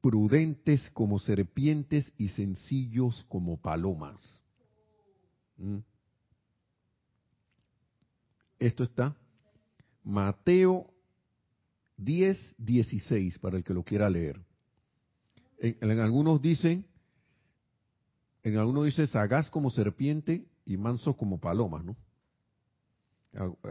prudentes 0.00 0.88
como 0.90 1.18
serpientes 1.18 2.14
y 2.18 2.28
sencillos 2.28 3.26
como 3.28 3.60
palomas. 3.60 4.40
¿Mm? 5.56 5.78
Esto 8.60 8.84
está 8.84 9.16
Mateo 10.04 10.94
10, 11.96 12.54
16, 12.58 13.40
para 13.40 13.56
el 13.56 13.64
que 13.64 13.74
lo 13.74 13.82
quiera 13.82 14.08
leer. 14.08 14.40
En, 15.58 15.98
algunos 15.98 16.40
dicen 16.40 16.86
en 18.44 18.56
alguno 18.56 18.84
dice 18.84 19.08
sagaz 19.08 19.50
como 19.50 19.68
serpiente 19.68 20.46
y 20.64 20.76
manso 20.76 21.16
como 21.16 21.40
palomas, 21.40 21.84
¿no? 21.84 21.96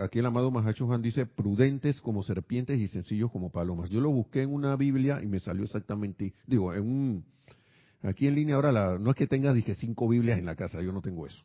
Aquí 0.02 0.20
el 0.20 0.26
amado 0.26 0.52
Mahacho 0.52 0.86
Juan 0.86 1.02
dice 1.02 1.26
prudentes 1.26 2.00
como 2.00 2.24
serpientes 2.24 2.80
y 2.80 2.88
sencillos 2.88 3.30
como 3.30 3.52
palomas. 3.52 3.90
Yo 3.90 4.00
lo 4.00 4.10
busqué 4.10 4.44
en 4.44 4.54
una 4.54 4.76
Biblia 4.78 5.22
y 5.22 5.28
me 5.28 5.40
salió 5.40 5.66
exactamente, 5.66 6.34
digo, 6.48 6.74
en 6.74 6.84
un, 6.84 7.26
aquí 8.02 8.28
en 8.28 8.36
línea 8.36 8.56
ahora, 8.56 8.72
la, 8.72 8.98
no 8.98 9.10
es 9.10 9.18
que 9.18 9.28
tenga, 9.28 9.54
dije, 9.54 9.76
cinco 9.76 10.08
Biblias 10.08 10.40
en 10.40 10.46
la 10.46 10.56
casa, 10.56 10.82
yo 10.82 10.94
no 10.94 11.02
tengo 11.02 11.28
eso. 11.28 11.44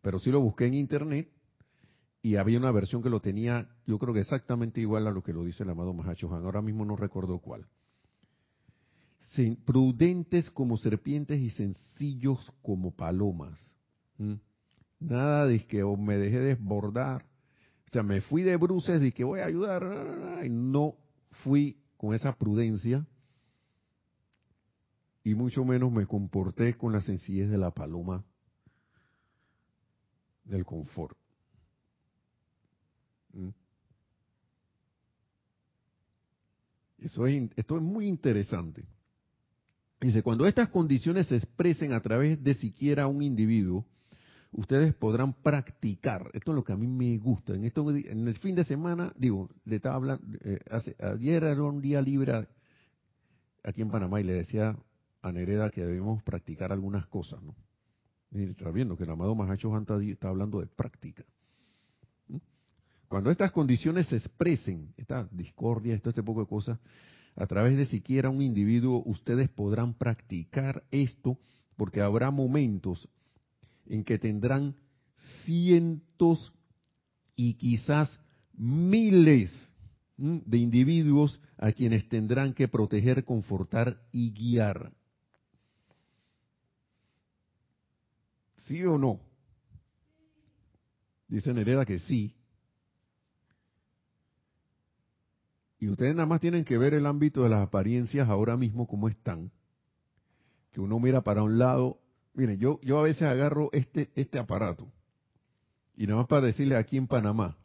Pero 0.00 0.20
sí 0.20 0.30
lo 0.30 0.40
busqué 0.40 0.66
en 0.66 0.74
internet 0.74 1.28
y 2.22 2.36
había 2.36 2.58
una 2.58 2.70
versión 2.70 3.02
que 3.02 3.10
lo 3.10 3.20
tenía, 3.20 3.68
yo 3.84 3.98
creo 3.98 4.14
que 4.14 4.20
exactamente 4.20 4.80
igual 4.80 5.06
a 5.08 5.10
lo 5.10 5.22
que 5.22 5.32
lo 5.32 5.44
dice 5.44 5.64
el 5.64 5.70
amado 5.70 5.92
Mahacho 5.92 6.28
Juan. 6.28 6.44
Ahora 6.44 6.62
mismo 6.62 6.84
no 6.84 6.94
recuerdo 6.96 7.38
cuál. 7.40 7.66
Prudentes 9.64 10.50
como 10.50 10.78
serpientes 10.78 11.38
y 11.38 11.50
sencillos 11.50 12.50
como 12.62 12.92
palomas. 12.92 13.74
Nada 14.98 15.46
de 15.46 15.66
que 15.66 15.84
me 15.84 16.16
dejé 16.16 16.38
desbordar 16.40 17.26
o 17.88 17.92
sea, 17.92 18.02
me 18.02 18.20
fui 18.20 18.42
de 18.42 18.56
bruces 18.56 19.14
que 19.14 19.24
voy 19.24 19.40
a 19.40 19.46
ayudar, 19.46 20.44
y 20.44 20.48
no 20.48 20.96
fui 21.42 21.78
con 21.96 22.14
esa 22.14 22.36
prudencia 22.36 23.06
y 25.26 25.34
mucho 25.34 25.64
menos 25.64 25.90
me 25.90 26.06
comporté 26.06 26.76
con 26.76 26.92
la 26.92 27.00
sencillez 27.00 27.50
de 27.50 27.58
la 27.58 27.72
paloma 27.72 28.24
del 30.44 30.64
confort. 30.64 31.16
¿Mm? 33.32 33.48
Eso 36.98 37.26
es, 37.26 37.50
esto 37.56 37.76
es 37.76 37.82
muy 37.82 38.06
interesante. 38.06 38.86
Dice, 40.00 40.22
cuando 40.22 40.46
estas 40.46 40.68
condiciones 40.68 41.26
se 41.26 41.36
expresen 41.36 41.92
a 41.92 42.00
través 42.00 42.42
de 42.42 42.54
siquiera 42.54 43.06
un 43.06 43.22
individuo, 43.22 43.84
ustedes 44.56 44.94
podrán 44.94 45.34
practicar. 45.34 46.30
Esto 46.32 46.52
es 46.52 46.56
lo 46.56 46.64
que 46.64 46.72
a 46.72 46.76
mí 46.76 46.86
me 46.86 47.18
gusta. 47.18 47.54
En, 47.54 47.64
esto, 47.64 47.88
en 47.90 48.26
el 48.26 48.38
fin 48.38 48.54
de 48.54 48.64
semana, 48.64 49.12
digo, 49.16 49.50
le 49.64 49.76
estaba 49.76 49.96
hablando, 49.96 50.24
eh, 50.40 50.58
ayer 50.98 51.44
era 51.44 51.62
un 51.62 51.80
día 51.80 52.00
libre 52.00 52.48
aquí 53.62 53.82
en 53.82 53.90
Panamá 53.90 54.20
y 54.20 54.24
le 54.24 54.32
decía 54.32 54.76
a 55.22 55.32
Nereda 55.32 55.70
que 55.70 55.84
debemos 55.84 56.22
practicar 56.22 56.72
algunas 56.72 57.06
cosas, 57.06 57.42
¿no? 57.42 57.54
Y 58.32 58.44
está 58.44 58.70
viendo 58.70 58.96
que 58.96 59.04
el 59.04 59.10
amado 59.10 59.34
Mahacho 59.34 59.74
Hanta 59.74 60.02
está 60.02 60.28
hablando 60.28 60.60
de 60.60 60.66
práctica. 60.66 61.24
¿Mm? 62.28 62.36
Cuando 63.08 63.30
estas 63.30 63.52
condiciones 63.52 64.06
se 64.08 64.16
expresen, 64.16 64.94
esta 64.96 65.28
discordia, 65.30 65.94
esto, 65.94 66.10
este 66.10 66.22
poco 66.22 66.40
de 66.40 66.46
cosas, 66.46 66.78
a 67.36 67.46
través 67.46 67.76
de 67.76 67.86
siquiera 67.86 68.30
un 68.30 68.42
individuo, 68.42 69.02
ustedes 69.04 69.48
podrán 69.48 69.94
practicar 69.94 70.82
esto 70.90 71.38
porque 71.76 72.00
habrá 72.00 72.30
momentos 72.30 73.08
en 73.86 74.04
que 74.04 74.18
tendrán 74.18 74.76
cientos 75.44 76.52
y 77.34 77.54
quizás 77.54 78.10
miles 78.54 79.52
de 80.16 80.58
individuos 80.58 81.40
a 81.58 81.72
quienes 81.72 82.08
tendrán 82.08 82.54
que 82.54 82.68
proteger, 82.68 83.24
confortar 83.24 84.00
y 84.12 84.32
guiar. 84.32 84.92
¿Sí 88.66 88.82
o 88.84 88.98
no? 88.98 89.20
Dice 91.28 91.52
Nereda 91.52 91.84
que 91.84 91.98
sí. 91.98 92.34
Y 95.78 95.88
ustedes 95.88 96.14
nada 96.14 96.26
más 96.26 96.40
tienen 96.40 96.64
que 96.64 96.78
ver 96.78 96.94
el 96.94 97.06
ámbito 97.06 97.42
de 97.42 97.50
las 97.50 97.60
apariencias 97.60 98.28
ahora 98.28 98.56
mismo 98.56 98.86
como 98.86 99.08
están. 99.08 99.52
Que 100.72 100.80
uno 100.80 100.98
mira 100.98 101.22
para 101.22 101.42
un 101.42 101.58
lado 101.58 102.00
Miren, 102.36 102.58
yo, 102.58 102.78
yo 102.82 102.98
a 102.98 103.02
veces 103.02 103.22
agarro 103.22 103.70
este, 103.72 104.10
este 104.14 104.38
aparato 104.38 104.86
y 105.96 106.06
nada 106.06 106.18
más 106.18 106.28
para 106.28 106.44
decirle 106.44 106.76
aquí 106.76 106.98
en 106.98 107.06
Panamá, 107.06 107.56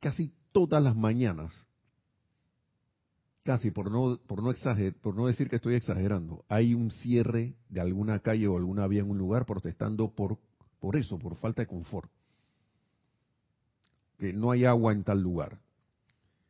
casi 0.00 0.32
todas 0.50 0.82
las 0.82 0.96
mañanas, 0.96 1.52
casi 3.44 3.70
por 3.70 3.90
no, 3.90 4.18
por 4.26 4.42
no, 4.42 4.50
exager, 4.50 4.94
por 4.94 5.14
no 5.14 5.26
decir 5.26 5.50
que 5.50 5.56
estoy 5.56 5.74
exagerando, 5.74 6.46
hay 6.48 6.72
un 6.72 6.90
cierre 6.90 7.54
de 7.68 7.82
alguna 7.82 8.20
calle 8.20 8.48
o 8.48 8.56
alguna 8.56 8.86
vía 8.86 9.00
en 9.00 9.10
un 9.10 9.18
lugar 9.18 9.44
protestando 9.44 10.10
por, 10.10 10.38
por 10.80 10.96
eso, 10.96 11.18
por 11.18 11.36
falta 11.36 11.60
de 11.60 11.68
confort. 11.68 12.10
Que 14.16 14.32
no 14.32 14.50
hay 14.50 14.64
agua 14.64 14.92
en 14.92 15.04
tal 15.04 15.20
lugar, 15.20 15.60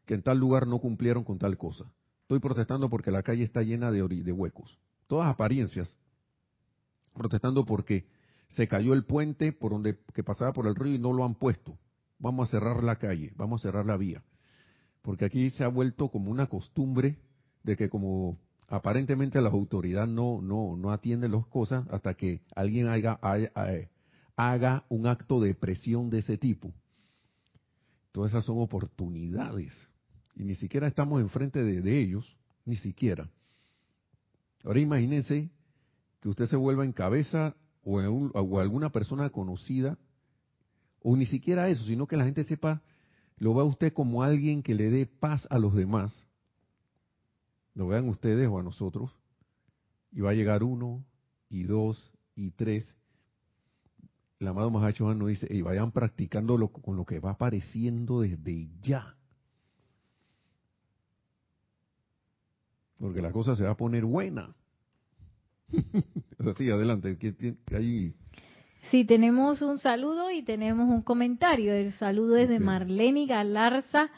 que 0.06 0.14
en 0.14 0.22
tal 0.22 0.38
lugar 0.38 0.68
no 0.68 0.78
cumplieron 0.78 1.24
con 1.24 1.38
tal 1.38 1.58
cosa. 1.58 1.90
Estoy 2.22 2.38
protestando 2.38 2.88
porque 2.88 3.10
la 3.10 3.24
calle 3.24 3.42
está 3.42 3.62
llena 3.62 3.90
de, 3.90 4.06
de 4.06 4.32
huecos. 4.32 4.78
Todas 5.08 5.28
apariencias, 5.28 5.96
protestando 7.14 7.64
porque 7.64 8.06
se 8.48 8.68
cayó 8.68 8.92
el 8.92 9.04
puente 9.04 9.52
por 9.52 9.72
donde 9.72 9.98
que 10.12 10.22
pasaba 10.22 10.52
por 10.52 10.66
el 10.66 10.74
río 10.74 10.94
y 10.94 10.98
no 10.98 11.12
lo 11.12 11.24
han 11.24 11.34
puesto. 11.34 11.78
Vamos 12.18 12.48
a 12.48 12.50
cerrar 12.52 12.82
la 12.82 12.96
calle, 12.96 13.32
vamos 13.36 13.60
a 13.60 13.68
cerrar 13.68 13.86
la 13.86 13.96
vía. 13.96 14.22
Porque 15.02 15.24
aquí 15.24 15.50
se 15.50 15.64
ha 15.64 15.68
vuelto 15.68 16.08
como 16.08 16.30
una 16.30 16.46
costumbre 16.46 17.18
de 17.62 17.76
que 17.76 17.88
como 17.88 18.38
aparentemente 18.68 19.40
la 19.40 19.50
autoridad 19.50 20.06
no 20.06 20.40
no 20.40 20.76
no 20.76 20.90
atiende 20.90 21.28
las 21.28 21.46
cosas 21.46 21.86
hasta 21.90 22.14
que 22.14 22.42
alguien 22.54 22.88
haga, 22.88 23.18
haga, 24.36 24.84
un 24.88 25.06
acto 25.06 25.40
de 25.40 25.54
presión 25.54 26.10
de 26.10 26.18
ese 26.18 26.38
tipo. 26.38 26.72
Todas 28.12 28.30
esas 28.30 28.44
son 28.44 28.60
oportunidades 28.60 29.72
y 30.36 30.44
ni 30.44 30.54
siquiera 30.54 30.86
estamos 30.86 31.20
enfrente 31.20 31.62
de 31.62 31.98
ellos, 31.98 32.36
ni 32.64 32.76
siquiera. 32.76 33.28
Ahora 34.64 34.80
imagínense 34.80 35.50
que 36.24 36.30
usted 36.30 36.46
se 36.46 36.56
vuelva 36.56 36.86
en 36.86 36.92
cabeza 36.92 37.54
o, 37.82 38.58
alguna 38.58 38.90
persona 38.90 39.28
conocida, 39.28 39.98
o 41.02 41.14
ni 41.16 41.26
siquiera 41.26 41.68
eso, 41.68 41.84
sino 41.84 42.06
que 42.06 42.16
la 42.16 42.24
gente 42.24 42.44
sepa, 42.44 42.80
lo 43.36 43.52
vea 43.52 43.64
usted 43.64 43.92
como 43.92 44.22
alguien 44.22 44.62
que 44.62 44.74
le 44.74 44.88
dé 44.88 45.04
paz 45.04 45.46
a 45.50 45.58
los 45.58 45.74
demás, 45.74 46.24
lo 47.74 47.88
vean 47.88 48.08
ustedes 48.08 48.48
o 48.48 48.58
a 48.58 48.62
nosotros, 48.62 49.10
y 50.12 50.22
va 50.22 50.30
a 50.30 50.34
llegar 50.34 50.62
uno, 50.62 51.04
y 51.50 51.64
dos, 51.64 52.10
y 52.34 52.52
tres. 52.52 52.96
El 54.40 54.48
amado 54.48 54.70
Mahacho 54.70 55.12
nos 55.14 55.28
dice, 55.28 55.46
y 55.50 55.60
vayan 55.60 55.92
practicando 55.92 56.56
con 56.68 56.96
lo 56.96 57.04
que 57.04 57.20
va 57.20 57.32
apareciendo 57.32 58.22
desde 58.22 58.70
ya. 58.80 59.14
Porque 62.98 63.20
la 63.20 63.30
cosa 63.30 63.54
se 63.54 63.64
va 63.64 63.72
a 63.72 63.76
poner 63.76 64.06
buena. 64.06 64.56
sí, 66.56 66.70
adelante. 66.70 67.16
Sí, 68.90 69.04
tenemos 69.04 69.62
un 69.62 69.78
saludo 69.78 70.30
y 70.30 70.42
tenemos 70.42 70.88
un 70.88 71.02
comentario. 71.02 71.72
El 71.72 71.92
saludo 71.92 72.36
es 72.36 72.48
de 72.48 72.60
Marlene 72.60 73.26
Galarza. 73.26 74.10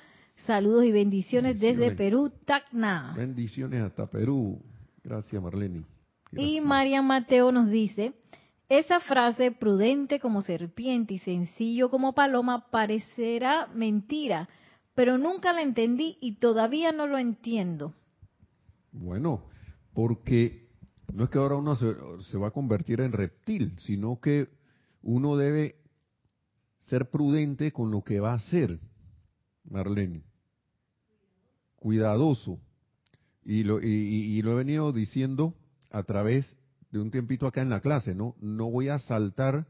Saludos 0.46 0.84
y 0.84 0.92
bendiciones, 0.92 1.58
desde 1.58 1.92
Perú, 1.92 2.32
Tacna. 2.44 3.14
Bendiciones 3.16 3.82
hasta 3.82 4.06
Perú. 4.08 4.60
Gracias, 5.02 5.42
Marlene. 5.42 5.84
Y 6.32 6.60
María 6.60 7.02
Mateo 7.02 7.52
nos 7.52 7.68
dice, 7.70 8.12
esa 8.68 9.00
frase 9.00 9.52
prudente 9.52 10.20
como 10.20 10.42
serpiente 10.42 11.14
y 11.14 11.18
sencillo 11.18 11.88
como 11.88 12.14
paloma 12.14 12.70
parecerá 12.70 13.68
mentira, 13.74 14.48
pero 14.94 15.18
nunca 15.18 15.52
la 15.52 15.62
entendí 15.62 16.18
y 16.20 16.36
todavía 16.36 16.92
no 16.92 17.06
lo 17.06 17.18
entiendo. 17.18 17.94
Bueno, 18.92 19.44
porque 19.94 20.65
no 21.16 21.24
es 21.24 21.30
que 21.30 21.38
ahora 21.38 21.56
uno 21.56 21.74
se, 21.76 22.36
va 22.36 22.48
a 22.48 22.50
convertir 22.50 23.00
en 23.00 23.10
reptil, 23.10 23.74
sino 23.80 24.20
que 24.20 24.50
uno 25.00 25.38
debe 25.38 25.76
ser 26.90 27.08
prudente 27.08 27.72
con 27.72 27.90
lo 27.90 28.02
que 28.02 28.20
va 28.20 28.32
a 28.32 28.36
hacer, 28.36 28.78
Marlene. 29.64 30.24
Cuidadoso. 31.76 32.60
Y 33.42 33.62
lo, 33.62 33.80
y, 33.80 34.42
lo 34.42 34.52
he 34.52 34.54
venido 34.56 34.92
diciendo 34.92 35.54
a 35.90 36.02
través 36.02 36.54
de 36.90 36.98
un 36.98 37.10
tiempito 37.10 37.46
acá 37.46 37.62
en 37.62 37.70
la 37.70 37.80
clase, 37.80 38.14
¿no? 38.14 38.36
No 38.38 38.70
voy 38.70 38.90
a 38.90 38.98
saltar, 38.98 39.66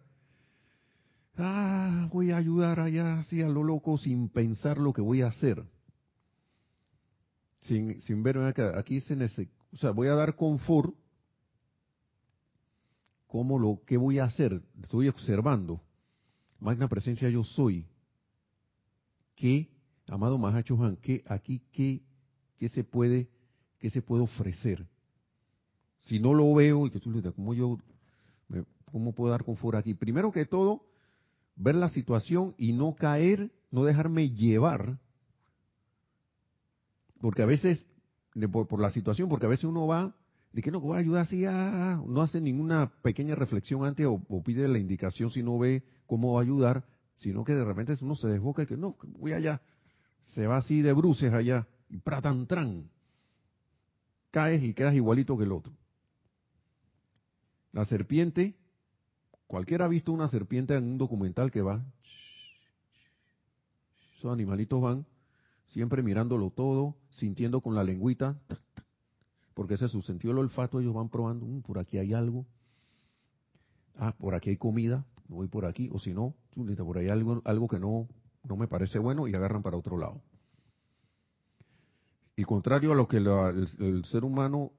ah, 1.36 2.08
voy 2.12 2.32
a 2.32 2.38
ayudar 2.38 2.80
allá 2.80 3.20
así 3.20 3.40
a 3.40 3.48
lo 3.48 3.62
loco 3.62 3.98
sin 3.98 4.30
pensar 4.30 4.78
lo 4.78 4.92
que 4.92 5.00
voy 5.00 5.22
a 5.22 5.28
hacer. 5.28 5.62
Sin, 7.60 8.00
sin 8.00 8.24
ver, 8.24 8.36
aquí 8.74 9.00
se 9.00 9.14
necesita, 9.14 9.54
o 9.72 9.76
sea, 9.76 9.92
voy 9.92 10.08
a 10.08 10.14
dar 10.14 10.34
confort, 10.34 10.92
¿Cómo 13.26 13.58
lo, 13.58 13.80
qué 13.86 13.96
voy 13.96 14.18
a 14.18 14.24
hacer? 14.24 14.62
Estoy 14.82 15.08
observando. 15.08 15.80
Magna 16.60 16.88
presencia 16.88 17.28
yo 17.28 17.44
soy. 17.44 17.86
¿Qué, 19.34 19.68
amado 20.06 20.38
Mahacho 20.38 20.82
Han, 20.82 20.96
qué, 20.96 21.22
aquí 21.26 21.62
qué, 21.72 22.02
qué 22.56 22.68
se 22.68 22.84
puede, 22.84 23.28
qué 23.78 23.90
se 23.90 24.00
puede 24.00 24.22
ofrecer? 24.22 24.86
Si 26.02 26.20
no 26.20 26.32
lo 26.32 26.54
veo 26.54 26.86
y 26.86 26.90
que 26.90 27.00
tú 27.00 27.10
le 27.10 27.32
¿cómo 27.32 27.52
yo, 27.52 27.78
cómo 28.90 29.12
puedo 29.12 29.32
dar 29.32 29.44
confort 29.44 29.76
aquí? 29.76 29.94
Primero 29.94 30.32
que 30.32 30.46
todo, 30.46 30.86
ver 31.56 31.74
la 31.74 31.88
situación 31.88 32.54
y 32.56 32.72
no 32.72 32.94
caer, 32.94 33.50
no 33.70 33.84
dejarme 33.84 34.30
llevar, 34.30 34.98
porque 37.20 37.42
a 37.42 37.46
veces, 37.46 37.84
por 38.52 38.80
la 38.80 38.90
situación, 38.90 39.28
porque 39.28 39.46
a 39.46 39.48
veces 39.48 39.64
uno 39.64 39.86
va 39.86 40.14
de 40.56 40.62
que 40.62 40.70
no 40.70 40.80
voy 40.80 40.96
a 40.96 41.00
ayudar 41.00 41.20
así, 41.20 41.44
ah, 41.44 42.02
no 42.06 42.22
hace 42.22 42.40
ninguna 42.40 42.90
pequeña 43.02 43.34
reflexión 43.34 43.84
antes 43.84 44.06
o, 44.06 44.42
pide 44.42 44.66
la 44.66 44.78
indicación 44.78 45.28
si 45.28 45.42
no 45.42 45.58
ve 45.58 45.84
cómo 46.06 46.32
va 46.32 46.40
a 46.40 46.44
ayudar, 46.44 46.86
sino 47.16 47.44
que 47.44 47.52
de 47.52 47.62
repente 47.62 47.92
uno 48.00 48.14
se 48.14 48.26
desboca 48.28 48.62
y 48.62 48.66
que 48.66 48.78
no, 48.78 48.96
voy 49.18 49.34
allá, 49.34 49.60
se 50.32 50.46
va 50.46 50.56
así 50.56 50.80
de 50.80 50.94
bruces 50.94 51.30
allá, 51.30 51.68
y 51.90 51.98
tran 51.98 52.88
caes 54.30 54.62
y 54.62 54.72
quedas 54.72 54.94
igualito 54.94 55.36
que 55.36 55.44
el 55.44 55.52
otro. 55.52 55.74
La 57.72 57.84
serpiente, 57.84 58.56
cualquiera 59.46 59.84
ha 59.84 59.88
visto 59.88 60.10
una 60.10 60.28
serpiente 60.28 60.74
en 60.74 60.84
un 60.84 60.96
documental 60.96 61.50
que 61.50 61.60
va, 61.60 61.84
esos 64.16 64.32
animalitos 64.32 64.80
van 64.80 65.04
siempre 65.66 66.02
mirándolo 66.02 66.48
todo, 66.48 66.96
sintiendo 67.10 67.60
con 67.60 67.74
la 67.74 67.84
lengüita, 67.84 68.40
porque 69.56 69.72
ese 69.72 69.86
es 69.86 69.92
su 69.92 70.02
sentido 70.02 70.34
del 70.34 70.44
olfato, 70.44 70.80
ellos 70.80 70.92
van 70.92 71.08
probando, 71.08 71.46
mm, 71.46 71.62
por 71.62 71.78
aquí 71.78 71.96
hay 71.96 72.12
algo, 72.12 72.44
ah, 73.96 74.14
por 74.18 74.34
aquí 74.34 74.50
hay 74.50 74.58
comida, 74.58 75.06
voy 75.28 75.48
por 75.48 75.64
aquí, 75.64 75.88
o 75.90 75.98
si 75.98 76.12
no, 76.12 76.34
por 76.84 76.98
ahí 76.98 77.06
hay 77.06 77.10
algo, 77.10 77.40
algo 77.46 77.66
que 77.66 77.80
no, 77.80 78.06
no 78.44 78.56
me 78.58 78.68
parece 78.68 78.98
bueno 78.98 79.26
y 79.26 79.34
agarran 79.34 79.62
para 79.62 79.78
otro 79.78 79.96
lado. 79.96 80.20
Y 82.36 82.44
contrario 82.44 82.92
a 82.92 82.94
lo 82.94 83.08
que 83.08 83.16
el, 83.16 84.04
ser 84.04 84.24
humano 84.24 84.72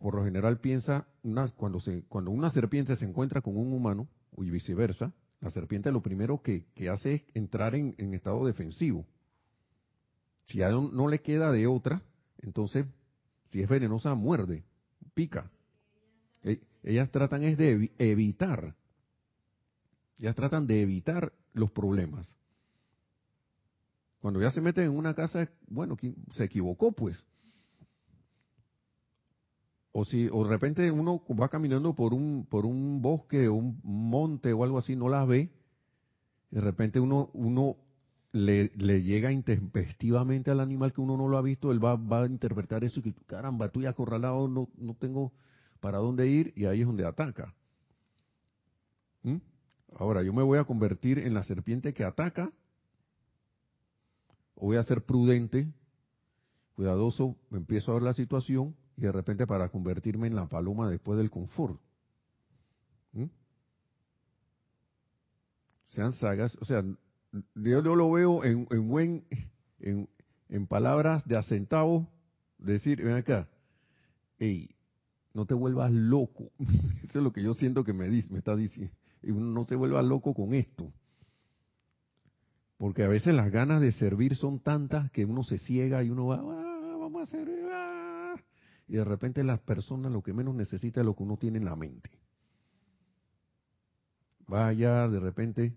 por 0.00 0.14
lo 0.14 0.24
general 0.24 0.60
piensa, 0.60 1.08
cuando, 1.56 1.80
cuando 2.08 2.30
una 2.30 2.50
serpiente 2.50 2.94
se 2.94 3.04
encuentra 3.04 3.40
con 3.40 3.56
un 3.56 3.72
humano, 3.72 4.06
y 4.36 4.48
viceversa, 4.50 5.12
la 5.40 5.50
serpiente 5.50 5.90
lo 5.90 6.02
primero 6.02 6.40
que, 6.40 6.66
hace 6.88 7.14
es 7.14 7.22
entrar 7.34 7.74
en, 7.74 7.96
estado 8.14 8.46
defensivo. 8.46 9.06
Si 10.44 10.62
a 10.62 10.68
no, 10.68 10.88
no 10.88 11.08
le 11.08 11.20
queda 11.20 11.50
de 11.50 11.66
otra, 11.66 12.02
entonces 12.42 12.86
si 13.48 13.62
es 13.62 13.68
venenosa, 13.68 14.14
muerde, 14.14 14.64
pica. 15.14 15.50
E, 16.42 16.60
ellas 16.82 17.10
tratan 17.10 17.42
es 17.42 17.58
de 17.58 17.90
evitar. 17.98 18.74
Ellas 20.18 20.34
tratan 20.34 20.66
de 20.66 20.82
evitar 20.82 21.32
los 21.52 21.70
problemas. 21.70 22.34
Cuando 24.20 24.40
ya 24.40 24.50
se 24.50 24.60
meten 24.60 24.84
en 24.84 24.96
una 24.96 25.14
casa, 25.14 25.48
bueno, 25.68 25.96
se 26.32 26.44
equivocó 26.44 26.92
pues. 26.92 27.24
O 29.92 30.04
si 30.04 30.28
o 30.30 30.44
de 30.44 30.50
repente 30.50 30.90
uno 30.90 31.22
va 31.40 31.48
caminando 31.48 31.94
por 31.94 32.14
un 32.14 32.46
por 32.48 32.66
un 32.66 33.00
bosque 33.00 33.48
un 33.48 33.80
monte 33.82 34.52
o 34.52 34.62
algo 34.62 34.78
así, 34.78 34.94
no 34.94 35.08
las 35.08 35.26
ve, 35.26 35.50
de 36.50 36.60
repente 36.60 37.00
uno 37.00 37.30
uno 37.32 37.76
le, 38.44 38.70
le, 38.76 39.02
llega 39.02 39.32
intempestivamente 39.32 40.50
al 40.50 40.60
animal 40.60 40.92
que 40.92 41.00
uno 41.00 41.16
no 41.16 41.28
lo 41.28 41.36
ha 41.38 41.42
visto, 41.42 41.72
él 41.72 41.84
va, 41.84 41.96
va 41.96 42.22
a 42.22 42.26
interpretar 42.26 42.84
eso 42.84 43.00
y 43.00 43.02
que, 43.02 43.14
caramba, 43.26 43.66
estoy 43.66 43.86
acorralado, 43.86 44.48
no, 44.48 44.68
no 44.76 44.94
tengo 44.94 45.32
para 45.80 45.98
dónde 45.98 46.28
ir 46.28 46.52
y 46.56 46.66
ahí 46.66 46.80
es 46.80 46.86
donde 46.86 47.06
ataca. 47.06 47.54
¿Mm? 49.22 49.36
Ahora, 49.96 50.22
yo 50.22 50.32
me 50.32 50.42
voy 50.42 50.58
a 50.58 50.64
convertir 50.64 51.18
en 51.18 51.34
la 51.34 51.42
serpiente 51.42 51.92
que 51.92 52.04
ataca 52.04 52.52
o 54.54 54.66
voy 54.66 54.76
a 54.76 54.82
ser 54.82 55.04
prudente, 55.04 55.72
cuidadoso, 56.74 57.36
me 57.50 57.58
empiezo 57.58 57.90
a 57.90 57.94
ver 57.94 58.02
la 58.02 58.14
situación 58.14 58.76
y 58.96 59.02
de 59.02 59.12
repente 59.12 59.46
para 59.46 59.68
convertirme 59.68 60.26
en 60.26 60.34
la 60.34 60.48
paloma 60.48 60.90
después 60.90 61.18
del 61.18 61.30
confort. 61.30 61.80
¿Mm? 63.12 63.26
Sean 65.88 66.12
sagas, 66.12 66.56
o 66.60 66.64
sea, 66.64 66.84
yo, 67.54 67.80
lo 67.82 68.10
veo 68.10 68.44
en, 68.44 68.66
buen, 68.88 69.24
en, 69.80 70.66
palabras 70.66 71.26
de 71.26 71.36
acentavo, 71.36 72.08
decir, 72.58 73.02
ven 73.02 73.16
acá, 73.16 73.48
hey, 74.38 74.70
no 75.34 75.46
te 75.46 75.54
vuelvas 75.54 75.92
loco. 75.92 76.50
Eso 77.04 77.18
es 77.18 77.24
lo 77.24 77.32
que 77.32 77.42
yo 77.42 77.54
siento 77.54 77.84
que 77.84 77.92
me, 77.92 78.08
dice, 78.08 78.32
me 78.32 78.38
está 78.38 78.56
diciendo. 78.56 78.94
No 79.22 79.66
te 79.66 79.74
vuelvas 79.74 80.04
loco 80.04 80.34
con 80.34 80.54
esto. 80.54 80.92
Porque 82.76 83.02
a 83.02 83.08
veces 83.08 83.34
las 83.34 83.50
ganas 83.50 83.80
de 83.80 83.90
servir 83.92 84.36
son 84.36 84.60
tantas 84.60 85.10
que 85.10 85.24
uno 85.24 85.42
se 85.42 85.58
ciega 85.58 86.04
y 86.04 86.10
uno 86.10 86.26
va, 86.26 86.36
ah, 86.36 86.96
vamos 86.98 87.22
a 87.22 87.26
servir. 87.26 87.66
Ah". 87.72 88.36
Y 88.86 88.94
de 88.94 89.04
repente 89.04 89.42
las 89.42 89.60
personas 89.60 90.12
lo 90.12 90.22
que 90.22 90.32
menos 90.32 90.54
necesita 90.54 91.00
es 91.00 91.06
lo 91.06 91.16
que 91.16 91.24
uno 91.24 91.36
tiene 91.36 91.58
en 91.58 91.64
la 91.64 91.74
mente. 91.74 92.10
Vaya, 94.46 95.08
de 95.08 95.20
repente 95.20 95.74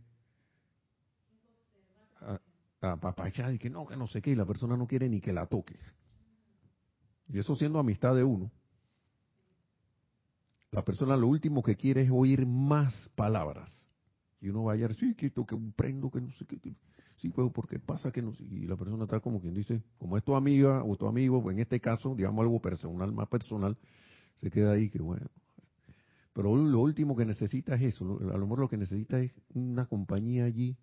a 2.82 2.98
papachar 2.98 3.54
y 3.54 3.60
que 3.60 3.70
no, 3.70 3.86
que 3.86 3.96
no 3.96 4.08
sé 4.08 4.22
qué, 4.22 4.32
y 4.32 4.36
la 4.36 4.46
persona 4.46 4.76
no 4.76 4.88
quiere 4.88 5.08
ni 5.08 5.22
que 5.22 5.34
la 5.34 5.46
toque. 5.46 5.78
Y 7.30 7.40
eso 7.40 7.56
siendo 7.56 7.80
amistad 7.80 8.16
de 8.16 8.24
uno. 8.24 8.52
La 10.72 10.84
persona 10.84 11.16
lo 11.18 11.28
último 11.28 11.62
que 11.62 11.76
quiere 11.76 12.02
es 12.02 12.10
oír 12.12 12.46
más 12.46 13.10
palabras. 13.16 13.72
Y 14.40 14.50
uno 14.50 14.64
va 14.64 14.74
a 14.74 14.78
ir, 14.78 14.94
sí, 14.96 15.14
que 15.16 15.30
toque 15.30 15.54
un 15.54 15.72
prendo, 15.74 16.10
que 16.10 16.22
no 16.22 16.32
sé 16.32 16.46
qué. 16.46 16.60
Sí, 17.18 17.30
pues, 17.30 17.52
porque 17.54 17.78
pasa 17.78 18.12
que 18.12 18.22
no 18.22 18.34
Y 18.40 18.66
la 18.66 18.76
persona 18.76 19.04
está 19.04 19.20
como 19.20 19.40
quien 19.40 19.54
dice, 19.54 19.84
como 20.00 20.18
es 20.18 20.24
tu 20.24 20.36
amiga 20.36 20.84
o 20.84 20.96
tu 20.96 21.08
amigo, 21.08 21.52
en 21.52 21.60
este 21.60 21.80
caso, 21.80 22.16
digamos 22.16 22.42
algo 22.42 22.60
personal, 22.60 23.12
más 23.12 23.28
personal, 23.28 23.78
se 24.38 24.50
queda 24.50 24.72
ahí 24.72 24.90
que 24.90 25.00
bueno. 25.00 25.28
Pero 26.34 26.56
lo 26.56 26.80
último 26.80 27.16
que 27.16 27.26
necesita 27.26 27.76
es 27.76 27.82
eso. 27.82 28.20
A 28.34 28.38
lo 28.38 28.46
mejor 28.46 28.60
lo 28.60 28.70
que 28.70 28.78
necesita 28.78 29.20
es 29.20 29.32
una 29.54 29.86
compañía 29.86 30.46
allí 30.46 30.78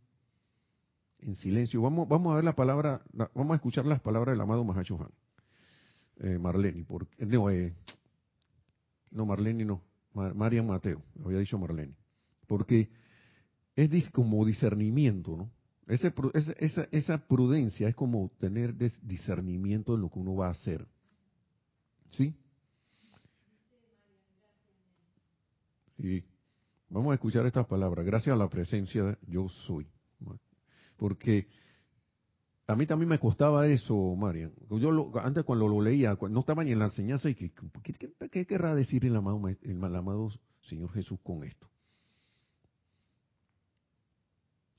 en 1.21 1.35
silencio. 1.35 1.83
Vamos, 1.83 2.09
a 2.11 2.35
ver 2.35 2.45
la 2.45 2.55
palabra, 2.55 3.03
vamos 3.13 3.53
a 3.53 3.57
escuchar 3.57 3.87
las 3.87 4.01
palabras 4.01 4.35
del 4.35 4.41
amado 4.41 4.65
Mahacho 4.65 4.99
eh, 6.21 6.39
Marleni, 6.39 6.85
porque, 6.85 7.27
no, 7.27 7.51
eh, 7.51 7.75
no, 9.13 9.27
Marleni 9.27 9.65
no, 9.65 9.83
Marian 10.13 10.67
Mateo, 10.67 11.03
había 11.25 11.39
dicho 11.39 11.59
Marleni, 11.59 11.95
porque 12.47 12.91
es 13.77 14.11
como 14.11 14.45
discernimiento, 14.45 15.37
¿no? 15.37 15.51
Esa, 15.87 16.13
esa 16.91 17.19
prudencia 17.27 17.89
es 17.89 17.95
como 17.95 18.31
tener 18.39 18.77
discernimiento 18.77 19.95
en 19.95 20.03
lo 20.03 20.11
que 20.11 20.19
uno 20.19 20.37
va 20.37 20.49
a 20.49 20.51
hacer. 20.51 20.87
¿Sí? 22.09 22.37
Y 25.97 26.25
vamos 26.91 27.13
a 27.13 27.15
escuchar 27.15 27.47
estas 27.47 27.67
palabras. 27.67 28.05
Gracias 28.05 28.35
a 28.35 28.37
la 28.37 28.51
presencia 28.51 29.19
yo 29.27 29.49
soy 29.49 29.87
porque 30.99 31.49
a 32.67 32.77
mí 32.77 32.87
también 32.87 33.09
me 33.09 33.19
costaba 33.19 33.67
eso, 33.67 34.15
Marian. 34.15 34.53
Yo 34.69 35.19
antes 35.21 35.45
cuando 35.45 35.67
lo 35.67 35.81
leía, 35.81 36.19
no 36.29 36.41
estaba 36.41 36.63
ni 36.63 36.73
en 36.73 36.79
la 36.79 36.87
enseñanza, 36.87 37.31
y 37.31 37.35
que, 37.35 37.53
¿qué, 38.31 38.47
querrá 38.47 38.75
decir 38.75 39.07
el 39.07 39.17
amado, 39.17 39.41
el 39.63 39.97
amado 39.97 40.31
Señor 40.61 40.93
Jesús 40.93 41.19
con 41.23 41.45
esto? 41.45 41.71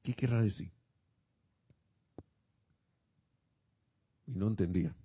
¿Qué 0.04 0.14
querrá 0.14 0.42
decir? 0.42 0.72
Y 4.28 4.36
no 4.36 4.48
entendía. 4.48 4.96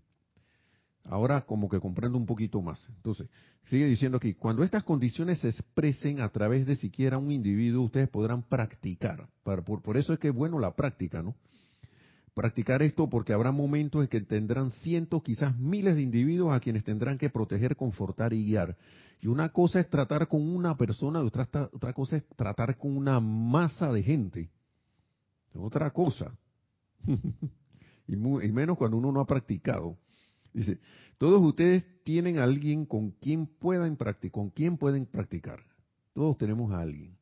Ahora 1.07 1.43
como 1.43 1.69
que 1.69 1.81
comprendo 1.81 2.17
un 2.17 2.25
poquito 2.25 2.63
más. 2.63 2.83
Entonces, 2.89 3.29
sigue 3.67 3.87
diciendo 3.87 4.17
aquí, 4.17 4.35
cuando 4.35 4.65
estas 4.65 4.85
condiciones 4.85 5.39
se 5.39 5.49
expresen 5.49 6.21
a 6.21 6.31
través 6.31 6.67
de 6.67 6.77
siquiera 6.77 7.19
un 7.19 7.31
individuo, 7.31 7.85
ustedes 7.85 8.09
podrán 8.09 8.43
practicar. 8.43 9.29
Por, 9.43 9.97
eso 9.97 10.15
es 10.15 10.19
que 10.19 10.29
es 10.29 10.35
bueno 10.35 10.59
la 10.59 10.75
práctica, 10.75 11.23
¿no? 11.23 11.35
Practicar 12.33 12.83
esto 12.83 13.09
porque 13.09 13.33
habrá 13.33 13.53
momentos 13.53 14.03
en 14.03 14.09
que 14.09 14.21
tendrán 14.23 14.71
cientos, 14.71 15.23
quizás 15.23 15.57
miles 15.57 15.95
de 15.95 16.03
individuos 16.03 16.55
a 16.55 16.61
quienes 16.61 16.83
tendrán 16.85 17.19
que 17.19 17.31
proteger, 17.31 17.77
confortar 17.77 18.33
y 18.33 18.45
guiar. 18.45 18.77
Y 19.21 19.29
una 19.29 19.51
cosa 19.51 19.81
es 19.81 19.89
tratar 19.89 20.27
con 20.27 20.41
una 20.43 20.77
persona, 20.77 21.21
y 21.21 21.27
otra, 21.27 21.49
otra 21.73 21.93
cosa 21.93 22.17
es 22.17 22.27
tratar 22.35 22.77
con 22.77 22.97
una 22.97 23.21
masa 23.21 23.93
de 23.93 24.03
gente. 24.03 24.51
Otra 25.55 25.91
cosa. 25.91 26.35
y 28.09 28.17
menos 28.17 28.77
cuando 28.79 28.97
uno 28.97 29.13
no 29.13 29.21
ha 29.21 29.27
practicado. 29.27 29.97
Dice, 30.55 30.79
todos 31.19 31.43
ustedes 31.43 31.85
tienen 32.05 32.39
a 32.39 32.45
alguien 32.45 32.87
con 32.87 33.11
quien 33.11 33.47
puedan 33.47 33.97
practicar, 33.97 34.31
con 34.31 34.51
quien 34.51 34.79
pueden 34.79 35.05
practicar. 35.05 35.61
Todos 36.13 36.39
tenemos 36.39 36.73
a 36.73 36.81
alguien. 36.81 37.19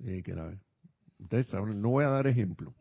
Eh, 0.00 0.22
ustedes 1.20 1.46
saben, 1.46 1.80
no 1.80 1.90
voy 1.90 2.04
a 2.04 2.08
dar 2.08 2.26
ejemplo. 2.26 2.74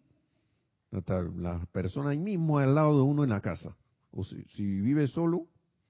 la 0.89 1.66
persona 1.72 2.10
ahí 2.10 2.20
mismo 2.20 2.58
al 2.58 2.74
lado 2.74 2.97
de 2.97 3.04
uno 3.04 3.24
en 3.24 3.30
la 3.30 3.41
casa. 3.41 3.78
O 4.10 4.24
si, 4.24 4.43
vive 4.58 5.08
solo, 5.08 5.47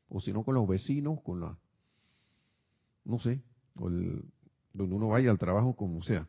o 0.09 0.19
si 0.19 0.33
no 0.33 0.43
con 0.43 0.55
los 0.55 0.67
vecinos, 0.67 1.21
con 1.21 1.39
la, 1.39 1.57
no 3.05 3.17
sé, 3.19 3.41
o 3.75 3.89
donde 3.89 4.95
uno 4.95 5.07
vaya 5.07 5.31
al 5.31 5.39
trabajo, 5.39 5.73
como 5.73 6.03
sea. 6.03 6.27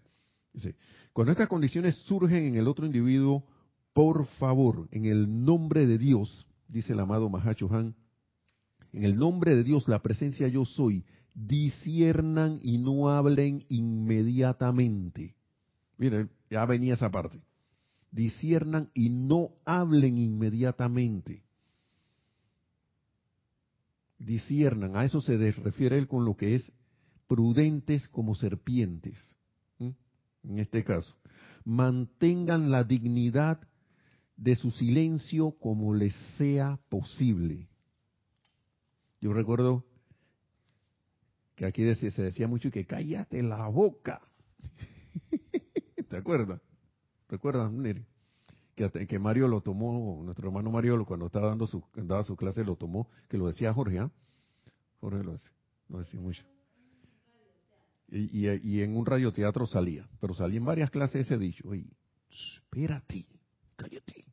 Dice, 0.53 0.77
cuando 1.13 1.33
estas 1.33 1.49
condiciones 1.49 1.97
surgen 2.05 2.45
en 2.45 2.55
el 2.55 2.69
otro 2.69 2.87
individuo, 2.87 3.45
por 3.93 4.27
favor, 4.39 4.89
en 4.93 5.05
el 5.05 5.45
nombre 5.45 5.87
de 5.87 5.99
Dios, 5.99 6.47
dice 6.73 6.95
el 6.95 7.01
amado 7.01 7.29
Mahacho 7.29 7.73
Han, 7.73 7.95
en 8.93 9.05
el 9.05 9.17
nombre 9.17 9.55
de 9.55 9.63
Dios, 9.63 9.89
la 9.89 10.03
presencia 10.03 10.49
yo 10.49 10.65
soy, 10.65 11.05
disiernan 11.35 12.59
y 12.63 12.79
no 12.79 13.09
hablen 13.09 13.65
inmediatamente. 13.69 15.35
Miren, 15.97 16.31
ya 16.51 16.65
venía 16.67 16.95
esa 16.95 17.11
parte. 17.11 17.41
Disiernan 18.11 18.91
y 18.93 19.09
no 19.09 19.53
hablen 19.65 20.19
inmediatamente. 20.19 21.45
disiernan, 24.25 24.97
a 24.97 25.05
eso 25.05 25.21
se 25.21 25.37
refiere 25.37 25.99
él 25.99 26.07
con 26.07 26.25
lo 26.25 26.37
que 26.37 26.55
es 26.55 26.73
prudentes 27.27 28.09
como 28.09 28.35
serpientes, 28.35 29.19
en 29.79 30.59
este 30.59 30.83
caso, 30.83 31.15
mantengan 31.65 32.71
la 32.71 32.83
dignidad 32.83 33.61
de 34.37 34.57
su 34.57 34.71
silencio 34.71 35.53
como 35.61 35.95
les 35.95 36.15
sea 36.37 36.79
posible. 36.89 37.69
Yo 39.21 39.33
recuerdo 39.33 39.85
que 41.55 41.67
aquí 41.67 41.95
se 41.95 42.23
decía 42.23 42.49
mucho 42.49 42.71
que 42.71 42.87
cállate 42.87 43.43
la 43.43 43.69
boca. 43.69 44.21
¿Te 46.09 46.17
acuerdas? 46.17 46.61
¿Recuerdas, 47.29 47.73
Neri? 47.73 48.05
Que, 48.75 48.91
que, 49.07 49.19
Mario 49.19 49.49
lo 49.49 49.61
tomó, 49.61 50.23
nuestro 50.25 50.49
hermano 50.49 50.71
Mario 50.71 51.05
cuando 51.05 51.27
estaba 51.27 51.49
dando 51.49 51.67
su, 51.67 51.85
daba 51.95 52.23
su 52.23 52.37
clase 52.37 52.65
lo 52.65 52.77
tomó, 52.77 53.09
que 53.29 53.37
lo 53.37 53.47
decía 53.47 53.73
Jorge, 53.73 53.99
¿ah? 53.99 54.11
Jorge 55.01 55.23
lo 55.23 55.33
decía, 55.33 55.53
decía 55.89 56.21
mucho. 56.21 56.43
Y, 58.09 58.49
y, 58.49 58.83
en 58.83 58.97
un 58.97 59.07
radioteatro 59.07 59.67
salía, 59.67 60.07
pero 60.21 60.35
salía 60.35 60.59
en 60.59 60.65
varias 60.65 60.91
clases 60.91 61.27
ese 61.27 61.39
dicho, 61.39 61.67
oye, 61.69 61.87
espérate, 62.29 63.27
cállate. 63.77 64.25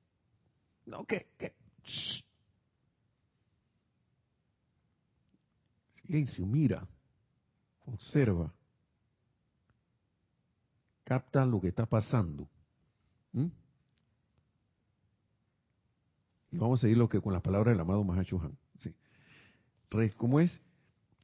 No, 0.85 1.05
¿qué? 1.05 1.27
¿Qué? 1.37 1.53
Silencio, 6.01 6.45
mira, 6.45 6.87
observa, 7.85 8.53
capta 11.03 11.45
lo 11.45 11.61
que 11.61 11.67
está 11.67 11.85
pasando. 11.85 12.47
¿Mm? 13.33 13.47
Y 16.51 16.57
vamos 16.57 16.79
a 16.79 16.81
seguir 16.81 16.97
lo 16.97 17.07
que 17.07 17.21
con 17.21 17.33
las 17.33 17.43
palabras 17.43 17.73
del 17.73 17.81
amado 17.81 18.03
Mahachohan. 18.03 18.57
Sí. 18.79 18.95
¿Cómo 20.17 20.39
es? 20.39 20.59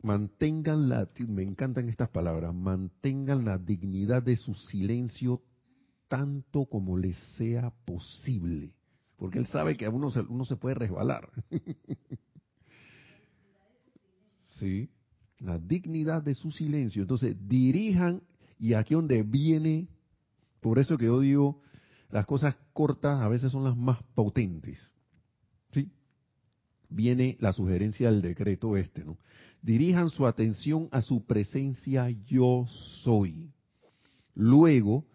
mantengan 0.06 0.88
la, 0.88 1.10
me 1.28 1.42
encantan 1.42 1.90
estas 1.90 2.10
palabras, 2.10 2.54
mantengan 2.54 3.44
la 3.44 3.58
dignidad 3.58 4.22
de 4.22 4.38
su 4.38 4.54
silencio 4.54 5.42
tanto 6.16 6.66
como 6.66 6.98
les 6.98 7.18
sea 7.38 7.74
posible, 7.84 8.74
porque 9.18 9.38
él 9.38 9.48
sabe 9.48 9.76
que 9.76 9.86
a 9.86 9.90
uno 9.90 10.10
se, 10.10 10.22
uno 10.22 10.46
se 10.46 10.56
puede 10.56 10.76
resbalar. 10.76 11.30
sí, 14.58 14.90
la 15.40 15.60
dignidad 15.60 16.24
de 16.24 16.34
su 16.34 16.52
silencio. 16.52 17.02
Entonces, 17.02 17.36
dirijan, 17.50 18.22
y 18.58 18.76
aquí 18.76 18.94
donde 18.94 19.24
viene, 19.24 19.90
por 20.62 20.80
eso 20.80 20.98
que 20.98 21.06
yo 21.06 21.20
digo, 21.20 21.62
las 22.10 22.26
cosas 22.26 22.56
cortas 22.72 23.22
a 23.22 23.28
veces 23.28 23.52
son 23.52 23.66
las 23.66 23.76
más 23.76 24.02
potentes. 24.14 24.80
¿Sí? 25.74 25.92
Viene 26.88 27.36
la 27.42 27.52
sugerencia 27.52 28.10
del 28.10 28.22
decreto 28.22 28.78
este, 28.78 29.04
¿no? 29.04 29.18
dirijan 29.62 30.10
su 30.10 30.26
atención 30.26 30.88
a 30.92 31.02
su 31.02 31.26
presencia 31.26 32.10
yo 32.10 32.68
soy. 33.04 33.52
Luego, 34.34 35.06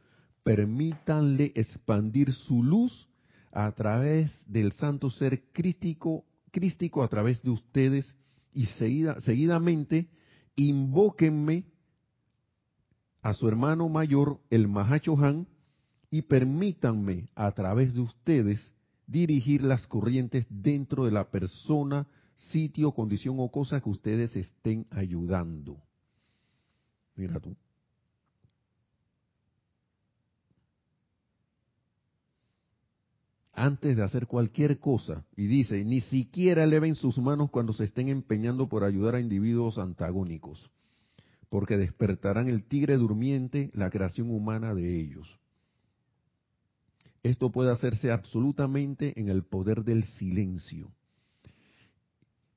permítanle 0.51 1.53
expandir 1.55 2.33
su 2.33 2.65
luz 2.65 3.09
a 3.53 3.71
través 3.71 4.33
del 4.49 4.73
santo 4.73 5.09
ser 5.09 5.45
crístico, 5.53 6.25
crístico 6.51 7.05
a 7.05 7.09
través 7.09 7.41
de 7.45 7.51
ustedes 7.51 8.17
y 8.53 8.67
seguidamente 8.67 10.09
invóquenme 10.57 11.67
a 13.23 13.33
su 13.33 13.47
hermano 13.47 13.89
mayor, 13.89 14.41
el 14.51 14.67
Mahachohan, 14.67 15.47
y 16.11 16.23
permítanme 16.23 17.29
a 17.37 17.53
través 17.53 17.95
de 17.95 18.01
ustedes 18.01 18.73
dirigir 19.07 19.63
las 19.63 19.87
corrientes 19.87 20.47
dentro 20.51 21.05
de 21.05 21.13
la 21.13 21.31
persona 21.31 22.09
sitio, 22.51 22.91
condición 22.91 23.37
o 23.39 23.53
cosa 23.53 23.81
que 23.81 23.89
ustedes 23.89 24.35
estén 24.35 24.89
ayudando. 24.91 25.81
Mira 27.15 27.39
tú. 27.39 27.55
Antes 33.61 33.97
de 33.97 34.03
hacer 34.03 34.27
cualquier 34.27 34.79
cosa, 34.79 35.27
y 35.37 35.47
dice, 35.47 35.85
ni 35.85 36.01
siquiera 36.01 36.65
eleven 36.65 36.95
sus 36.95 37.19
manos 37.19 37.51
cuando 37.51 37.73
se 37.73 37.85
estén 37.85 38.09
empeñando 38.09 38.69
por 38.69 38.85
ayudar 38.85 39.17
a 39.17 39.21
individuos 39.21 39.79
antagónicos, 39.79 40.71
porque 41.51 41.77
despertarán 41.77 42.49
el 42.49 42.65
tigre 42.65 42.97
durmiente, 42.97 43.71
la 43.75 43.91
creación 43.91 44.31
humana 44.31 44.75
de 44.75 44.99
ellos. 44.99 45.39
Esto 47.23 47.51
puede 47.51 47.71
hacerse 47.71 48.11
absolutamente 48.11 49.21
en 49.21 49.29
el 49.29 49.43
poder 49.43 49.85
del 49.85 50.05
silencio 50.05 50.91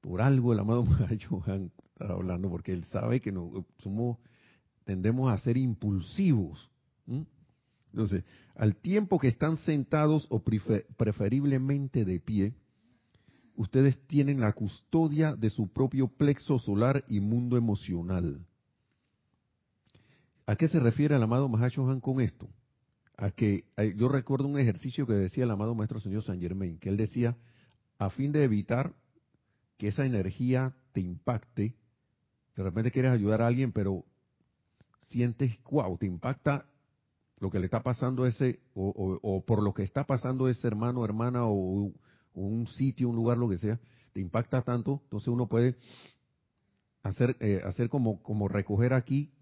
por 0.04 0.22
algo 0.22 0.52
el 0.52 0.60
amado 0.60 0.86
Johan 1.30 1.72
está 1.94 2.14
hablando, 2.14 2.50
porque 2.50 2.74
él 2.74 2.84
sabe 2.84 3.22
que 3.22 3.32
no, 3.32 3.66
somos, 3.78 4.18
tendemos 4.84 5.32
a 5.32 5.38
ser 5.38 5.56
impulsivos. 5.56 6.70
Entonces, 7.94 8.24
al 8.56 8.76
tiempo 8.76 9.20
que 9.20 9.28
están 9.28 9.58
sentados 9.58 10.26
o 10.30 10.44
preferiblemente 10.44 12.06
de 12.06 12.20
pie, 12.20 12.56
ustedes 13.56 14.00
tienen 14.08 14.40
la 14.40 14.52
custodia 14.54 15.36
de 15.36 15.52
su 15.52 15.72
propio 15.72 16.08
plexo 16.08 16.58
solar 16.58 17.06
y 17.08 17.20
mundo 17.20 17.56
emocional. 17.56 18.44
¿A 20.48 20.56
qué 20.56 20.68
se 20.68 20.80
refiere 20.80 21.16
el 21.16 21.24
amado 21.24 21.48
Mahashohan 21.48 22.02
con 22.02 22.20
esto? 22.20 22.50
A 23.16 23.30
que 23.30 23.66
yo 23.96 24.10
recuerdo 24.10 24.48
un 24.48 24.58
ejercicio 24.58 25.06
que 25.06 25.14
decía 25.14 25.44
el 25.44 25.52
amado 25.52 25.76
Maestro 25.76 26.00
Señor 26.00 26.24
San 26.24 26.42
Germain, 26.42 26.80
que 26.80 26.90
él 26.90 26.98
decía, 26.98 27.38
a 28.00 28.10
fin 28.10 28.32
de 28.32 28.44
evitar 28.44 28.96
que 29.78 29.90
esa 29.90 30.04
energía 30.04 30.76
te 30.94 31.02
impacte. 31.02 31.76
De 32.56 32.64
repente 32.64 32.90
quieres 32.90 33.12
ayudar 33.12 33.44
a 33.44 33.48
alguien, 33.48 33.72
pero 33.72 34.04
sientes, 35.10 35.60
wow, 35.70 35.96
te 35.98 36.08
impacta 36.08 36.66
lo 37.44 37.52
que 37.52 37.60
le 37.60 37.66
está 37.66 37.84
pasando 37.84 38.24
a 38.24 38.30
ese, 38.30 38.62
o, 38.74 39.44
por 39.46 39.62
lo 39.62 39.74
que 39.74 39.84
está 39.84 40.06
pasando 40.06 40.48
ese 40.48 40.66
hermano, 40.66 41.04
hermana, 41.04 41.46
o, 41.46 41.92
un 42.36 42.68
sitio, 42.68 43.10
un 43.10 43.18
lugar, 43.18 43.38
lo 43.38 43.50
que 43.50 43.58
sea, 43.58 43.82
te 44.14 44.22
impacta 44.22 44.62
tanto, 44.62 45.02
entonces 45.04 45.28
uno 45.28 45.48
puede 45.48 45.76
hacer, 47.04 47.36
eh, 47.42 47.62
hacer 47.66 47.90
como, 47.90 48.24
como 48.24 48.48
recoger 48.48 48.94
aquí 48.94 49.34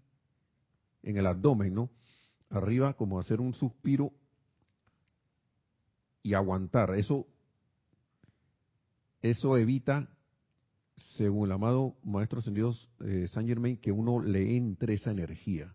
en 1.04 1.16
el 1.16 1.28
abdomen, 1.28 1.74
¿no? 1.74 1.90
Arriba, 2.50 2.94
como 2.94 3.20
hacer 3.20 3.40
un 3.40 3.54
suspiro 3.54 4.12
y 6.24 6.34
aguantar. 6.34 6.96
Eso, 6.96 7.28
eso 9.20 9.56
evita 9.56 10.10
según 11.16 11.46
el 11.46 11.52
amado 11.52 11.94
Maestro 12.02 12.40
Ascendido 12.40 12.74
eh, 13.04 13.28
Saint 13.28 13.48
Germain, 13.48 13.76
que 13.76 13.92
uno 13.92 14.20
le 14.20 14.56
entre 14.56 14.94
esa 14.94 15.12
energía. 15.12 15.72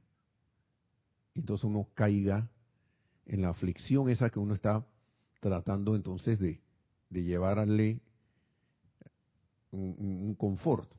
Entonces 1.37 1.63
uno 1.63 1.87
caiga 1.93 2.49
en 3.25 3.41
la 3.41 3.49
aflicción 3.49 4.09
esa 4.09 4.29
que 4.29 4.39
uno 4.39 4.53
está 4.53 4.85
tratando 5.39 5.95
entonces 5.95 6.39
de, 6.39 6.59
de 7.09 7.23
llevarle 7.23 8.01
un, 9.71 10.35
confort. 10.35 10.91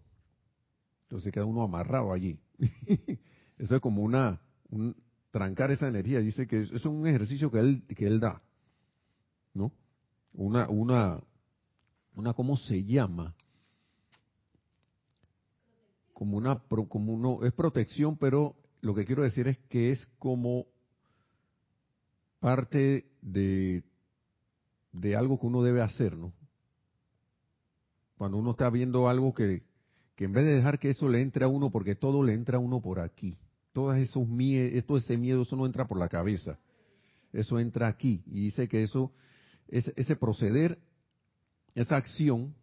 Entonces 1.02 1.32
queda 1.32 1.44
uno 1.44 1.62
amarrado 1.62 2.12
allí. 2.12 2.38
Eso 3.58 3.74
es 3.74 3.80
como 3.80 4.02
una, 4.02 4.40
un, 4.70 4.94
trancar 5.30 5.70
esa 5.70 5.88
energía. 5.88 6.20
Dice 6.20 6.46
que 6.46 6.60
eso 6.60 6.76
es 6.76 6.84
un 6.84 7.06
ejercicio 7.06 7.50
que 7.50 7.58
él, 7.58 7.84
que 7.88 8.06
él 8.06 8.20
da. 8.20 8.40
¿No? 9.52 9.72
Una, 10.32 10.68
una, 10.68 11.20
una, 12.14 12.34
¿cómo 12.34 12.56
se 12.56 12.84
llama? 12.84 13.34
como 16.12 16.36
una 16.36 16.58
como 16.88 17.12
uno 17.12 17.44
es 17.44 17.52
protección, 17.52 18.16
pero 18.16 18.56
lo 18.80 18.94
que 18.94 19.04
quiero 19.04 19.22
decir 19.22 19.48
es 19.48 19.58
que 19.68 19.90
es 19.90 20.06
como 20.18 20.66
parte 22.40 23.10
de 23.20 23.82
de 24.92 25.16
algo 25.16 25.38
que 25.38 25.46
uno 25.46 25.62
debe 25.62 25.82
hacer, 25.82 26.16
¿no? 26.16 26.32
Cuando 28.16 28.38
uno 28.38 28.52
está 28.52 28.68
viendo 28.70 29.08
algo 29.08 29.32
que, 29.32 29.62
que 30.16 30.24
en 30.24 30.32
vez 30.32 30.44
de 30.44 30.54
dejar 30.54 30.78
que 30.78 30.90
eso 30.90 31.08
le 31.08 31.20
entre 31.20 31.44
a 31.44 31.48
uno, 31.48 31.70
porque 31.70 31.94
todo 31.94 32.22
le 32.22 32.34
entra 32.34 32.56
a 32.56 32.60
uno 32.60 32.80
por 32.80 33.00
aquí, 33.00 33.38
todos 33.72 33.96
esos 33.96 34.26
miedos, 34.26 34.84
todo 34.86 34.98
ese 34.98 35.16
miedo, 35.16 35.42
eso 35.42 35.56
no 35.56 35.66
entra 35.66 35.86
por 35.86 35.98
la 35.98 36.08
cabeza, 36.08 36.58
eso 37.32 37.60
entra 37.60 37.86
aquí. 37.86 38.22
Y 38.26 38.44
dice 38.46 38.68
que 38.68 38.82
eso, 38.82 39.12
ese, 39.68 39.92
ese 39.96 40.16
proceder, 40.16 40.78
esa 41.74 41.96
acción 41.96 42.54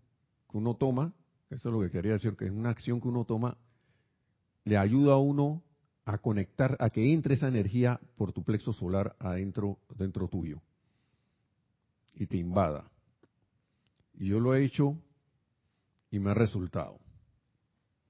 que 0.52 0.58
uno 0.58 0.76
toma, 0.76 1.14
eso 1.50 1.70
es 1.70 1.74
lo 1.74 1.82
que 1.82 1.92
quería 1.92 2.14
decir, 2.14 2.36
que 2.36 2.46
es 2.46 2.52
una 2.52 2.72
acción 2.72 3.00
que 3.00 3.08
uno 3.08 3.24
toma, 3.24 3.58
le 4.66 4.78
ayuda 4.78 5.14
a 5.14 5.20
uno 5.20 5.64
a 6.06 6.20
conectar, 6.20 6.78
a 6.80 6.90
que 6.92 7.14
entre 7.14 7.34
esa 7.34 7.48
energía 7.48 8.00
por 8.16 8.32
tu 8.32 8.44
plexo 8.44 8.74
solar 8.74 9.16
adentro, 9.20 9.80
dentro 9.98 10.28
tuyo. 10.28 10.62
Y 12.14 12.28
te 12.28 12.38
invada. 12.38 12.90
Y 14.14 14.28
yo 14.28 14.40
lo 14.40 14.56
he 14.56 14.64
hecho 14.64 14.98
y 16.12 16.20
me 16.20 16.32
ha 16.32 16.34
resultado. 16.36 17.00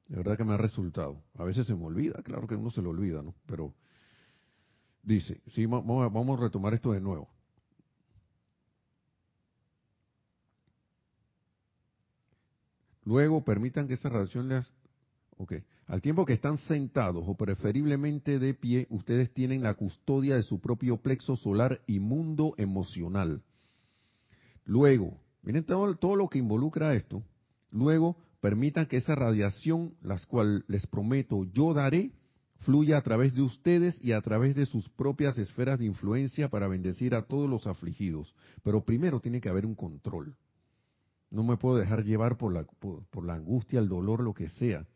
De 0.07 0.17
verdad 0.17 0.37
que 0.37 0.43
me 0.43 0.53
ha 0.53 0.57
resultado. 0.57 1.23
A 1.35 1.43
veces 1.45 1.65
se 1.65 1.73
me 1.73 1.85
olvida, 1.85 2.21
claro 2.21 2.47
que 2.47 2.55
uno 2.55 2.69
se 2.69 2.81
lo 2.81 2.91
olvida, 2.91 3.23
¿no? 3.23 3.33
Pero 3.47 3.73
dice, 5.01 5.41
sí, 5.47 5.65
vamos 5.65 6.13
vamos 6.13 6.37
a 6.37 6.43
retomar 6.43 6.73
esto 6.73 6.91
de 6.91 7.01
nuevo. 7.01 7.29
Luego 13.05 13.43
permitan 13.43 13.87
que 13.87 13.93
esa 13.93 14.09
radiación 14.09 14.49
les... 14.49 14.71
Ok. 15.38 15.53
Al 15.88 16.01
tiempo 16.01 16.25
que 16.25 16.33
están 16.33 16.57
sentados 16.57 17.23
o 17.27 17.36
preferiblemente 17.36 18.39
de 18.39 18.53
pie, 18.53 18.88
ustedes 18.89 19.31
tienen 19.33 19.63
la 19.63 19.73
custodia 19.75 20.36
de 20.36 20.43
su 20.43 20.59
propio 20.59 20.97
plexo 20.97 21.36
solar 21.36 21.81
y 21.86 21.99
mundo 21.99 22.55
emocional. 22.57 23.43
Luego, 24.63 25.19
miren 25.43 25.63
todo, 25.63 25.95
todo 25.95 26.15
lo 26.15 26.29
que 26.29 26.39
involucra 26.39 26.95
esto. 26.95 27.23
Luego, 27.69 28.17
permitan 28.39 28.88
que 28.88 28.97
esa 28.97 29.15
radiación, 29.15 29.95
las 30.01 30.25
cual 30.25 30.65
les 30.67 30.88
prometo 30.88 31.43
yo 31.53 31.73
daré, 31.73 32.11
fluya 32.59 32.97
a 32.97 33.01
través 33.01 33.36
de 33.36 33.41
ustedes 33.41 33.97
y 34.01 34.13
a 34.13 34.21
través 34.21 34.55
de 34.55 34.65
sus 34.65 34.89
propias 34.89 35.38
esferas 35.38 35.79
de 35.79 35.86
influencia 35.86 36.49
para 36.49 36.67
bendecir 36.67 37.13
a 37.13 37.23
todos 37.23 37.49
los 37.49 37.67
afligidos. 37.67 38.33
Pero 38.63 38.83
primero 38.83 39.19
tiene 39.19 39.41
que 39.41 39.49
haber 39.49 39.65
un 39.65 39.75
control. 39.75 40.36
No 41.29 41.43
me 41.43 41.57
puedo 41.57 41.77
dejar 41.77 42.03
llevar 42.03 42.38
por 42.38 42.53
la, 42.53 42.63
por, 42.63 43.25
la 43.25 43.36
angustia, 43.36 43.79
el 43.79 43.89
dolor, 43.89 44.21
lo 44.21 44.33
que 44.33 44.49
sea. 44.49 44.88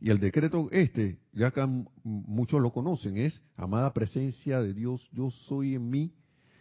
Y 0.00 0.10
el 0.10 0.18
decreto 0.18 0.68
este, 0.70 1.18
ya 1.32 1.48
acá 1.48 1.68
muchos 2.02 2.60
lo 2.60 2.72
conocen, 2.72 3.16
es, 3.16 3.40
amada 3.56 3.92
presencia 3.92 4.60
de 4.60 4.74
Dios, 4.74 5.08
yo 5.12 5.30
soy 5.30 5.74
en 5.74 5.88
mí, 5.88 6.12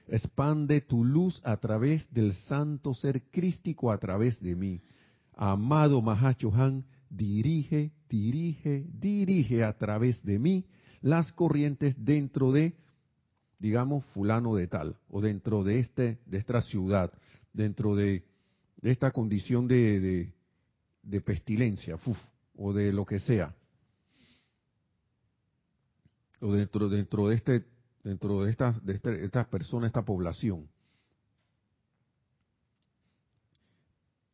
expande 0.07 0.81
tu 0.81 1.03
luz 1.03 1.41
a 1.43 1.57
través 1.57 2.11
del 2.13 2.33
santo 2.33 2.93
ser 2.93 3.23
crístico 3.31 3.91
a 3.91 3.97
través 3.97 4.39
de 4.41 4.55
mí. 4.55 4.81
Amado 5.35 6.01
Mahachohan, 6.01 6.85
dirige, 7.09 7.91
dirige, 8.09 8.85
dirige 8.99 9.63
a 9.63 9.77
través 9.77 10.23
de 10.23 10.39
mí 10.39 10.65
las 11.01 11.31
corrientes 11.33 11.95
dentro 11.97 12.51
de, 12.51 12.75
digamos, 13.59 14.05
fulano 14.13 14.55
de 14.55 14.67
tal, 14.67 14.97
o 15.09 15.21
dentro 15.21 15.63
de, 15.63 15.79
este, 15.79 16.19
de 16.25 16.37
esta 16.37 16.61
ciudad, 16.61 17.11
dentro 17.51 17.95
de, 17.95 18.23
esta 18.81 19.11
condición 19.11 19.67
de, 19.67 20.31
de, 21.03 21.21
pestilencia, 21.21 21.97
o 22.55 22.73
de 22.73 22.93
lo 22.93 23.05
que 23.05 23.19
sea, 23.19 23.55
o 26.39 26.53
dentro, 26.53 26.89
dentro 26.89 27.27
de 27.29 27.35
este, 27.35 27.65
dentro 28.03 28.43
de 28.43 28.51
estas, 28.51 28.83
de 28.85 28.93
este, 28.93 29.25
estas 29.25 29.47
personas, 29.47 29.87
esta 29.87 30.03
población. 30.03 30.67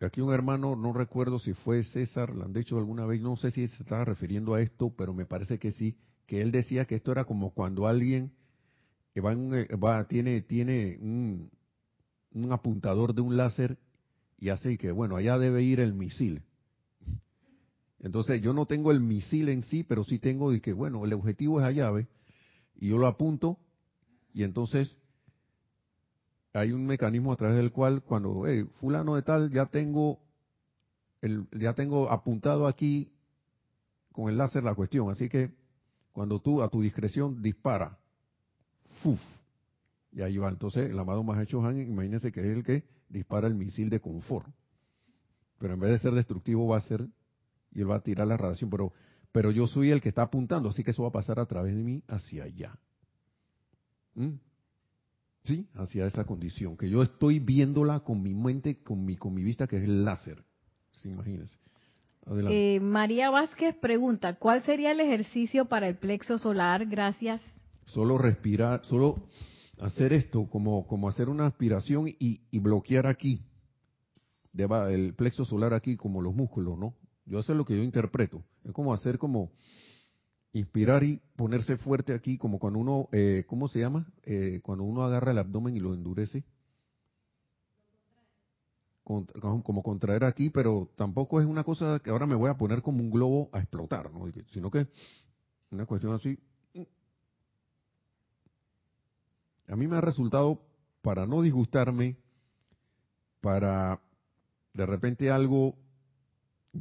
Aquí 0.02 0.22
un 0.22 0.34
hermano, 0.34 0.78
no 0.78 0.94
recuerdo 0.94 1.40
si 1.40 1.54
fue 1.54 1.84
César, 1.84 2.34
lo 2.34 2.46
han 2.46 2.54
dicho 2.54 2.78
alguna 2.78 3.06
vez, 3.06 3.22
no 3.22 3.36
sé 3.36 3.52
si 3.52 3.68
se 3.68 3.84
estaba 3.84 4.06
refiriendo 4.06 4.54
a 4.54 4.62
esto, 4.62 4.94
pero 4.98 5.14
me 5.14 5.26
parece 5.26 5.60
que 5.60 5.72
sí, 5.72 5.98
que 6.26 6.42
él 6.42 6.52
decía 6.52 6.86
que 6.86 6.96
esto 6.96 7.12
era 7.12 7.26
como 7.26 7.54
cuando 7.54 7.86
alguien 7.86 8.32
va, 9.20 9.34
eh, 9.34 9.76
va 9.76 10.08
tiene, 10.08 10.42
tiene 10.42 10.98
un, 11.02 11.52
un, 12.34 12.52
apuntador 12.52 13.14
de 13.14 13.22
un 13.22 13.36
láser 13.36 13.78
y 14.38 14.50
hace 14.50 14.78
que, 14.78 14.92
bueno, 14.92 15.18
allá 15.18 15.38
debe 15.38 15.64
ir 15.64 15.80
el 15.80 15.94
misil. 15.94 16.44
Entonces 18.02 18.42
yo 18.42 18.54
no 18.54 18.66
tengo 18.66 18.92
el 18.92 19.02
misil 19.02 19.50
en 19.50 19.62
sí, 19.62 19.84
pero 19.84 20.04
sí 20.04 20.20
tengo 20.20 20.52
de 20.52 20.62
que, 20.62 20.74
bueno, 20.74 21.04
el 21.04 21.14
objetivo 21.14 21.60
es 21.60 21.66
allá, 21.66 21.92
¿ve? 21.92 22.08
Y 22.76 22.90
yo 22.90 22.98
lo 22.98 23.08
apunto 23.08 23.58
y 24.34 24.44
entonces 24.44 24.98
hay 26.54 26.72
un 26.72 26.86
mecanismo 26.86 27.32
a 27.32 27.36
través 27.36 27.58
del 27.58 27.72
cual 27.72 28.02
cuando, 28.02 28.48
hey, 28.48 28.66
fulano 28.80 29.16
de 29.16 29.22
tal, 29.22 29.52
ya 29.52 29.66
tengo, 29.66 30.20
el, 31.22 31.48
ya 31.52 31.74
tengo 31.74 32.10
apuntado 32.10 32.68
aquí 32.68 33.12
con 34.12 34.30
el 34.30 34.38
láser 34.38 34.64
la 34.64 34.76
cuestión, 34.76 35.10
así 35.12 35.30
que 35.30 35.52
cuando 36.12 36.40
tú 36.40 36.62
a 36.62 36.70
tu 36.70 36.82
discreción 36.82 37.42
dispara, 37.42 37.98
¡fuf! 39.04 39.20
Y 40.12 40.22
ahí 40.22 40.38
va. 40.38 40.50
Entonces 40.50 40.90
el 40.90 40.98
amado 40.98 41.24
Mahacho 41.24 41.64
Han, 41.64 41.80
imagínense 41.80 42.32
que 42.32 42.42
es 42.42 42.58
el 42.58 42.64
que 42.64 42.84
dispara 43.10 43.48
el 43.48 43.56
misil 43.56 43.90
de 43.90 44.00
confort. 44.00 44.48
Pero 45.60 45.74
en 45.74 45.80
vez 45.80 45.92
de 45.92 46.00
ser 46.00 46.14
destructivo 46.14 46.68
va 46.68 46.78
a 46.78 46.82
ser, 46.82 47.08
y 47.72 47.82
él 47.82 47.90
va 47.90 47.96
a 47.96 48.04
tirar 48.04 48.28
la 48.28 48.38
radiación, 48.38 48.70
pero, 48.70 48.94
pero 49.32 49.52
yo 49.52 49.68
soy 49.68 49.92
el 49.92 50.02
que 50.02 50.10
está 50.10 50.24
apuntando, 50.24 50.70
así 50.70 50.84
que 50.84 50.92
eso 50.92 51.04
va 51.04 51.10
a 51.10 51.14
pasar 51.14 51.40
a 51.40 51.46
través 51.46 51.76
de 51.76 51.84
mí 51.84 52.04
hacia 52.08 52.44
allá. 52.44 52.78
¿Mm? 54.16 54.36
¿sí? 55.44 55.68
hacia 55.76 56.06
esa 56.06 56.26
condición, 56.26 56.78
que 56.78 56.90
yo 56.90 57.02
estoy 57.02 57.40
viéndola 57.40 58.02
con 58.02 58.22
mi 58.22 58.34
mente, 58.34 58.84
con 58.84 59.06
mi, 59.06 59.16
con 59.16 59.34
mi 59.34 59.44
vista, 59.44 59.68
que 59.68 59.78
es 59.78 59.84
el 59.84 60.06
láser. 60.06 60.44
¿Sí? 60.92 61.10
Imagínense. 61.10 61.58
Eh, 62.50 62.80
María 62.80 63.32
Vázquez 63.32 63.76
pregunta, 63.78 64.36
¿cuál 64.36 64.62
sería 64.64 64.92
el 64.92 65.00
ejercicio 65.00 65.66
para 65.66 65.88
el 65.88 65.96
plexo 65.96 66.38
solar? 66.38 66.86
Gracias. 66.86 67.42
Solo 67.86 68.20
respirar, 68.20 68.86
solo 68.86 69.28
hacer 69.80 70.14
esto, 70.14 70.48
como, 70.48 70.86
como 70.86 71.10
hacer 71.10 71.30
una 71.30 71.48
aspiración 71.48 72.08
y, 72.08 72.42
y 72.52 72.60
bloquear 72.60 73.08
aquí, 73.08 73.42
el 74.54 75.16
plexo 75.16 75.46
solar 75.46 75.74
aquí, 75.74 75.98
como 75.98 76.22
los 76.22 76.36
músculos, 76.36 76.78
¿no? 76.78 76.94
Yo 77.30 77.38
hacer 77.38 77.56
lo 77.56 77.64
que 77.64 77.78
yo 77.78 77.84
interpreto. 77.84 78.44
Es 78.64 78.74
como 78.74 78.92
hacer 78.92 79.20
como 79.20 79.52
inspirar 80.52 81.04
y 81.04 81.22
ponerse 81.36 81.78
fuerte 81.78 82.14
aquí, 82.14 82.40
como 82.40 82.58
cuando 82.58 82.80
uno, 82.80 83.08
eh, 83.12 83.46
¿cómo 83.48 83.68
se 83.68 83.80
llama? 83.80 84.12
Eh, 84.24 84.62
cuando 84.64 84.84
uno 84.84 85.04
agarra 85.04 85.32
el 85.32 85.38
abdomen 85.38 85.76
y 85.76 85.80
lo 85.80 85.94
endurece. 85.94 86.44
como 89.04 89.84
contraer 89.84 90.24
aquí, 90.24 90.50
pero 90.50 90.90
tampoco 90.96 91.40
es 91.40 91.46
una 91.46 91.64
cosa 91.64 92.00
que 92.00 92.10
ahora 92.10 92.26
me 92.26 92.36
voy 92.36 92.50
a 92.50 92.58
poner 92.58 92.82
como 92.82 93.00
un 93.00 93.12
globo 93.12 93.50
a 93.54 93.60
explotar, 93.60 94.12
¿no? 94.12 94.32
sino 94.52 94.72
que 94.72 94.88
una 95.72 95.86
cuestión 95.86 96.14
así. 96.14 96.38
A 99.68 99.76
mí 99.76 99.88
me 99.88 99.98
ha 99.98 100.02
resultado, 100.02 100.64
para 101.04 101.28
no 101.28 101.44
disgustarme, 101.44 102.18
para 103.40 104.02
de 104.74 104.86
repente 104.86 105.30
algo 105.30 105.76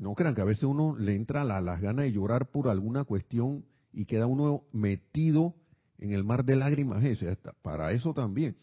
no 0.01 0.15
crean 0.15 0.35
que 0.35 0.41
a 0.41 0.45
veces 0.45 0.65
uno 0.65 0.97
le 0.97 1.15
entra 1.15 1.45
la, 1.45 1.61
las 1.61 1.81
ganas 1.81 2.05
de 2.05 2.13
llorar 2.13 2.51
por 2.51 2.69
alguna 2.69 3.05
cuestión 3.05 3.65
y 3.93 4.05
queda 4.05 4.27
uno 4.27 4.65
metido 4.73 5.55
en 5.99 6.13
el 6.13 6.25
mar 6.25 6.45
de 6.45 6.57
lágrimas 6.57 7.05
ese. 7.05 7.37
Para 7.63 7.93
eso 7.93 8.15
también. 8.15 8.57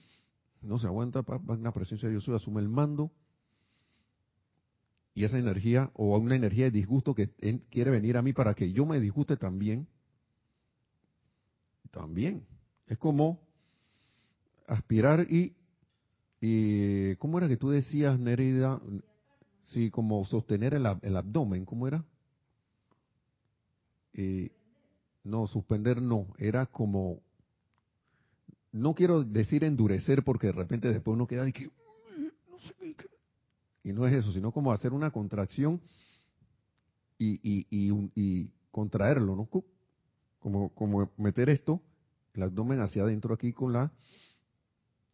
No 0.61 0.79
se 0.79 0.87
aguanta, 0.87 1.23
la 1.59 1.71
presencia 1.73 2.07
de 2.07 2.13
Dios 2.13 2.27
asume 2.29 2.61
el 2.61 2.69
mando 2.69 3.11
y 5.13 5.23
esa 5.23 5.37
energía 5.37 5.91
o 5.93 6.17
una 6.17 6.35
energía 6.35 6.65
de 6.65 6.71
disgusto 6.71 7.13
que 7.13 7.29
quiere 7.69 7.91
venir 7.91 8.17
a 8.17 8.21
mí 8.21 8.33
para 8.33 8.53
que 8.53 8.71
yo 8.71 8.85
me 8.85 8.99
disguste 8.99 9.37
también. 9.37 9.87
También. 11.91 12.45
Es 12.87 12.97
como 12.97 13.39
aspirar 14.67 15.27
y, 15.29 15.55
y 16.41 17.15
¿cómo 17.17 17.37
era 17.37 17.47
que 17.47 17.57
tú 17.57 17.69
decías, 17.69 18.19
Nerida? 18.19 18.81
Sí, 19.71 19.89
como 19.91 20.23
sostener 20.25 20.73
el, 20.73 20.85
abdomen, 20.85 21.65
¿cómo 21.65 21.87
era? 21.87 22.03
Eh, 24.13 24.51
no, 25.23 25.47
suspender 25.47 26.01
no, 26.01 26.27
era 26.37 26.65
como, 26.67 27.19
no 28.71 28.93
quiero 28.93 29.23
decir 29.23 29.63
endurecer 29.63 30.23
porque 30.23 30.47
de 30.47 30.53
repente 30.53 30.87
después 30.87 31.15
uno 31.15 31.27
queda 31.27 31.47
y 31.47 31.51
que, 31.51 31.65
no 32.49 32.59
sé 32.59 32.95
qué. 32.95 33.07
Y 33.83 33.93
no 33.93 34.07
es 34.07 34.13
eso, 34.13 34.31
sino 34.31 34.51
como 34.51 34.71
hacer 34.71 34.93
una 34.93 35.11
contracción 35.11 35.81
y 37.17 38.49
contraerlo, 38.75 39.37
¿no? 39.37 39.47
Como, 40.39 40.69
como 40.75 41.09
meter 41.15 41.49
esto, 41.49 41.81
el 42.33 42.43
abdomen 42.43 42.81
hacia 42.81 43.03
adentro 43.03 43.33
aquí 43.33 43.53
con 43.53 43.71
la 43.71 43.89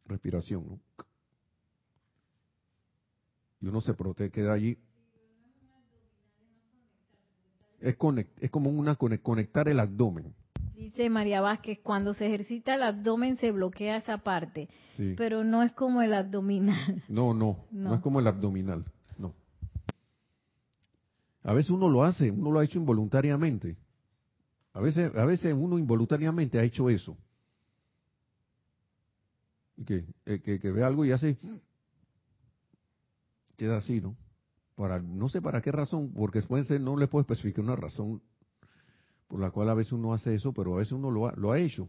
respiración, 0.08 0.66
¿no? 0.68 0.80
Y 3.62 3.68
uno 3.68 3.80
se 3.80 3.93
protege, 3.93 4.32
queda 4.32 4.53
allí. 4.53 4.78
Es, 7.80 7.95
es 8.39 8.51
como 8.51 8.70
una 8.70 8.95
conectar 8.95 9.68
el 9.68 9.80
abdomen. 9.80 10.34
Dice 10.76 11.09
María 11.09 11.41
Vázquez, 11.41 11.80
cuando 11.84 12.14
se 12.14 12.26
ejercita 12.26 12.74
el 12.74 12.82
abdomen 12.82 13.36
se 13.36 13.51
bloquea 13.51 13.97
esa 13.97 14.18
parte, 14.18 14.68
pero 15.16 15.43
no 15.43 15.62
es 15.62 15.72
como 15.74 16.01
el 16.01 16.14
abdominal. 16.14 17.03
No, 17.07 17.34
no, 17.34 17.66
no, 17.72 17.93
es 17.93 18.01
como 18.01 18.20
el 18.20 18.28
abdominal, 18.28 18.84
no. 19.18 19.34
A 21.43 21.53
veces 21.53 21.70
uno 21.70 21.88
lo 21.88 22.03
hace, 22.03 22.32
uno 22.32 22.51
lo 22.51 22.59
ha 22.59 22.64
hecho 22.64 22.80
involuntariamente. 22.80 23.78
A 24.74 24.80
veces, 24.80 25.14
a 25.16 25.26
veces 25.26 25.53
uno 25.55 25.78
involuntariamente 25.78 26.57
ha 26.57 26.64
hecho 26.64 26.89
eso. 26.89 27.16
Que, 29.86 30.05
eh, 30.26 30.39
que, 30.41 30.59
que 30.59 30.72
ve 30.72 30.84
algo 30.84 31.05
y 31.05 31.12
hace 31.12 31.38
queda 33.62 33.78
así, 33.78 34.01
¿no? 34.01 34.18
Para, 34.74 34.99
no 34.99 35.30
sé 35.30 35.39
para 35.39 35.62
qué 35.62 35.72
razón, 35.72 36.12
porque 36.14 36.41
puede 36.41 36.64
ser, 36.64 36.82
no 36.82 36.97
le 36.97 37.07
puedo 37.07 37.22
especificar 37.22 37.64
una 37.64 37.76
razón 37.76 38.20
por 39.28 39.39
la 39.39 39.51
cual 39.51 39.70
a 39.70 39.76
veces 39.76 39.93
uno 39.93 40.16
hace 40.16 40.34
eso, 40.34 40.51
pero 40.51 40.74
a 40.74 40.78
veces 40.80 40.93
uno 40.93 41.12
lo 41.12 41.28
ha, 41.28 41.34
lo 41.34 41.51
ha 41.51 41.59
hecho. 41.59 41.88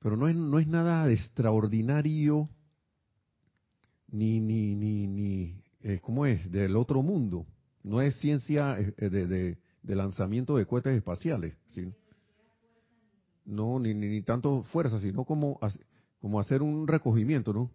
Pero 0.00 0.16
no 0.16 0.26
es, 0.26 0.34
no 0.34 0.58
es 0.58 0.66
nada 0.66 1.08
extraordinario, 1.12 2.48
ni, 4.08 4.40
ni, 4.40 4.74
ni, 4.74 5.06
ni, 5.06 5.62
eh, 5.82 6.00
¿cómo 6.02 6.26
es? 6.26 6.50
Del 6.50 6.74
otro 6.74 7.00
mundo. 7.04 7.46
No 7.84 8.00
es 8.00 8.16
ciencia 8.16 8.76
eh, 8.80 9.10
de, 9.10 9.26
de, 9.28 9.94
lanzamiento 9.94 10.56
de 10.56 10.66
cohetes 10.66 10.96
espaciales. 10.96 11.54
No, 13.44 13.78
ni, 13.78 13.94
ni, 13.94 14.08
ni, 14.08 14.22
tanto 14.22 14.64
fuerza, 14.64 14.98
sino 14.98 15.24
como, 15.24 15.60
como 16.20 16.40
hacer 16.40 16.62
un 16.62 16.88
recogimiento, 16.88 17.52
¿no? 17.52 17.70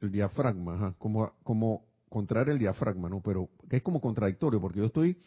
El 0.00 0.10
diafragma, 0.12 0.74
ajá, 0.74 0.94
como, 0.98 1.32
como 1.42 1.86
contraer 2.08 2.48
el 2.50 2.58
diafragma, 2.58 3.08
¿no? 3.08 3.20
Pero 3.20 3.50
que 3.68 3.76
es 3.76 3.82
como 3.82 4.00
contradictorio, 4.00 4.60
porque 4.60 4.78
yo 4.78 4.86
estoy 4.86 5.18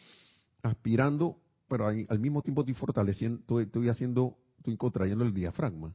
aspirando, 0.62 1.38
pero 1.68 1.86
al 1.86 2.18
mismo 2.18 2.42
tiempo 2.42 2.62
estoy 2.62 2.74
fortaleciendo, 2.74 3.60
estoy, 3.60 3.88
haciendo, 3.88 4.36
estoy 4.58 4.76
contrayendo 4.76 5.24
el 5.24 5.32
diafragma, 5.34 5.94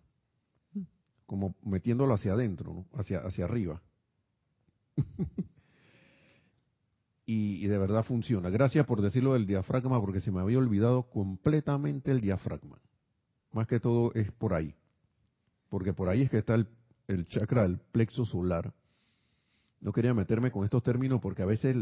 como 1.25 1.55
metiéndolo 1.63 2.13
hacia 2.13 2.33
adentro, 2.33 2.73
¿no? 2.73 2.85
Hacia, 2.99 3.19
hacia 3.19 3.45
arriba. 3.45 3.81
y, 7.25 7.65
de 7.67 7.77
verdad 7.77 8.03
funciona. 8.03 8.49
Gracias 8.49 8.85
por 8.85 9.01
decirlo 9.01 9.33
del 9.33 9.47
diafragma, 9.47 9.99
porque 9.99 10.19
se 10.19 10.31
me 10.31 10.41
había 10.41 10.59
olvidado 10.59 11.03
completamente 11.09 12.11
el 12.11 12.21
diafragma. 12.21 12.79
Más 13.51 13.67
que 13.67 13.79
todo 13.79 14.13
es 14.13 14.31
por 14.31 14.53
ahí. 14.53 14.75
Porque 15.69 15.93
por 15.93 16.09
ahí 16.09 16.21
es 16.21 16.29
que 16.29 16.37
está 16.37 16.55
el, 16.55 16.67
el 17.07 17.27
chakra 17.27 17.63
del 17.63 17.77
plexo 17.77 18.25
solar. 18.25 18.73
No 19.81 19.91
quería 19.91 20.13
meterme 20.13 20.51
con 20.51 20.63
estos 20.63 20.83
términos 20.83 21.19
porque 21.21 21.43
a 21.43 21.45
veces 21.45 21.75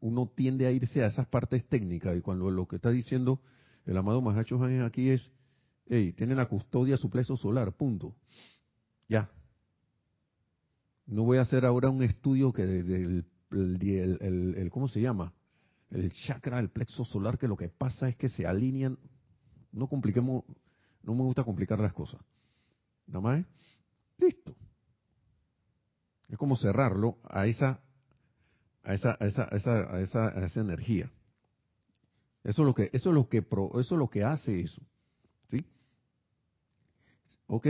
uno 0.00 0.32
tiende 0.34 0.66
a 0.66 0.72
irse 0.72 1.02
a 1.02 1.08
esas 1.08 1.26
partes 1.26 1.68
técnicas 1.68 2.16
y 2.16 2.20
cuando 2.20 2.50
lo 2.50 2.66
que 2.66 2.76
está 2.76 2.90
diciendo 2.90 3.40
el 3.84 3.96
amado 3.96 4.22
Mahacho 4.22 4.62
Han 4.62 4.82
aquí 4.82 5.10
es, 5.10 5.30
hey, 5.86 6.12
tiene 6.12 6.34
la 6.34 6.46
custodia 6.46 6.96
su 6.96 7.10
plexo 7.10 7.36
solar, 7.36 7.72
punto. 7.72 8.14
Ya. 9.08 9.30
No 11.06 11.24
voy 11.24 11.38
a 11.38 11.42
hacer 11.42 11.66
ahora 11.66 11.90
un 11.90 12.02
estudio 12.02 12.52
que 12.52 12.64
desde 12.64 13.02
el 13.04 13.26
el, 13.52 14.70
¿cómo 14.70 14.88
se 14.88 15.00
llama? 15.00 15.34
El 15.90 16.10
chakra, 16.12 16.58
el 16.58 16.70
plexo 16.70 17.04
solar, 17.04 17.38
que 17.38 17.48
lo 17.48 17.56
que 17.56 17.68
pasa 17.68 18.08
es 18.08 18.16
que 18.16 18.28
se 18.28 18.46
alinean. 18.46 18.98
No 19.72 19.88
compliquemos, 19.88 20.44
no 21.02 21.14
me 21.14 21.22
gusta 21.22 21.44
complicar 21.44 21.78
las 21.80 21.92
cosas. 21.92 22.20
Nada 23.06 23.20
más, 23.20 23.46
listo. 24.22 24.54
Es 26.28 26.38
como 26.38 26.56
cerrarlo 26.56 27.18
a 27.24 27.46
esa, 27.46 27.80
a 28.82 28.94
esa, 28.94 29.16
a 29.20 29.26
esa, 29.26 29.44
esa, 29.52 29.94
a 29.94 30.00
esa, 30.00 30.28
a 30.28 30.46
esa 30.46 30.60
energía. 30.60 31.10
Eso 32.44 32.62
es 32.62 32.66
lo 32.66 32.74
que, 32.74 32.90
eso 32.92 33.10
es 33.10 33.14
lo 33.14 33.28
que, 33.28 33.38
eso 33.38 33.80
es 33.80 33.90
lo 33.90 34.08
que 34.08 34.24
hace 34.24 34.60
eso. 34.60 34.82
¿Sí? 35.48 35.64
¿Ok? 37.46 37.66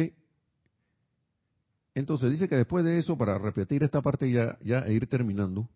Entonces 1.94 2.30
dice 2.30 2.48
que 2.48 2.56
después 2.56 2.84
de 2.84 2.98
eso, 2.98 3.18
para 3.18 3.38
repetir 3.38 3.82
esta 3.82 4.00
parte 4.00 4.30
ya, 4.30 4.58
ya 4.62 4.78
e 4.80 4.94
ir 4.94 5.06
terminando, 5.08 5.68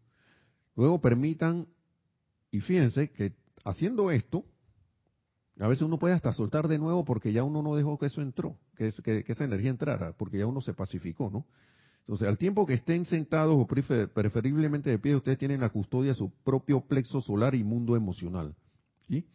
luego 0.74 1.00
permitan, 1.00 1.66
y 2.50 2.60
fíjense 2.60 3.10
que 3.10 3.34
haciendo 3.64 4.10
esto, 4.10 4.44
a 5.58 5.68
veces 5.68 5.82
uno 5.82 5.98
puede 5.98 6.14
hasta 6.14 6.32
soltar 6.32 6.68
de 6.68 6.78
nuevo 6.78 7.04
porque 7.04 7.32
ya 7.32 7.42
uno 7.42 7.62
no 7.62 7.76
dejó 7.76 7.98
que 7.98 8.06
eso 8.06 8.20
entró, 8.20 8.56
que, 8.76 8.88
esa 9.26 9.44
energía 9.44 9.70
entrara, 9.70 10.12
porque 10.12 10.38
ya 10.38 10.46
uno 10.46 10.60
se 10.60 10.74
pacificó, 10.74 11.30
¿no? 11.30 11.46
Entonces, 12.00 12.28
al 12.28 12.38
tiempo 12.38 12.66
que 12.66 12.74
estén 12.74 13.04
sentados 13.04 13.56
o 13.58 13.66
preferiblemente 13.66 14.90
de 14.90 14.98
pie, 14.98 15.16
ustedes 15.16 15.38
tienen 15.38 15.60
la 15.60 15.70
custodia 15.70 16.12
de 16.12 16.14
su 16.14 16.30
propio 16.44 16.82
plexo 16.82 17.20
solar 17.20 17.56
y 17.56 17.64
mundo 17.64 17.96
emocional. 17.96 18.54
¿sí? 19.08 19.26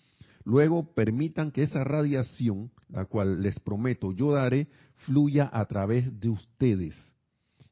Luego 0.46 0.94
permitan 0.94 1.52
que 1.52 1.64
esa 1.64 1.84
radiación, 1.84 2.72
la 2.88 3.06
cual 3.06 3.42
les 3.42 3.60
prometo 3.60 4.14
yo 4.14 4.32
daré, 4.32 4.70
fluya 4.96 5.50
a 5.52 5.66
través 5.66 6.18
de 6.22 6.30
ustedes 6.30 6.96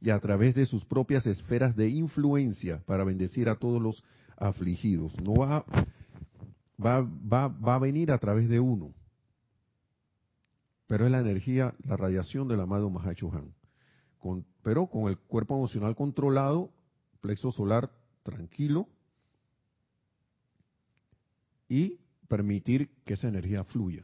y 0.01 0.09
a 0.09 0.19
través 0.19 0.53
de 0.55 0.65
sus 0.65 0.83
propias 0.83 1.25
esferas 1.27 1.77
de 1.77 1.89
influencia 1.89 2.83
para 2.85 3.05
bendecir 3.05 3.47
a 3.47 3.55
todos 3.55 3.81
los 3.81 4.03
afligidos. 4.35 5.17
No 5.21 5.33
va, 5.35 5.65
va, 6.83 7.01
va, 7.01 7.47
va 7.47 7.75
a 7.75 7.79
venir 7.79 8.11
a 8.11 8.17
través 8.17 8.49
de 8.49 8.59
uno, 8.59 8.93
pero 10.87 11.05
es 11.05 11.11
la 11.11 11.19
energía, 11.19 11.75
la 11.85 11.97
radiación 11.97 12.47
del 12.47 12.61
amado 12.61 12.89
Mahachohan. 12.89 13.53
Con, 14.17 14.45
pero 14.63 14.87
con 14.87 15.09
el 15.09 15.17
cuerpo 15.17 15.55
emocional 15.55 15.95
controlado, 15.95 16.71
plexo 17.21 17.51
solar 17.51 17.91
tranquilo 18.23 18.87
y 21.67 21.99
permitir 22.27 22.89
que 23.05 23.13
esa 23.13 23.27
energía 23.27 23.63
fluya. 23.63 24.03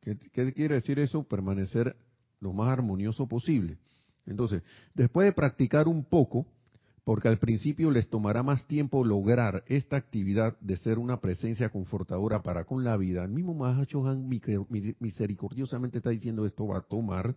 ¿Qué, 0.00 0.52
quiere 0.52 0.76
decir 0.76 0.98
eso? 0.98 1.24
Permanecer 1.24 1.96
lo 2.40 2.52
más 2.52 2.68
armonioso 2.68 3.26
posible. 3.26 3.78
Entonces, 4.24 4.62
después 4.94 5.26
de 5.26 5.32
practicar 5.32 5.88
un 5.88 6.04
poco, 6.04 6.46
porque 7.06 7.28
al 7.28 7.38
principio 7.38 7.92
les 7.92 8.10
tomará 8.10 8.42
más 8.42 8.66
tiempo 8.66 9.04
lograr 9.04 9.62
esta 9.68 9.96
actividad 9.96 10.58
de 10.58 10.76
ser 10.76 10.98
una 10.98 11.20
presencia 11.20 11.68
confortadora 11.68 12.42
para 12.42 12.64
con 12.64 12.82
la 12.82 12.96
vida. 12.96 13.22
El 13.22 13.30
mismo 13.30 13.54
Mahachohan 13.54 14.28
misericordiosamente 14.28 15.98
está 15.98 16.10
diciendo 16.10 16.46
esto 16.46 16.66
va 16.66 16.78
a 16.78 16.80
tomar, 16.80 17.36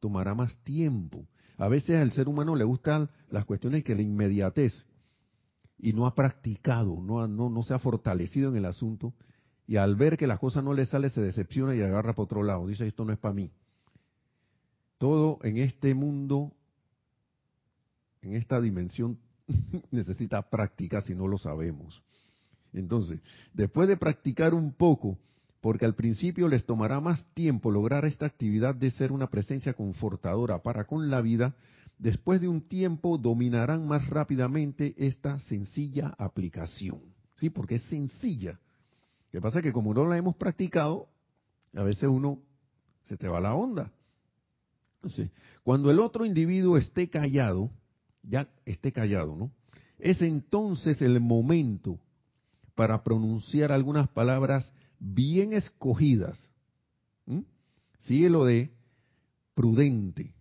tomará 0.00 0.34
más 0.34 0.56
tiempo. 0.64 1.26
A 1.58 1.68
veces 1.68 2.00
al 2.00 2.12
ser 2.12 2.30
humano 2.30 2.56
le 2.56 2.64
gustan 2.64 3.10
las 3.28 3.44
cuestiones 3.44 3.84
que 3.84 3.94
la 3.94 4.00
inmediatez 4.00 4.72
y 5.76 5.92
no 5.92 6.06
ha 6.06 6.14
practicado, 6.14 6.98
no, 7.02 7.28
no, 7.28 7.50
no 7.50 7.62
se 7.62 7.74
ha 7.74 7.78
fortalecido 7.78 8.48
en 8.48 8.56
el 8.56 8.64
asunto, 8.64 9.12
y 9.66 9.76
al 9.76 9.96
ver 9.96 10.16
que 10.16 10.26
la 10.26 10.38
cosa 10.38 10.62
no 10.62 10.72
le 10.72 10.86
sale 10.86 11.10
se 11.10 11.20
decepciona 11.20 11.74
y 11.74 11.82
agarra 11.82 12.14
por 12.14 12.24
otro 12.24 12.42
lado, 12.42 12.66
dice 12.68 12.86
esto 12.86 13.04
no 13.04 13.12
es 13.12 13.18
para 13.18 13.34
mí. 13.34 13.50
Todo 14.96 15.40
en 15.42 15.58
este 15.58 15.92
mundo, 15.92 16.54
en 18.24 18.34
esta 18.34 18.60
dimensión, 18.60 19.18
necesita 19.90 20.42
práctica 20.42 21.00
si 21.00 21.14
no 21.14 21.28
lo 21.28 21.38
sabemos. 21.38 22.02
Entonces, 22.72 23.20
después 23.52 23.88
de 23.88 23.96
practicar 23.96 24.54
un 24.54 24.72
poco, 24.72 25.18
porque 25.60 25.84
al 25.86 25.94
principio 25.94 26.48
les 26.48 26.66
tomará 26.66 27.00
más 27.00 27.24
tiempo 27.34 27.70
lograr 27.70 28.04
esta 28.04 28.26
actividad 28.26 28.74
de 28.74 28.90
ser 28.90 29.12
una 29.12 29.30
presencia 29.30 29.74
confortadora 29.74 30.62
para 30.62 30.84
con 30.86 31.08
la 31.08 31.20
vida, 31.20 31.54
después 31.98 32.40
de 32.40 32.48
un 32.48 32.62
tiempo 32.62 33.16
dominarán 33.16 33.86
más 33.86 34.08
rápidamente 34.10 34.94
esta 34.98 35.38
sencilla 35.40 36.14
aplicación. 36.18 37.00
¿Sí? 37.36 37.50
Porque 37.50 37.76
es 37.76 37.82
sencilla. 37.82 38.60
Lo 39.32 39.38
que 39.38 39.40
pasa 39.40 39.58
es 39.58 39.62
que 39.64 39.72
como 39.72 39.94
no 39.94 40.04
la 40.04 40.16
hemos 40.16 40.36
practicado, 40.36 41.08
a 41.74 41.82
veces 41.82 42.04
uno 42.04 42.40
se 43.04 43.16
te 43.16 43.28
va 43.28 43.40
la 43.40 43.54
onda. 43.54 43.90
cuando 45.62 45.90
el 45.90 45.98
otro 45.98 46.24
individuo 46.24 46.78
esté 46.78 47.08
callado, 47.08 47.70
ya 48.28 48.48
esté 48.64 48.92
callado, 48.92 49.36
¿no? 49.36 49.50
Es 49.98 50.22
entonces 50.22 51.00
el 51.02 51.20
momento 51.20 51.98
para 52.74 53.02
pronunciar 53.04 53.72
algunas 53.72 54.08
palabras 54.08 54.72
bien 54.98 55.52
escogidas. 55.52 56.50
Sigue 58.00 58.28
lo 58.28 58.44
de 58.44 58.70
prudente, 59.54 60.34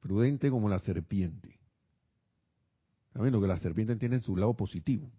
prudente 0.00 0.50
como 0.50 0.68
la 0.68 0.80
serpiente. 0.80 1.60
Sabiendo 3.12 3.40
que 3.40 3.46
la 3.46 3.58
serpiente 3.58 3.94
tiene 3.96 4.20
su 4.20 4.36
lado 4.36 4.54
positivo. 4.54 5.10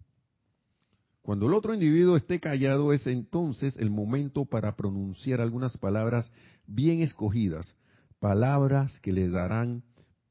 Cuando 1.22 1.46
el 1.46 1.54
otro 1.54 1.72
individuo 1.72 2.16
esté 2.16 2.40
callado 2.40 2.92
es 2.92 3.06
entonces 3.06 3.78
el 3.78 3.88
momento 3.88 4.44
para 4.44 4.76
pronunciar 4.76 5.40
algunas 5.40 5.78
palabras 5.78 6.30
bien 6.66 7.00
escogidas, 7.00 7.74
palabras 8.18 9.00
que 9.00 9.12
le 9.12 9.30
darán 9.30 9.82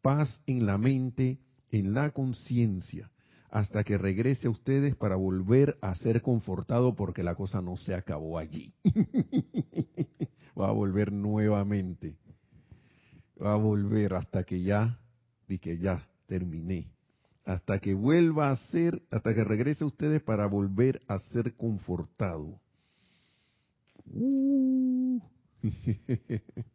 paz 0.03 0.29
en 0.45 0.67
la 0.67 0.77
mente, 0.77 1.39
en 1.71 1.95
la 1.95 2.11
conciencia, 2.11 3.09
hasta 3.49 3.83
que 3.83 3.97
regrese 3.97 4.45
a 4.45 4.51
ustedes 4.51 4.95
para 4.95 5.15
volver 5.15 5.79
a 5.81 5.95
ser 5.95 6.21
confortado 6.21 6.95
porque 6.95 7.23
la 7.23 7.33
cosa 7.33 7.59
no 7.59 7.77
se 7.77 7.95
acabó 7.95 8.37
allí. 8.37 8.75
Va 10.59 10.69
a 10.69 10.71
volver 10.71 11.11
nuevamente 11.11 12.15
va 13.41 13.53
a 13.53 13.57
volver 13.57 14.13
hasta 14.13 14.43
que 14.43 14.61
ya, 14.61 14.99
y 15.47 15.59
que 15.59 15.77
ya 15.77 16.07
terminé, 16.27 16.91
hasta 17.45 17.79
que 17.79 17.93
vuelva 17.93 18.51
a 18.51 18.57
ser, 18.71 19.01
hasta 19.11 19.33
que 19.33 19.43
regrese 19.43 19.83
a 19.83 19.87
ustedes 19.87 20.21
para 20.21 20.45
volver 20.47 21.01
a 21.07 21.19
ser 21.19 21.55
confortado. 21.55 22.59
Uh. 24.05 25.19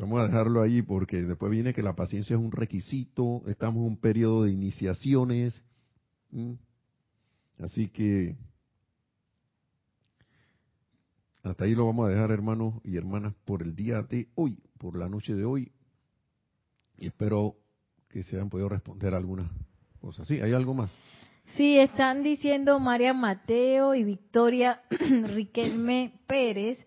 Vamos 0.00 0.18
a 0.18 0.28
dejarlo 0.28 0.62
ahí 0.62 0.80
porque 0.80 1.18
después 1.18 1.52
viene 1.52 1.74
que 1.74 1.82
la 1.82 1.94
paciencia 1.94 2.34
es 2.34 2.40
un 2.40 2.52
requisito, 2.52 3.42
estamos 3.46 3.82
en 3.82 3.88
un 3.88 3.96
periodo 3.98 4.44
de 4.44 4.50
iniciaciones. 4.50 5.62
Así 7.58 7.88
que 7.88 8.34
hasta 11.42 11.66
ahí 11.66 11.74
lo 11.74 11.84
vamos 11.84 12.06
a 12.06 12.08
dejar, 12.08 12.30
hermanos 12.30 12.80
y 12.82 12.96
hermanas, 12.96 13.34
por 13.44 13.60
el 13.60 13.76
día 13.76 14.00
de 14.00 14.28
hoy, 14.36 14.62
por 14.78 14.98
la 14.98 15.10
noche 15.10 15.34
de 15.34 15.44
hoy. 15.44 15.70
Y 16.96 17.08
espero 17.08 17.56
que 18.08 18.22
se 18.22 18.36
hayan 18.36 18.48
podido 18.48 18.70
responder 18.70 19.12
algunas 19.12 19.50
cosas. 20.00 20.26
Sí, 20.26 20.40
¿hay 20.40 20.54
algo 20.54 20.72
más? 20.72 20.90
Sí, 21.56 21.76
están 21.76 22.22
diciendo 22.22 22.78
María 22.78 23.12
Mateo 23.12 23.94
y 23.94 24.04
Victoria 24.04 24.80
Riquelme 24.88 26.22
Pérez 26.26 26.78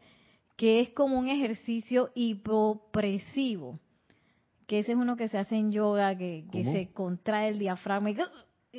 que 0.55 0.81
es 0.81 0.89
como 0.89 1.19
un 1.19 1.27
ejercicio 1.27 2.11
hipopresivo, 2.15 3.79
que 4.67 4.79
ese 4.79 4.91
es 4.91 4.97
uno 4.97 5.17
que 5.17 5.27
se 5.27 5.37
hace 5.37 5.55
en 5.55 5.71
yoga, 5.71 6.17
que, 6.17 6.45
se 6.51 6.91
contrae 6.93 7.49
el 7.49 7.59
diafragma 7.59 8.11
y, 8.11 8.17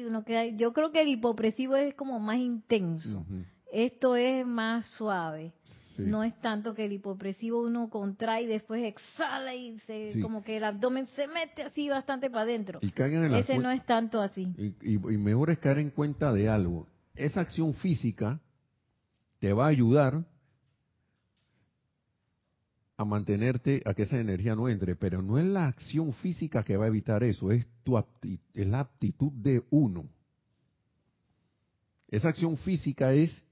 uno 0.06 0.24
yo 0.56 0.72
creo 0.72 0.90
que 0.90 1.02
el 1.02 1.08
hipopresivo 1.08 1.76
es 1.76 1.94
como 1.94 2.18
más 2.18 2.38
intenso. 2.38 3.24
Esto 3.72 4.16
es 4.16 4.46
más 4.46 4.86
suave. 4.86 5.52
No 5.98 6.24
es 6.24 6.34
tanto 6.40 6.74
que 6.74 6.86
el 6.86 6.92
hipopresivo 6.92 7.62
uno 7.62 7.88
contrae 7.88 8.42
y 8.42 8.46
después 8.46 8.82
exhala 8.82 9.54
y 9.54 9.78
se, 9.80 10.20
como 10.20 10.42
que 10.42 10.56
el 10.56 10.64
abdomen 10.64 11.06
se 11.06 11.28
mete 11.28 11.62
así 11.62 11.88
bastante 11.88 12.30
para 12.30 12.42
adentro. 12.42 12.80
Ese 12.82 13.58
no 13.58 13.70
es 13.70 13.84
tanto 13.86 14.20
así. 14.20 14.52
Y, 14.58 14.94
y 14.94 14.98
mejor 14.98 15.50
es 15.50 15.58
caer 15.58 15.78
en 15.78 15.90
cuenta 15.90 16.32
de 16.32 16.48
algo. 16.48 16.88
Esa 17.14 17.42
acción 17.42 17.74
física 17.74 18.40
te 19.38 19.52
va 19.52 19.66
a 19.66 19.68
ayudar 19.68 20.24
a 22.96 23.04
mantenerte, 23.04 23.82
a 23.84 23.94
que 23.94 24.02
esa 24.02 24.18
energía 24.18 24.54
no 24.54 24.68
entre, 24.68 24.94
pero 24.94 25.20
no 25.20 25.38
es 25.38 25.44
la 25.44 25.66
acción 25.66 26.12
física 26.14 26.62
que 26.62 26.76
va 26.76 26.84
a 26.84 26.88
evitar 26.88 27.24
eso, 27.24 27.50
es, 27.50 27.66
tu 27.82 27.98
es 27.98 28.66
la 28.66 28.80
aptitud 28.80 29.32
de 29.32 29.64
uno. 29.70 30.04
Esa 32.08 32.28
acción 32.28 32.56
física 32.58 33.12
es, 33.12 33.44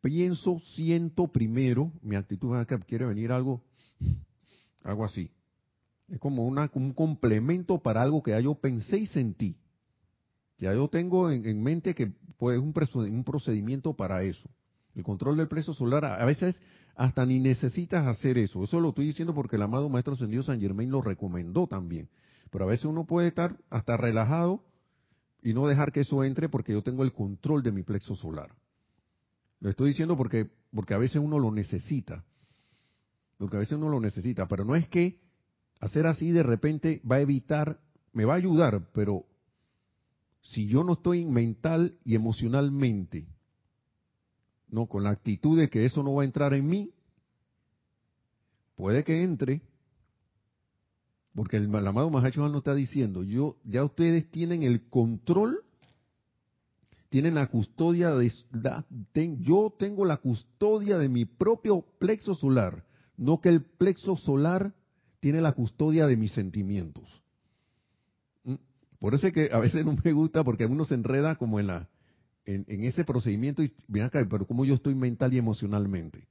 pienso, 0.00 0.60
siento 0.76 1.26
primero, 1.26 1.92
mi 2.02 2.14
actitud 2.14 2.54
quiere 2.86 3.06
venir 3.06 3.32
algo, 3.32 3.62
algo 4.84 5.04
así. 5.04 5.30
Es 6.08 6.20
como 6.20 6.46
una, 6.46 6.70
un 6.74 6.92
complemento 6.92 7.78
para 7.78 8.02
algo 8.02 8.22
que 8.22 8.30
ya 8.30 8.40
yo 8.40 8.54
pensé 8.54 8.98
y 8.98 9.06
sentí. 9.06 9.56
Ya 10.58 10.72
yo 10.72 10.86
tengo 10.88 11.30
en, 11.30 11.62
mente 11.62 11.94
que 11.94 12.12
pues, 12.36 12.60
un, 12.60 12.72
un 12.94 13.24
procedimiento 13.24 13.94
para 13.94 14.22
eso. 14.22 14.48
El 14.94 15.02
control 15.02 15.38
del 15.38 15.48
precio 15.48 15.74
solar 15.74 16.04
a 16.04 16.24
veces 16.24 16.60
hasta 16.96 17.26
ni 17.26 17.40
necesitas 17.40 18.06
hacer 18.06 18.38
eso. 18.38 18.62
Eso 18.64 18.80
lo 18.80 18.90
estoy 18.90 19.06
diciendo 19.06 19.34
porque 19.34 19.56
el 19.56 19.62
amado 19.62 19.88
Maestro 19.88 20.14
Ascendido 20.14 20.42
San 20.42 20.60
Germain 20.60 20.90
lo 20.90 21.02
recomendó 21.02 21.66
también. 21.66 22.08
Pero 22.50 22.64
a 22.64 22.68
veces 22.68 22.84
uno 22.86 23.04
puede 23.04 23.28
estar 23.28 23.58
hasta 23.70 23.96
relajado 23.96 24.64
y 25.42 25.52
no 25.52 25.66
dejar 25.66 25.92
que 25.92 26.00
eso 26.00 26.22
entre 26.24 26.48
porque 26.48 26.72
yo 26.72 26.82
tengo 26.82 27.02
el 27.02 27.12
control 27.12 27.62
de 27.62 27.72
mi 27.72 27.82
plexo 27.82 28.14
solar. 28.14 28.54
Lo 29.60 29.70
estoy 29.70 29.88
diciendo 29.88 30.16
porque, 30.16 30.50
porque 30.72 30.94
a 30.94 30.98
veces 30.98 31.16
uno 31.16 31.38
lo 31.38 31.50
necesita. 31.50 32.24
Porque 33.38 33.56
a 33.56 33.60
veces 33.60 33.76
uno 33.76 33.88
lo 33.88 34.00
necesita. 34.00 34.46
Pero 34.46 34.64
no 34.64 34.76
es 34.76 34.88
que 34.88 35.20
hacer 35.80 36.06
así 36.06 36.30
de 36.30 36.42
repente 36.42 37.02
va 37.10 37.16
a 37.16 37.20
evitar, 37.20 37.80
me 38.12 38.24
va 38.24 38.34
a 38.34 38.36
ayudar, 38.36 38.88
pero 38.92 39.26
si 40.42 40.66
yo 40.68 40.84
no 40.84 40.92
estoy 40.92 41.24
mental 41.24 41.98
y 42.04 42.14
emocionalmente 42.14 43.33
no, 44.74 44.86
con 44.86 45.04
la 45.04 45.10
actitud 45.10 45.56
de 45.56 45.70
que 45.70 45.84
eso 45.84 46.02
no 46.02 46.14
va 46.14 46.22
a 46.22 46.26
entrar 46.26 46.52
en 46.52 46.66
mí, 46.66 46.90
puede 48.74 49.04
que 49.04 49.22
entre, 49.22 49.62
porque 51.32 51.58
el, 51.58 51.74
amado 51.74 52.10
Mahacho 52.10 52.48
no 52.48 52.58
está 52.58 52.74
diciendo, 52.74 53.22
yo, 53.22 53.56
ya 53.64 53.84
ustedes 53.84 54.28
tienen 54.32 54.64
el 54.64 54.88
control, 54.88 55.60
tienen 57.08 57.36
la 57.36 57.46
custodia 57.46 58.16
de, 58.16 58.32
yo 59.38 59.72
tengo 59.78 60.04
la 60.04 60.16
custodia 60.16 60.98
de 60.98 61.08
mi 61.08 61.24
propio 61.24 61.84
plexo 62.00 62.34
solar, 62.34 62.84
no 63.16 63.40
que 63.40 63.50
el 63.50 63.62
plexo 63.62 64.16
solar 64.16 64.74
tiene 65.20 65.40
la 65.40 65.52
custodia 65.52 66.08
de 66.08 66.16
mis 66.16 66.32
sentimientos. 66.32 67.22
¿Mm? 68.42 68.54
Por 68.98 69.14
eso 69.14 69.28
es 69.28 69.32
que 69.32 69.50
a 69.52 69.58
veces 69.58 69.86
no 69.86 69.96
me 70.02 70.12
gusta 70.12 70.42
porque 70.42 70.66
uno 70.66 70.84
se 70.84 70.94
enreda 70.94 71.36
como 71.36 71.60
en 71.60 71.68
la 71.68 71.88
en, 72.46 72.84
ese 72.84 73.04
procedimiento 73.04 73.62
y 73.62 73.72
ven 73.88 74.04
acá, 74.04 74.26
pero 74.28 74.46
cómo 74.46 74.64
yo 74.64 74.74
estoy 74.74 74.94
mental 74.94 75.32
y 75.32 75.38
emocionalmente, 75.38 76.26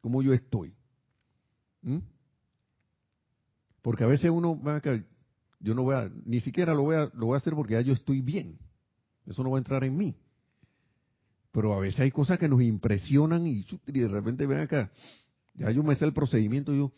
cómo 0.00 0.22
yo 0.22 0.32
estoy. 0.32 0.74
Porque 3.82 4.04
a 4.04 4.08
veces 4.08 4.30
uno, 4.30 4.56
ven 4.56 4.76
acá, 4.76 5.02
yo 5.60 5.74
no 5.74 5.84
voy 5.84 5.94
a, 5.94 6.10
ni 6.24 6.40
siquiera 6.40 6.74
lo 6.74 6.82
voy 6.82 6.96
a, 6.96 7.10
lo 7.14 7.26
voy 7.26 7.34
a 7.34 7.38
hacer 7.38 7.54
porque 7.54 7.74
ya 7.74 7.80
yo 7.80 7.92
estoy 7.92 8.20
bien. 8.20 8.58
Eso 9.26 9.42
no 9.42 9.50
va 9.50 9.58
a 9.58 9.60
entrar 9.60 9.84
en 9.84 9.96
mí. 9.96 10.16
Pero 11.52 11.74
a 11.74 11.80
veces 11.80 12.00
hay 12.00 12.10
cosas 12.10 12.38
que 12.38 12.48
nos 12.48 12.62
impresionan 12.62 13.46
y, 13.46 13.64
de 13.86 14.08
repente 14.08 14.46
ven 14.46 14.60
acá, 14.60 14.90
ya 15.54 15.70
yo 15.70 15.82
me 15.82 15.94
sé 15.94 16.04
el 16.04 16.12
procedimiento 16.12 16.74
yo, 16.74 16.92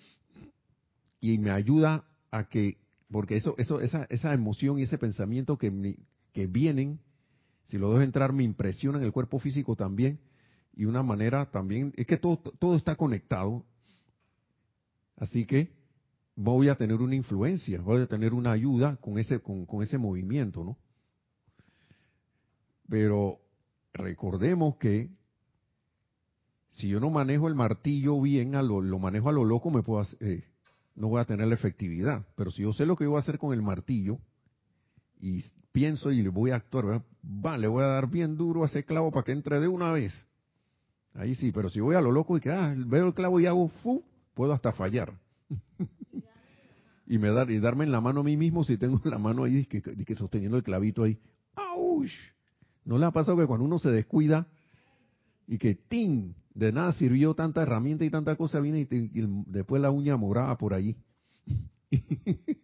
y 1.21 1.39
me 1.39 1.51
ayuda 1.51 2.05
a 2.31 2.49
que, 2.49 2.79
porque 3.11 3.37
eso, 3.37 3.55
eso, 3.59 3.81
esa, 3.81 4.07
esa 4.11 4.33
emoción 4.33 4.79
y 4.79 4.83
ese 4.83 4.99
pensamiento 4.99 5.57
que, 5.57 5.97
que 6.33 6.47
vienen, 6.47 7.01
si 7.71 7.79
lo 7.79 7.91
dejo 7.91 8.03
entrar 8.03 8.33
me 8.33 8.43
impresiona 8.43 8.99
en 8.99 9.05
el 9.05 9.13
cuerpo 9.13 9.39
físico 9.39 9.77
también 9.77 10.19
y 10.75 10.85
una 10.87 11.03
manera 11.03 11.51
también, 11.51 11.93
es 11.97 12.07
que 12.07 12.17
todo, 12.17 12.39
todo 12.39 12.75
está 12.77 12.97
conectado, 12.97 13.65
así 15.17 15.47
que 15.47 15.73
voy 16.35 16.69
a 16.69 16.75
tener 16.75 16.97
una 17.01 17.15
influencia, 17.15 17.81
voy 17.81 18.03
a 18.03 18.07
tener 18.07 18.35
una 18.35 18.53
ayuda 18.53 18.97
con 18.97 19.19
ese, 19.19 19.41
con, 19.41 19.67
ese 19.83 19.99
movimiento, 19.99 20.65
¿no? 20.65 20.79
Pero 22.89 23.39
recordemos 23.93 24.77
que 24.77 25.11
si 26.71 26.89
yo 26.89 26.99
no 26.99 27.11
manejo 27.11 27.47
el 27.47 27.55
martillo 27.55 28.21
bien, 28.21 28.55
a 28.57 28.63
lo, 28.63 28.81
manejo 28.99 29.29
a 29.29 29.33
lo 29.33 29.45
loco, 29.45 29.71
me 29.71 29.83
puedo 29.83 30.05
eh, 30.21 30.45
no 30.97 31.09
voy 31.09 31.21
a 31.21 31.25
tener 31.25 31.47
la 31.47 31.55
efectividad. 31.55 32.27
Pero 32.37 32.51
si 32.51 32.63
yo 32.63 32.73
sé 32.73 32.85
lo 32.85 32.97
que 32.97 33.07
voy 33.07 33.17
a 33.17 33.21
hacer 33.21 33.39
con 33.39 33.53
el 33.53 33.63
martillo 33.63 34.19
y 35.21 35.45
pienso 35.73 36.11
y 36.11 36.23
le 36.23 36.29
voy 36.29 36.51
a 36.51 36.57
actuar, 36.57 37.03
va, 37.25 37.59
le 37.59 37.69
voy 37.69 37.85
a 37.85 37.89
dar 37.89 38.09
bien 38.09 38.37
duro 38.37 38.65
a 38.65 38.67
ese 38.67 38.85
clavo 38.85 39.11
para 39.11 39.25
que 39.25 39.33
entre 39.33 39.61
de 39.61 39.69
una 39.69 39.93
vez. 39.93 40.13
Ahí 41.15 41.35
sí, 41.35 41.53
pero 41.53 41.69
si 41.69 41.81
voy 41.81 41.97
a 41.97 42.01
lo 42.01 42.13
loco 42.13 42.37
y 42.37 42.41
que 42.41 42.51
ah, 42.51 42.75
veo 42.77 43.09
el 43.09 43.15
clavo 43.15 43.41
y 43.41 43.47
hago 43.47 43.69
fu, 43.69 44.05
puedo 44.35 44.53
hasta 44.53 44.73
fallar. 44.73 45.13
y 47.07 47.19
me 47.19 47.31
dar 47.31 47.51
y 47.51 47.59
darme 47.59 47.85
en 47.85 47.93
la 47.93 48.01
mano 48.01 48.21
a 48.21 48.25
mí 48.25 48.37
mismo 48.37 48.65
si 48.65 48.77
tengo 48.77 49.01
la 49.05 49.19
mano 49.19 49.45
ahí 49.45 49.67
que 49.67 50.15
sosteniendo 50.15 50.57
el 50.57 50.63
clavito 50.63 51.03
ahí. 51.03 51.19
¡Auch! 51.55 52.11
¿No 52.85 52.99
le 52.99 53.07
ha 53.07 53.11
pasado 53.11 53.37
que 53.37 53.47
cuando 53.47 53.65
uno 53.65 53.79
se 53.79 53.91
descuida 53.91 54.47
y 55.47 55.59
que 55.59 55.75
¡tin! 55.75 56.37
De 56.55 56.73
nada 56.73 56.93
sirvió 56.93 57.35
tanta 57.35 57.63
herramienta 57.63 58.05
y 58.05 58.11
tanta 58.11 58.37
cosa, 58.37 58.61
viene 58.61 58.81
y, 58.81 58.87
después 59.47 59.81
la 59.81 59.91
uña 59.91 60.17
morada 60.17 60.57
por 60.59 60.75
ahí. 60.75 60.97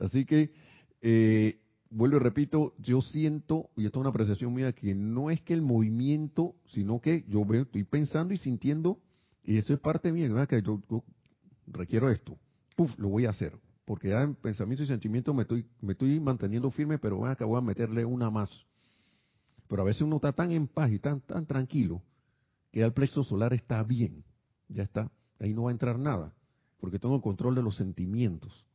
Así 0.00 0.24
que 0.24 0.52
eh, 1.00 1.60
vuelvo 1.90 2.16
y 2.16 2.20
repito, 2.20 2.74
yo 2.78 3.00
siento, 3.00 3.70
y 3.76 3.86
esto 3.86 3.98
es 3.98 4.00
una 4.00 4.10
apreciación 4.10 4.52
mía, 4.54 4.72
que 4.72 4.94
no 4.94 5.30
es 5.30 5.40
que 5.42 5.54
el 5.54 5.62
movimiento, 5.62 6.54
sino 6.66 7.00
que 7.00 7.24
yo 7.28 7.44
veo, 7.44 7.62
estoy 7.62 7.84
pensando 7.84 8.34
y 8.34 8.36
sintiendo, 8.36 9.00
y 9.44 9.56
eso 9.56 9.72
es 9.72 9.80
parte 9.80 10.12
mía, 10.12 10.28
que 10.46 10.62
yo, 10.62 10.82
requiero 11.66 12.10
esto, 12.10 12.38
lo 12.96 13.08
voy 13.08 13.26
a 13.26 13.30
hacer, 13.30 13.58
porque 13.84 14.10
ya 14.10 14.22
en 14.22 14.34
pensamiento 14.34 14.84
y 14.84 14.86
sentimiento 14.86 15.32
me 15.32 15.42
estoy, 15.42 15.66
me 15.80 15.92
estoy 15.92 16.20
manteniendo 16.20 16.70
firme, 16.70 16.98
pero 16.98 17.24
acá 17.26 17.44
voy 17.44 17.58
a 17.58 17.62
meterle 17.62 18.04
una 18.04 18.30
más. 18.30 18.66
Pero 19.68 19.82
a 19.82 19.84
veces 19.84 20.02
uno 20.02 20.16
está 20.16 20.32
tan 20.32 20.50
en 20.50 20.66
paz 20.66 20.90
y 20.90 20.98
tan, 20.98 21.20
tan 21.20 21.46
tranquilo, 21.46 22.02
que 22.70 22.82
el 22.82 22.92
plexo 22.92 23.24
solar 23.24 23.54
está 23.54 23.82
bien, 23.82 24.24
ya 24.68 24.82
está, 24.82 25.10
ahí 25.38 25.54
no 25.54 25.64
va 25.64 25.70
a 25.70 25.72
entrar 25.72 25.98
nada, 25.98 26.34
porque 26.80 26.98
tengo 26.98 27.20
control 27.22 27.54
de 27.54 27.62
los 27.62 27.76
sentimientos 27.76 28.67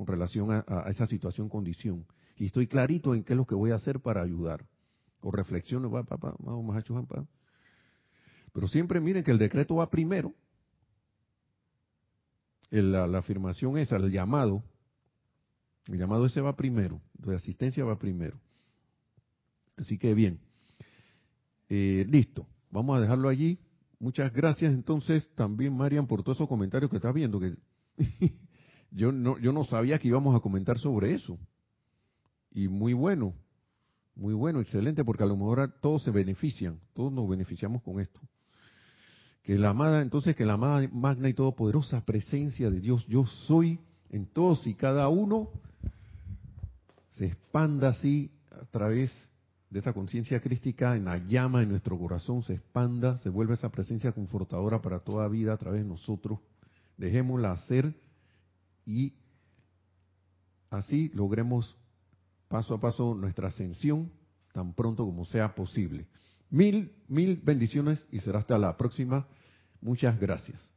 con 0.00 0.06
relación 0.06 0.50
a, 0.50 0.84
esa 0.88 1.04
situación, 1.04 1.50
condición. 1.50 2.06
Y 2.38 2.46
estoy 2.46 2.66
clarito 2.66 3.14
en 3.14 3.22
qué 3.22 3.34
es 3.34 3.36
lo 3.36 3.44
que 3.44 3.54
voy 3.54 3.70
a 3.70 3.74
hacer 3.74 4.00
para 4.00 4.22
ayudar. 4.22 4.64
O 5.20 5.30
reflexiono, 5.30 5.90
va, 5.90 6.04
papá, 6.04 6.34
vamos 6.38 6.74
a 6.74 7.26
Pero 8.50 8.66
siempre 8.66 8.98
miren 8.98 9.22
que 9.22 9.30
el 9.30 9.36
decreto 9.36 9.74
va 9.74 9.90
primero. 9.90 10.32
la, 12.70 13.04
afirmación 13.18 13.76
esa, 13.76 13.96
el 13.96 14.10
llamado, 14.10 14.62
el 15.86 15.98
llamado 15.98 16.24
ese 16.24 16.40
va 16.40 16.56
primero, 16.56 17.02
de 17.12 17.34
asistencia 17.34 17.84
va 17.84 17.98
primero. 17.98 18.40
Así 19.76 19.98
que 19.98 20.14
bien, 20.14 20.40
eh, 21.68 22.06
listo, 22.08 22.46
vamos 22.70 22.96
a 22.96 23.02
dejarlo 23.02 23.28
allí. 23.28 23.58
Muchas 23.98 24.32
gracias 24.32 24.72
entonces 24.72 25.30
también, 25.34 25.76
Marian, 25.76 26.06
por 26.06 26.22
todos 26.22 26.38
esos 26.38 26.48
comentarios 26.48 26.90
que 26.90 26.96
estás 26.96 27.12
viendo, 27.12 27.38
yo 28.90 29.12
no, 29.12 29.38
yo 29.38 29.52
no 29.52 29.64
sabía 29.64 29.98
que 29.98 30.08
íbamos 30.08 30.36
a 30.36 30.40
comentar 30.40 30.78
sobre 30.78 31.14
eso. 31.14 31.38
Y 32.52 32.68
muy 32.68 32.92
bueno, 32.92 33.34
muy 34.14 34.34
bueno, 34.34 34.60
excelente, 34.60 35.04
porque 35.04 35.22
a 35.22 35.26
lo 35.26 35.36
mejor 35.36 35.72
todos 35.80 36.02
se 36.02 36.10
benefician, 36.10 36.80
todos 36.94 37.12
nos 37.12 37.28
beneficiamos 37.28 37.82
con 37.82 38.00
esto. 38.00 38.20
Que 39.42 39.56
la 39.56 39.70
amada, 39.70 40.02
entonces 40.02 40.36
que 40.36 40.44
la 40.44 40.54
amada 40.54 40.86
magna 40.92 41.28
y 41.28 41.34
todopoderosa 41.34 42.04
presencia 42.04 42.70
de 42.70 42.80
Dios, 42.80 43.06
yo 43.06 43.26
soy 43.26 43.78
en 44.10 44.26
todos 44.26 44.66
y 44.66 44.74
cada 44.74 45.08
uno, 45.08 45.48
se 47.12 47.26
expanda 47.26 47.88
así 47.88 48.30
a 48.50 48.64
través 48.66 49.12
de 49.70 49.78
esta 49.78 49.92
conciencia 49.92 50.40
crística 50.40 50.96
en 50.96 51.04
la 51.04 51.18
llama 51.18 51.60
de 51.60 51.66
nuestro 51.66 51.96
corazón, 51.96 52.42
se 52.42 52.54
expanda, 52.54 53.18
se 53.18 53.28
vuelve 53.28 53.54
esa 53.54 53.70
presencia 53.70 54.12
confortadora 54.12 54.82
para 54.82 54.98
toda 54.98 55.28
vida 55.28 55.52
a 55.52 55.56
través 55.56 55.82
de 55.82 55.88
nosotros. 55.88 56.40
Dejémosla 56.96 57.52
hacer 57.52 57.94
y 58.86 59.14
así 60.70 61.10
logremos 61.14 61.76
paso 62.48 62.74
a 62.74 62.80
paso 62.80 63.14
nuestra 63.14 63.48
ascensión 63.48 64.10
tan 64.52 64.74
pronto 64.74 65.04
como 65.04 65.24
sea 65.24 65.54
posible. 65.54 66.06
Mil, 66.50 66.92
mil 67.08 67.40
bendiciones 67.42 68.06
y 68.10 68.18
será 68.20 68.40
hasta 68.40 68.58
la 68.58 68.76
próxima. 68.76 69.26
Muchas 69.80 70.18
gracias. 70.18 70.69